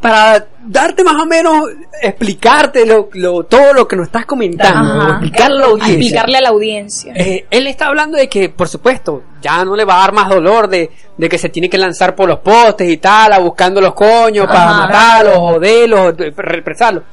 Para 0.00 0.46
darte 0.64 1.02
más 1.04 1.16
o 1.16 1.26
menos, 1.26 1.66
explicarte 2.00 2.86
lo, 2.86 3.08
lo- 3.14 3.44
todo 3.44 3.72
lo 3.72 3.88
que 3.88 3.96
nos 3.96 4.06
estás 4.06 4.26
comentando, 4.26 5.08
explicarle 5.10 5.56
a 5.56 5.60
la 5.60 5.66
audiencia. 5.66 5.94
Explicarle 5.98 6.36
a 6.36 6.40
la 6.40 6.48
audiencia. 6.50 7.12
Eh, 7.16 7.46
él 7.50 7.66
está 7.66 7.86
hablando 7.86 8.16
de 8.16 8.28
que, 8.28 8.48
por 8.48 8.68
supuesto, 8.68 9.22
ya 9.40 9.64
no 9.64 9.74
le 9.74 9.84
va 9.84 9.96
a 9.96 10.00
dar 10.02 10.12
más 10.12 10.28
dolor 10.28 10.68
de, 10.68 10.90
de 11.16 11.28
que 11.28 11.36
se 11.38 11.48
tiene 11.48 11.68
que 11.68 11.78
lanzar 11.78 12.14
por 12.14 12.28
los 12.28 12.38
postes 12.38 12.88
y 12.88 12.98
tal, 12.98 13.32
a 13.32 13.38
buscando 13.40 13.80
los 13.80 13.94
coños 13.94 14.46
para 14.46 14.70
Ajá. 14.70 14.86
matarlos, 14.86 15.36
joderlos, 15.38 16.14
represarlos. 16.52 17.04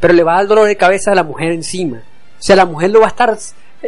Pero 0.00 0.14
le 0.14 0.22
va 0.22 0.34
a 0.34 0.36
dar 0.36 0.46
dolor 0.46 0.66
de 0.66 0.76
cabeza 0.76 1.12
a 1.12 1.14
la 1.14 1.22
mujer 1.22 1.52
encima. 1.52 1.98
O 1.98 2.42
sea, 2.42 2.56
la 2.56 2.66
mujer 2.66 2.90
lo 2.90 3.00
va 3.00 3.06
a 3.06 3.10
estar. 3.10 3.36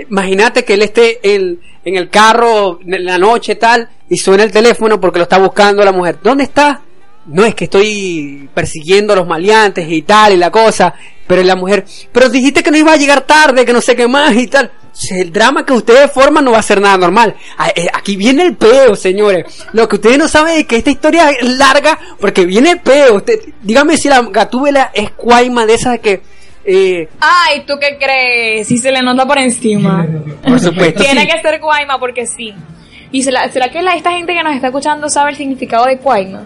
Imagínate 0.09 0.65
que 0.65 0.75
él 0.75 0.83
esté 0.83 1.35
en, 1.35 1.61
en 1.85 1.97
el 1.97 2.11
carro 2.11 2.81
en 2.85 3.05
la 3.05 3.19
noche 3.19 3.57
tal 3.57 3.89
y 4.09 4.17
suena 4.17 4.45
el 4.45 4.53
teléfono 4.53 5.01
porque 5.01 5.19
lo 5.19 5.25
está 5.25 5.39
buscando 5.39 5.85
la 5.85 5.93
mujer. 5.93 6.19
¿Dónde 6.23 6.45
está? 6.45 6.81
No 7.27 7.45
es 7.45 7.55
que 7.55 7.65
estoy 7.65 8.49
persiguiendo 8.55 9.13
a 9.13 9.17
los 9.17 9.27
maleantes 9.27 9.91
y 9.91 10.03
tal 10.03 10.35
y 10.35 10.37
la 10.37 10.51
cosa, 10.51 10.95
pero 11.27 11.43
la 11.43 11.57
mujer, 11.57 11.85
pero 12.13 12.29
dijiste 12.29 12.63
que 12.63 12.71
no 12.71 12.77
iba 12.77 12.93
a 12.93 12.97
llegar 12.97 13.23
tarde, 13.23 13.65
que 13.65 13.73
no 13.73 13.81
sé 13.81 13.97
qué 13.97 14.07
más 14.07 14.35
y 14.37 14.47
tal. 14.47 14.71
El 15.11 15.31
drama 15.33 15.65
que 15.67 15.73
ustedes 15.75 16.11
forman 16.11 16.45
no 16.45 16.53
va 16.53 16.59
a 16.59 16.63
ser 16.63 16.81
nada 16.81 16.97
normal. 16.97 17.35
Eh, 17.75 17.87
Aquí 17.93 18.17
viene 18.17 18.45
el 18.45 18.57
peo, 18.57 18.97
señores. 18.97 19.45
Lo 19.73 19.87
que 19.89 19.97
ustedes 19.97 20.17
no 20.19 20.27
saben 20.27 20.59
es 20.59 20.67
que 20.67 20.77
esta 20.77 20.91
historia 20.91 21.31
es 21.31 21.47
larga 21.47 21.99
porque 22.19 22.47
viene 22.47 22.71
el 22.73 22.81
peo. 22.81 23.17
Usted, 23.17 23.41
dígame 23.63 23.97
si 23.99 24.09
la 24.09 24.23
gatúbela 24.23 24.91
es 24.95 25.11
cuaima 25.11 25.67
de 25.67 25.75
esas 25.75 25.99
que... 26.01 26.23
eh, 26.65 27.09
Ay, 27.21 27.65
¿tú 27.67 27.75
qué 27.79 27.99
crees? 27.99 28.67
Si 28.69 28.79
se 28.79 28.91
le 28.91 29.03
nota 29.03 29.27
por 29.27 29.39
encima. 29.39 30.07
por 30.43 30.59
supuesto. 30.59 31.03
Tiene 31.03 31.23
sí. 31.23 31.27
que 31.29 31.41
ser 31.43 31.61
Guayma 31.61 31.99
porque 31.99 32.27
sí. 32.27 32.55
¿Y 33.13 33.23
será, 33.23 33.49
será 33.51 33.71
que 33.71 33.83
la, 33.83 33.95
esta 33.95 34.13
gente 34.13 34.33
que 34.35 34.43
nos 34.43 34.55
está 34.55 34.69
escuchando 34.69 35.09
sabe 35.09 35.31
el 35.31 35.37
significado 35.37 35.85
de 35.87 35.97
Guayma? 35.97 36.45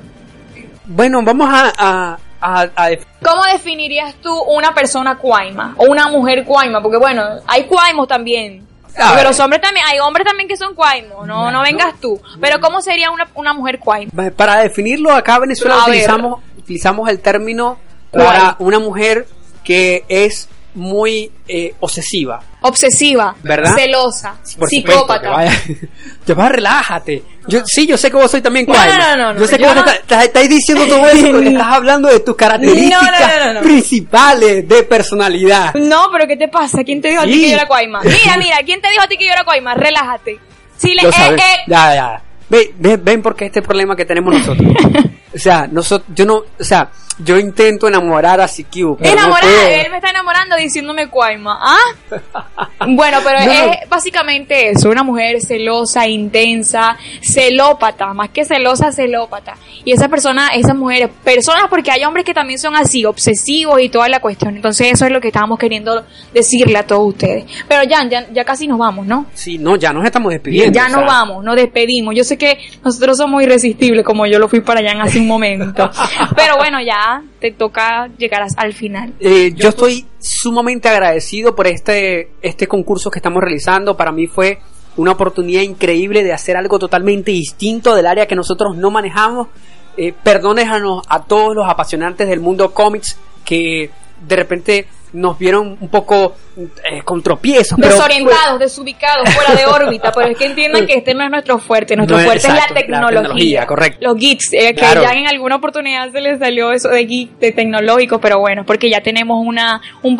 Bueno, 0.86 1.22
vamos 1.22 1.48
a... 1.52 1.72
a, 1.78 2.18
a- 2.40 2.68
a 2.74 2.88
def- 2.88 3.04
¿Cómo 3.22 3.42
definirías 3.44 4.14
tú 4.16 4.32
una 4.42 4.74
persona 4.74 5.18
cuaima 5.18 5.74
o 5.76 5.84
una 5.84 6.08
mujer 6.08 6.44
cuaima? 6.44 6.80
Porque 6.82 6.96
bueno, 6.98 7.22
hay 7.46 7.64
cuaimos 7.64 8.08
también. 8.08 8.66
A 8.96 9.10
Pero 9.10 9.14
ver. 9.14 9.24
los 9.26 9.38
hombres 9.40 9.62
también, 9.62 9.86
hay 9.86 10.00
hombres 10.00 10.26
también 10.26 10.48
que 10.48 10.56
son 10.56 10.74
cuaimos, 10.74 11.24
no, 11.26 11.50
no 11.52 11.62
vengas 11.62 11.94
tú. 12.00 12.20
Pero 12.40 12.60
¿cómo 12.60 12.80
sería 12.82 13.10
una, 13.12 13.28
una 13.34 13.52
mujer 13.52 13.78
cuaima? 13.78 14.10
Para 14.36 14.56
definirlo, 14.58 15.12
acá 15.12 15.36
en 15.36 15.42
Venezuela 15.42 15.74
A 15.76 15.78
ver. 15.86 15.88
utilizamos, 15.90 16.40
utilizamos 16.58 17.08
el 17.08 17.20
término 17.20 17.78
¿Cuál? 18.10 18.26
para 18.26 18.56
una 18.58 18.78
mujer 18.80 19.26
que 19.62 20.04
es 20.08 20.48
muy 20.74 21.30
eh, 21.46 21.74
obsesiva. 21.80 22.40
Obsesiva, 22.62 23.34
¿Verdad? 23.42 23.74
celosa, 23.74 24.34
Por 24.58 24.68
psicópata. 24.68 25.48
que 25.66 25.88
Te 26.24 26.34
vas, 26.34 26.50
relájate. 26.52 27.22
Yo, 27.48 27.62
sí, 27.64 27.86
yo 27.86 27.96
sé 27.96 28.10
que 28.10 28.16
vos 28.18 28.30
soy 28.30 28.42
también 28.42 28.66
No, 28.68 28.74
no, 28.74 29.16
no, 29.16 29.32
no, 29.34 29.40
Yo 29.40 29.46
sé 29.46 29.56
que 29.56 29.62
yo 29.62 29.68
vos 29.68 29.76
no- 29.76 29.80
estás, 29.82 29.96
estás- 30.00 30.24
estás 30.24 30.48
diciendo 30.48 30.86
todo 30.86 31.06
eso 31.08 31.30
porque 31.30 31.48
estás 31.52 31.66
hablando 31.66 32.08
de 32.08 32.20
tus 32.20 32.36
características 32.36 33.62
principales 33.62 34.68
de 34.68 34.82
personalidad. 34.84 35.74
No, 35.74 36.08
pero 36.12 36.26
¿qué 36.26 36.36
te 36.36 36.48
pasa? 36.48 36.84
¿Quién 36.84 37.00
te 37.00 37.08
dijo 37.08 37.22
a 37.22 37.24
ti 37.24 37.32
que 37.40 37.48
yo 37.50 37.54
era 37.56 37.66
cuaima? 37.66 38.00
Mira, 38.02 38.36
mira, 38.38 38.56
¿quién 38.64 38.80
te 38.80 38.90
dijo 38.90 39.02
a 39.02 39.06
ti 39.08 39.16
que 39.16 39.26
yo 39.26 39.32
era 39.32 39.44
cuaima? 39.44 39.74
Relájate. 39.74 40.38
Si 40.76 40.94
le, 40.94 41.02
eh, 41.02 41.10
eh, 41.36 41.36
Ya, 41.66 41.94
ya. 41.94 42.22
Ve, 42.48 42.74
ve- 42.78 42.96
ven 42.96 43.22
porque 43.22 43.46
este 43.46 43.62
problema 43.62 43.94
que 43.96 44.04
tenemos 44.04 44.34
nosotros. 44.34 44.68
o 45.34 45.38
sea, 45.38 45.66
nosotros, 45.70 46.08
yo 46.14 46.26
no, 46.26 46.34
o 46.36 46.64
sea, 46.64 46.90
yo 47.24 47.38
intento 47.38 47.88
enamorar 47.88 48.40
a 48.40 48.46
no 48.46 48.96
Enamorada, 49.00 49.40
puedo. 49.40 49.68
él 49.68 49.90
me 49.90 49.96
está 49.96 50.10
enamorando 50.10 50.56
diciéndome 50.56 51.08
cuaima. 51.08 51.58
¿Ah? 51.60 51.78
Bueno, 52.88 53.18
pero 53.22 53.40
No. 53.44 53.52
es 53.72 53.88
básicamente 53.90 54.70
eso, 54.70 54.88
una 54.88 55.02
mujer 55.02 55.40
celosa, 55.42 56.06
intensa, 56.06 56.96
celópata, 57.20 58.12
más 58.14 58.30
que 58.30 58.44
celosa, 58.44 58.90
celópata. 58.90 59.54
Y 59.84 59.92
esa 59.92 60.08
persona, 60.08 60.48
esas 60.54 60.74
mujeres, 60.74 61.10
personas, 61.22 61.64
porque 61.68 61.90
hay 61.90 62.04
hombres 62.04 62.24
que 62.24 62.32
también 62.32 62.58
son 62.58 62.74
así, 62.76 63.04
obsesivos 63.04 63.80
y 63.82 63.90
toda 63.90 64.08
la 64.08 64.20
cuestión. 64.20 64.56
Entonces 64.56 64.92
eso 64.92 65.04
es 65.04 65.12
lo 65.12 65.20
que 65.20 65.28
estábamos 65.28 65.58
queriendo 65.58 66.04
decirle 66.32 66.78
a 66.78 66.86
todos 66.86 67.06
ustedes. 67.08 67.44
Pero 67.68 67.82
ya, 67.84 68.08
ya, 68.08 68.26
ya 68.32 68.44
casi 68.44 68.66
nos 68.66 68.78
vamos, 68.78 69.06
¿no? 69.06 69.26
Sí, 69.34 69.58
no, 69.58 69.76
ya 69.76 69.92
nos 69.92 70.04
estamos 70.04 70.32
despidiendo. 70.32 70.72
Ya 70.72 70.86
o 70.86 70.88
sea, 70.88 70.96
nos 70.96 71.06
vamos, 71.06 71.44
nos 71.44 71.56
despedimos. 71.56 72.14
Yo 72.14 72.24
sé 72.24 72.38
que 72.38 72.58
nosotros 72.82 73.16
somos 73.18 73.42
irresistibles, 73.42 74.04
como 74.04 74.26
yo 74.26 74.38
lo 74.38 74.48
fui 74.48 74.60
para 74.60 74.80
allá 74.80 74.92
en 74.92 75.00
hace 75.02 75.18
un 75.18 75.26
momento. 75.26 75.90
Pero 76.36 76.56
bueno, 76.56 76.78
ya 76.80 77.09
te 77.40 77.52
toca 77.52 78.08
llegar 78.18 78.46
al 78.56 78.72
final. 78.72 79.14
Eh, 79.20 79.52
yo 79.54 79.70
estoy 79.70 80.06
sumamente 80.18 80.88
agradecido 80.88 81.54
por 81.54 81.66
este, 81.66 82.30
este 82.42 82.66
concurso 82.66 83.10
que 83.10 83.18
estamos 83.18 83.42
realizando. 83.42 83.96
Para 83.96 84.12
mí 84.12 84.26
fue 84.26 84.58
una 84.96 85.12
oportunidad 85.12 85.62
increíble 85.62 86.22
de 86.22 86.32
hacer 86.32 86.56
algo 86.56 86.78
totalmente 86.78 87.30
distinto 87.30 87.94
del 87.94 88.06
área 88.06 88.26
que 88.26 88.34
nosotros 88.34 88.76
no 88.76 88.90
manejamos. 88.90 89.48
Eh, 89.96 90.14
perdónenos 90.22 91.02
a 91.08 91.24
todos 91.24 91.54
los 91.54 91.68
apasionantes 91.68 92.28
del 92.28 92.40
mundo 92.40 92.72
cómics 92.72 93.18
que 93.44 93.90
de 94.26 94.36
repente 94.36 94.86
nos 95.12 95.38
vieron 95.38 95.76
un 95.80 95.88
poco 95.88 96.34
eh, 96.56 97.02
con 97.04 97.22
tropiezos. 97.22 97.78
pero- 97.80 97.94
Desorientados, 97.94 98.58
desubicados, 98.58 99.28
fuera 99.34 99.54
de 99.54 99.66
órbita, 99.66 100.12
pero 100.12 100.28
es 100.28 100.36
que 100.38 100.46
entiendan 100.46 100.86
que 100.86 100.94
este 100.94 101.14
no 101.14 101.24
es 101.24 101.30
nuestro 101.30 101.58
fuerte, 101.58 101.96
nuestro 101.96 102.16
No 102.16 102.20
es- 102.20 102.26
fuerte 102.26 102.46
exacto, 102.46 102.62
es 102.62 102.70
la 102.70 102.74
la 102.74 102.80
tecnología. 102.86 103.20
tecnología, 103.22 103.66
correcto. 103.66 103.98
Los 104.02 104.16
geeks, 104.16 104.52
eh, 104.52 104.74
Claro. 104.74 105.00
que 105.00 105.06
ya 105.06 105.12
en 105.14 105.26
alguna 105.26 105.56
oportunidad 105.56 106.10
se 106.12 106.20
les 106.20 106.38
salió 106.38 106.72
eso 106.72 106.88
de 106.88 107.04
geek, 107.06 107.38
de 107.38 107.52
tecnológico, 107.52 108.20
pero 108.20 108.38
bueno, 108.38 108.64
porque 108.64 108.88
ya 108.90 109.00
tenemos 109.02 109.44
una 109.44 109.80
un 110.02 110.16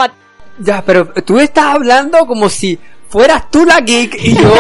Ya, 0.59 0.83
pero 0.85 1.07
tú 1.25 1.39
estás 1.39 1.67
hablando 1.67 2.27
como 2.27 2.49
si 2.49 2.79
fueras 3.11 3.51
tú 3.51 3.65
la 3.67 3.81
geek 3.81 4.15
y 4.23 4.35
yo 4.37 4.55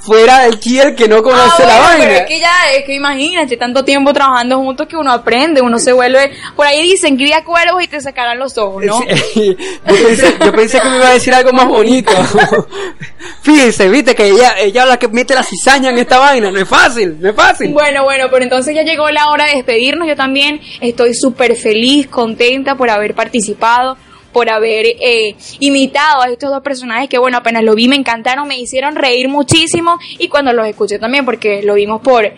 fuera 0.00 0.44
el 0.46 0.58
tier 0.60 0.94
que 0.94 1.08
no 1.08 1.22
conoce 1.22 1.62
Ah, 1.62 1.66
la 1.66 1.74
bueno, 1.78 1.82
vaina. 1.88 2.04
pero 2.04 2.14
es 2.16 2.26
que 2.26 2.40
ya, 2.40 2.52
es 2.76 2.84
que 2.84 2.94
imagínate, 2.94 3.56
tanto 3.56 3.84
tiempo 3.84 4.12
trabajando 4.12 4.58
juntos 4.58 4.86
que 4.86 4.96
uno 4.96 5.10
aprende, 5.12 5.62
uno 5.62 5.78
se 5.78 5.92
vuelve, 5.92 6.30
por 6.56 6.66
ahí 6.66 6.82
dicen, 6.82 7.16
cría 7.16 7.42
cuervos 7.44 7.82
y 7.82 7.88
te 7.88 8.00
sacarán 8.02 8.38
los 8.38 8.58
ojos, 8.58 8.84
¿no? 8.84 9.00
Sí, 9.32 9.56
yo, 9.88 9.94
pensé, 10.06 10.34
yo 10.44 10.52
pensé 10.52 10.80
que 10.80 10.88
me 10.90 10.96
iba 10.96 11.08
a 11.08 11.12
decir 11.14 11.32
algo 11.32 11.52
más 11.52 11.68
bonito. 11.68 12.12
Fíjense, 13.42 13.88
viste 13.88 14.14
que 14.14 14.26
ella, 14.28 14.54
ella 14.58 14.82
es 14.82 14.88
la 14.88 14.96
que 14.98 15.08
mete 15.08 15.34
la 15.34 15.42
cizaña 15.42 15.90
en 15.90 15.98
esta 15.98 16.18
vaina. 16.18 16.50
No 16.50 16.58
es 16.60 16.68
fácil, 16.68 17.16
no 17.20 17.28
es 17.30 17.34
fácil. 17.36 17.72
Bueno, 17.72 18.04
bueno, 18.04 18.26
pero 18.30 18.42
entonces 18.42 18.74
ya 18.74 18.82
llegó 18.82 19.10
la 19.10 19.30
hora 19.30 19.46
de 19.46 19.54
despedirnos. 19.56 20.06
Yo 20.08 20.16
también 20.16 20.60
estoy 20.80 21.14
súper 21.14 21.56
feliz, 21.56 22.08
contenta 22.08 22.74
por 22.76 22.90
haber 22.90 23.14
participado, 23.14 23.96
por 24.34 24.50
haber 24.50 24.84
eh, 24.86 25.34
imitado 25.60 26.20
a 26.22 26.28
estos 26.28 26.50
dos 26.50 26.62
personajes 26.62 27.08
que, 27.08 27.16
bueno, 27.18 27.38
apenas 27.38 27.62
lo 27.64 27.74
vi, 27.74 27.88
me 27.88 27.96
encantaron, 27.96 28.46
me 28.46 28.58
hicieron 28.58 28.96
reír 28.96 29.28
muchísimo 29.28 29.96
y 30.18 30.28
cuando 30.28 30.52
los 30.52 30.66
escuché 30.66 30.98
también, 30.98 31.24
porque 31.24 31.62
lo 31.62 31.72
vimos 31.74 32.02
por, 32.02 32.30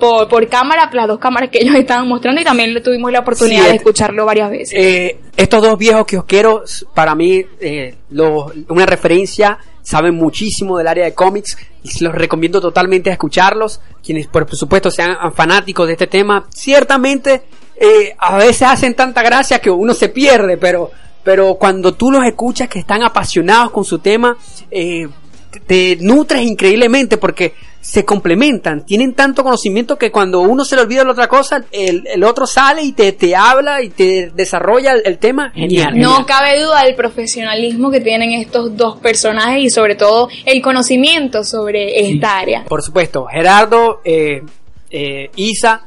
por, 0.00 0.26
por 0.28 0.48
cámara, 0.48 0.90
las 0.92 1.06
dos 1.06 1.20
cámaras 1.20 1.50
que 1.50 1.60
ellos 1.60 1.76
estaban 1.76 2.08
mostrando 2.08 2.40
y 2.40 2.44
también 2.44 2.82
tuvimos 2.82 3.12
la 3.12 3.20
oportunidad 3.20 3.60
Sí, 3.60 3.64
de 3.66 3.70
es- 3.70 3.76
escucharlo 3.76 4.24
varias 4.26 4.50
veces. 4.50 4.74
Eh, 4.76 5.18
estos 5.36 5.62
dos 5.62 5.78
viejos 5.78 6.06
kiosqueros, 6.06 6.86
para 6.94 7.14
mí, 7.14 7.44
eh, 7.60 7.94
los- 8.10 8.50
una 8.68 8.86
referencia, 8.86 9.58
saben 9.82 10.14
muchísimo 10.14 10.78
del 10.78 10.86
área 10.88 11.04
de 11.04 11.12
cómics 11.14 11.56
y 11.82 12.02
los 12.04 12.14
recomiendo 12.14 12.60
totalmente 12.60 13.10
a 13.10 13.14
escucharlos. 13.14 13.80
Quienes, 14.04 14.26
por 14.28 14.48
supuesto, 14.56 14.90
sean 14.90 15.16
fanáticos 15.34 15.86
de 15.86 15.92
este 15.94 16.06
tema, 16.06 16.46
ciertamente 16.54 17.42
eh, 17.84 18.14
a 18.18 18.36
veces 18.36 18.62
hacen 18.62 18.94
tanta 18.94 19.22
gracia 19.22 19.58
que 19.58 19.70
uno 19.70 19.92
se 19.92 20.08
pierde, 20.08 20.56
pero, 20.56 20.90
pero 21.24 21.54
cuando 21.54 21.94
tú 21.94 22.10
los 22.10 22.24
escuchas 22.26 22.68
que 22.68 22.78
están 22.78 23.02
apasionados 23.02 23.70
con 23.70 23.84
su 23.84 23.98
tema, 23.98 24.36
eh, 24.70 25.06
te- 25.66 25.96
nutres 26.00 26.42
increíblemente 26.42 27.16
porque 27.18 27.54
se 27.80 28.04
complementan, 28.04 28.86
tienen 28.86 29.12
tanto 29.12 29.42
conocimiento 29.42 29.98
que 29.98 30.12
cuando 30.12 30.38
uno 30.40 30.64
se 30.64 30.76
le 30.76 30.82
olvida 30.82 31.02
la 31.02 31.10
otra 31.10 31.26
cosa, 31.26 31.64
el, 31.72 32.04
el 32.06 32.22
otro 32.22 32.46
sale 32.46 32.82
y 32.84 32.92
te, 32.92 33.10
te 33.10 33.34
habla 33.34 33.82
y 33.82 33.90
te 33.90 34.30
desarrolla 34.34 34.92
el, 34.92 35.02
el 35.04 35.18
tema. 35.18 35.50
Genial. 35.50 35.98
No 35.98 36.10
genial. 36.10 36.26
cabe 36.26 36.62
duda 36.62 36.84
del 36.84 36.94
profesionalismo 36.94 37.90
que 37.90 38.00
tienen 38.00 38.30
estos 38.32 38.76
dos 38.76 38.98
personajes 38.98 39.64
y 39.64 39.68
sobre 39.70 39.96
todo 39.96 40.28
el 40.46 40.62
conocimiento 40.62 41.42
sobre 41.42 42.08
esta 42.08 42.38
área. 42.38 42.64
Por 42.66 42.82
supuesto, 42.82 43.26
Gerardo, 43.26 44.00
eh, 44.04 44.42
eh, 44.88 45.30
Isa, 45.34 45.84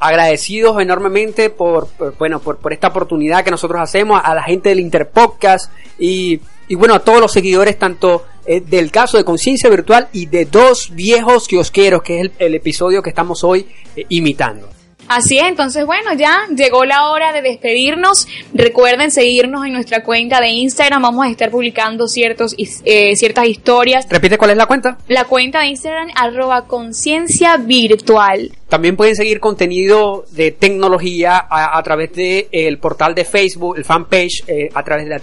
agradecidos 0.00 0.80
enormemente 0.80 1.50
por, 1.50 1.88
bueno, 2.18 2.40
por, 2.40 2.72
esta 2.72 2.88
oportunidad 2.88 3.44
que 3.44 3.50
nosotros 3.50 3.80
hacemos, 3.80 4.20
a 4.22 4.34
la 4.34 4.42
gente 4.42 4.68
del 4.68 4.80
Interpodcast 4.80 5.72
y, 5.98 6.40
bueno, 6.70 6.94
a 6.94 7.00
todos 7.00 7.20
los 7.20 7.32
seguidores, 7.32 7.78
tanto 7.78 8.24
eh, 8.46 8.60
del 8.60 8.90
caso 8.90 9.16
de 9.16 9.24
Conciencia 9.24 9.68
Virtual 9.70 10.08
y 10.12 10.26
de 10.26 10.44
Dos 10.44 10.90
Viejos 10.92 11.48
Kiosqueros, 11.48 12.02
que 12.02 12.20
es 12.20 12.24
el, 12.26 12.32
el 12.38 12.54
episodio 12.54 13.02
que 13.02 13.10
estamos 13.10 13.44
hoy 13.44 13.66
eh, 13.96 14.06
imitando. 14.08 14.77
Así 15.08 15.38
es, 15.38 15.46
entonces 15.46 15.86
bueno, 15.86 16.12
ya 16.14 16.46
llegó 16.54 16.84
la 16.84 17.08
hora 17.08 17.32
de 17.32 17.40
despedirnos. 17.40 18.28
Recuerden 18.52 19.10
seguirnos 19.10 19.64
en 19.64 19.72
nuestra 19.72 20.02
cuenta 20.02 20.40
de 20.40 20.48
Instagram, 20.50 21.00
vamos 21.00 21.26
a 21.26 21.30
estar 21.30 21.50
publicando 21.50 22.08
ciertos, 22.08 22.54
eh, 22.84 23.16
ciertas 23.16 23.46
historias. 23.46 24.06
Repite 24.08 24.36
cuál 24.36 24.50
es 24.50 24.56
la 24.58 24.66
cuenta. 24.66 24.98
La 25.08 25.24
cuenta 25.24 25.60
de 25.60 25.68
Instagram, 25.68 26.08
arroba 26.14 26.66
conciencia 26.66 27.56
virtual. 27.56 28.52
También 28.68 28.96
pueden 28.96 29.16
seguir 29.16 29.40
contenido 29.40 30.26
de 30.32 30.50
tecnología 30.50 31.38
a, 31.38 31.78
a 31.78 31.82
través 31.82 32.12
del 32.12 32.46
el 32.52 32.78
portal 32.78 33.14
de 33.14 33.24
Facebook, 33.24 33.78
el 33.78 33.84
fanpage, 33.84 34.44
eh, 34.46 34.68
a 34.74 34.82
través 34.82 35.06
de 35.06 35.10
la 35.10 35.20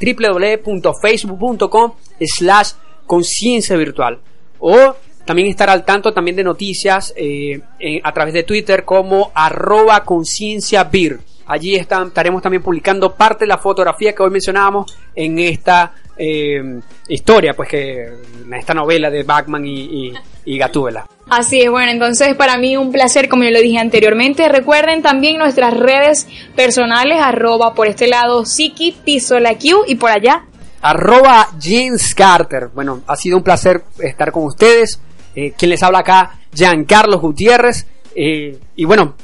www.facebook.com 0.65 1.93
slash 2.19 2.71
conciencia 3.05 3.75
virtual. 3.75 4.19
O 4.59 4.95
también 5.25 5.47
estar 5.47 5.69
al 5.69 5.83
tanto 5.83 6.13
también 6.13 6.35
de 6.35 6.43
noticias 6.43 7.13
eh, 7.17 7.59
en- 7.79 8.01
a 8.03 8.11
través 8.13 8.33
de 8.33 8.43
Twitter 8.43 8.85
como 8.85 9.31
arroba 9.33 10.03
conciencia 10.03 10.83
vir. 10.85 11.19
Allí 11.47 11.75
estaremos 11.75 12.41
también 12.41 12.63
publicando 12.63 13.13
parte 13.13 13.45
de 13.45 13.49
la 13.49 13.57
fotografía 13.59 14.13
que 14.13 14.23
hoy 14.23 14.31
mencionábamos 14.31 14.97
en 15.15 15.37
esta 15.39 15.93
eh, 16.17 16.79
historia, 17.07 17.53
pues 17.53 17.69
que 17.69 18.03
en 18.45 18.53
esta 18.53 18.73
novela 18.73 19.11
de 19.11 19.23
Batman 19.23 19.65
y, 19.65 20.07
y, 20.07 20.13
y 20.45 20.57
Gatúbela. 20.57 21.05
Así 21.29 21.61
es, 21.61 21.69
bueno, 21.69 21.91
entonces 21.91 22.35
para 22.35 22.57
mí 22.57 22.77
un 22.77 22.91
placer, 22.91 23.27
como 23.29 23.43
yo 23.43 23.51
lo 23.51 23.59
dije 23.59 23.77
anteriormente. 23.79 24.47
Recuerden 24.47 25.01
también 25.01 25.37
nuestras 25.37 25.75
redes 25.75 26.27
personales, 26.55 27.19
arroba 27.21 27.73
por 27.73 27.87
este 27.87 28.07
lado 28.07 28.45
Siki, 28.45 28.95
Piso 29.03 29.39
la 29.39 29.55
Q 29.55 29.83
y 29.87 29.95
por 29.95 30.11
allá 30.11 30.45
arroba 30.81 31.47
James 31.61 32.13
Carter. 32.15 32.69
Bueno, 32.73 33.01
ha 33.07 33.15
sido 33.15 33.37
un 33.37 33.43
placer 33.43 33.83
estar 33.99 34.31
con 34.31 34.43
ustedes. 34.45 34.99
Eh, 35.35 35.53
quien 35.57 35.69
les 35.69 35.83
habla 35.83 35.99
acá, 35.99 36.39
Giancarlo 36.53 37.19
Gutiérrez. 37.19 37.85
Eh, 38.15 38.57
y 38.75 38.85
bueno, 38.85 39.15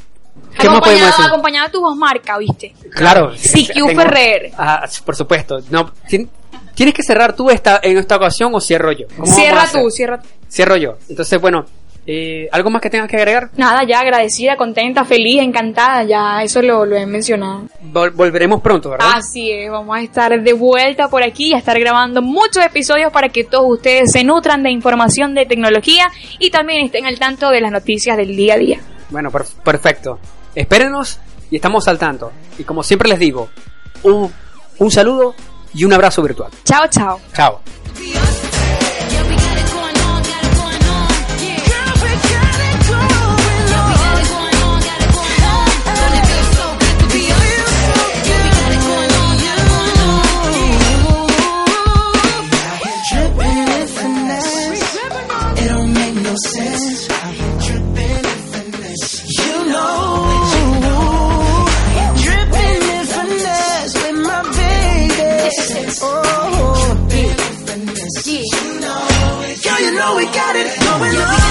¿qué 0.58 0.68
más 0.70 0.80
podemos 0.80 0.82
acompañado, 0.82 1.08
decir? 1.12 1.26
acompañado 1.26 1.68
de 1.68 1.72
tu 1.72 1.82
voz 1.82 1.96
marca, 1.96 2.38
¿viste? 2.38 2.74
Claro. 2.94 3.32
CQ 3.32 3.96
Ferrer. 3.96 4.52
Ah, 4.58 4.86
por 5.06 5.16
supuesto. 5.16 5.60
No, 5.70 5.92
tien- 6.10 6.30
¿Tienes 6.76 6.94
que 6.96 7.04
cerrar 7.04 7.36
tú 7.36 7.50
esta, 7.50 7.80
en 7.84 7.98
esta 7.98 8.16
ocasión 8.16 8.52
o 8.56 8.60
cierro 8.62 8.92
yo? 8.92 9.06
¿Cómo 9.08 9.20
vamos 9.24 9.32
a 9.32 9.36
Cierra 9.36 9.68
tú, 9.72 9.90
cierra 9.92 10.22
tú. 10.22 10.28
Cierro 10.50 10.76
yo. 10.78 10.98
Entonces, 11.10 11.40
bueno, 11.40 11.66
eh, 12.08 12.50
¿algo 12.52 12.70
más 12.70 12.82
que 12.82 12.90
tengas 12.90 13.08
que 13.08 13.18
agregar? 13.18 13.50
Nada, 13.58 13.84
ya 13.84 14.00
agradecida, 14.00 14.56
contenta, 14.58 15.06
feliz, 15.06 15.42
encantada, 15.42 16.04
ya 16.04 16.42
eso 16.44 16.62
lo, 16.62 16.86
lo 16.86 16.96
he 16.96 17.06
mencionado. 17.06 17.64
Vol- 17.94 18.12
volveremos 18.14 18.62
pronto, 18.62 18.90
¿verdad? 18.90 19.08
Así 19.16 19.52
es, 19.52 19.70
vamos 19.70 19.96
a 19.96 20.02
estar 20.02 20.42
de 20.42 20.54
vuelta 20.54 21.10
por 21.10 21.24
aquí 21.24 21.50
y 21.50 21.54
a 21.54 21.58
estar 21.60 21.80
grabando 21.80 22.22
muchos 22.22 22.66
episodios 22.66 23.12
para 23.12 23.30
que 23.30 23.44
todos 23.44 23.66
ustedes 23.70 24.12
se 24.12 24.24
nutran 24.24 24.64
de 24.64 24.72
información 24.72 25.36
de 25.36 25.46
tecnología 25.46 26.10
y 26.40 26.50
también 26.50 26.86
estén 26.86 27.06
al 27.06 27.20
tanto 27.20 27.50
de 27.50 27.62
las 27.62 27.72
noticias 27.72 28.18
del 28.18 28.36
día 28.36 28.56
a 28.56 28.58
día. 28.58 28.80
Bueno, 29.10 29.30
per- 29.30 29.46
perfecto. 29.64 30.20
Espérenos 30.56 31.20
y 31.52 31.58
estamos 31.58 31.88
al 31.88 31.98
tanto. 32.00 32.32
Y 32.58 32.64
como 32.64 32.82
siempre 32.84 33.10
les 33.10 33.20
digo, 33.20 33.50
un, 34.04 34.32
un 34.80 34.92
saludo 34.92 35.36
y 35.74 35.84
un 35.86 35.94
abrazo 35.94 36.22
virtual. 36.24 36.50
Chao, 36.66 36.88
chao. 36.90 37.20
Chao. 37.34 37.62
Know 70.02 70.16
we 70.16 70.26
got 70.26 70.56
it 70.56 70.68
going 70.82 71.16
on. 71.16 71.51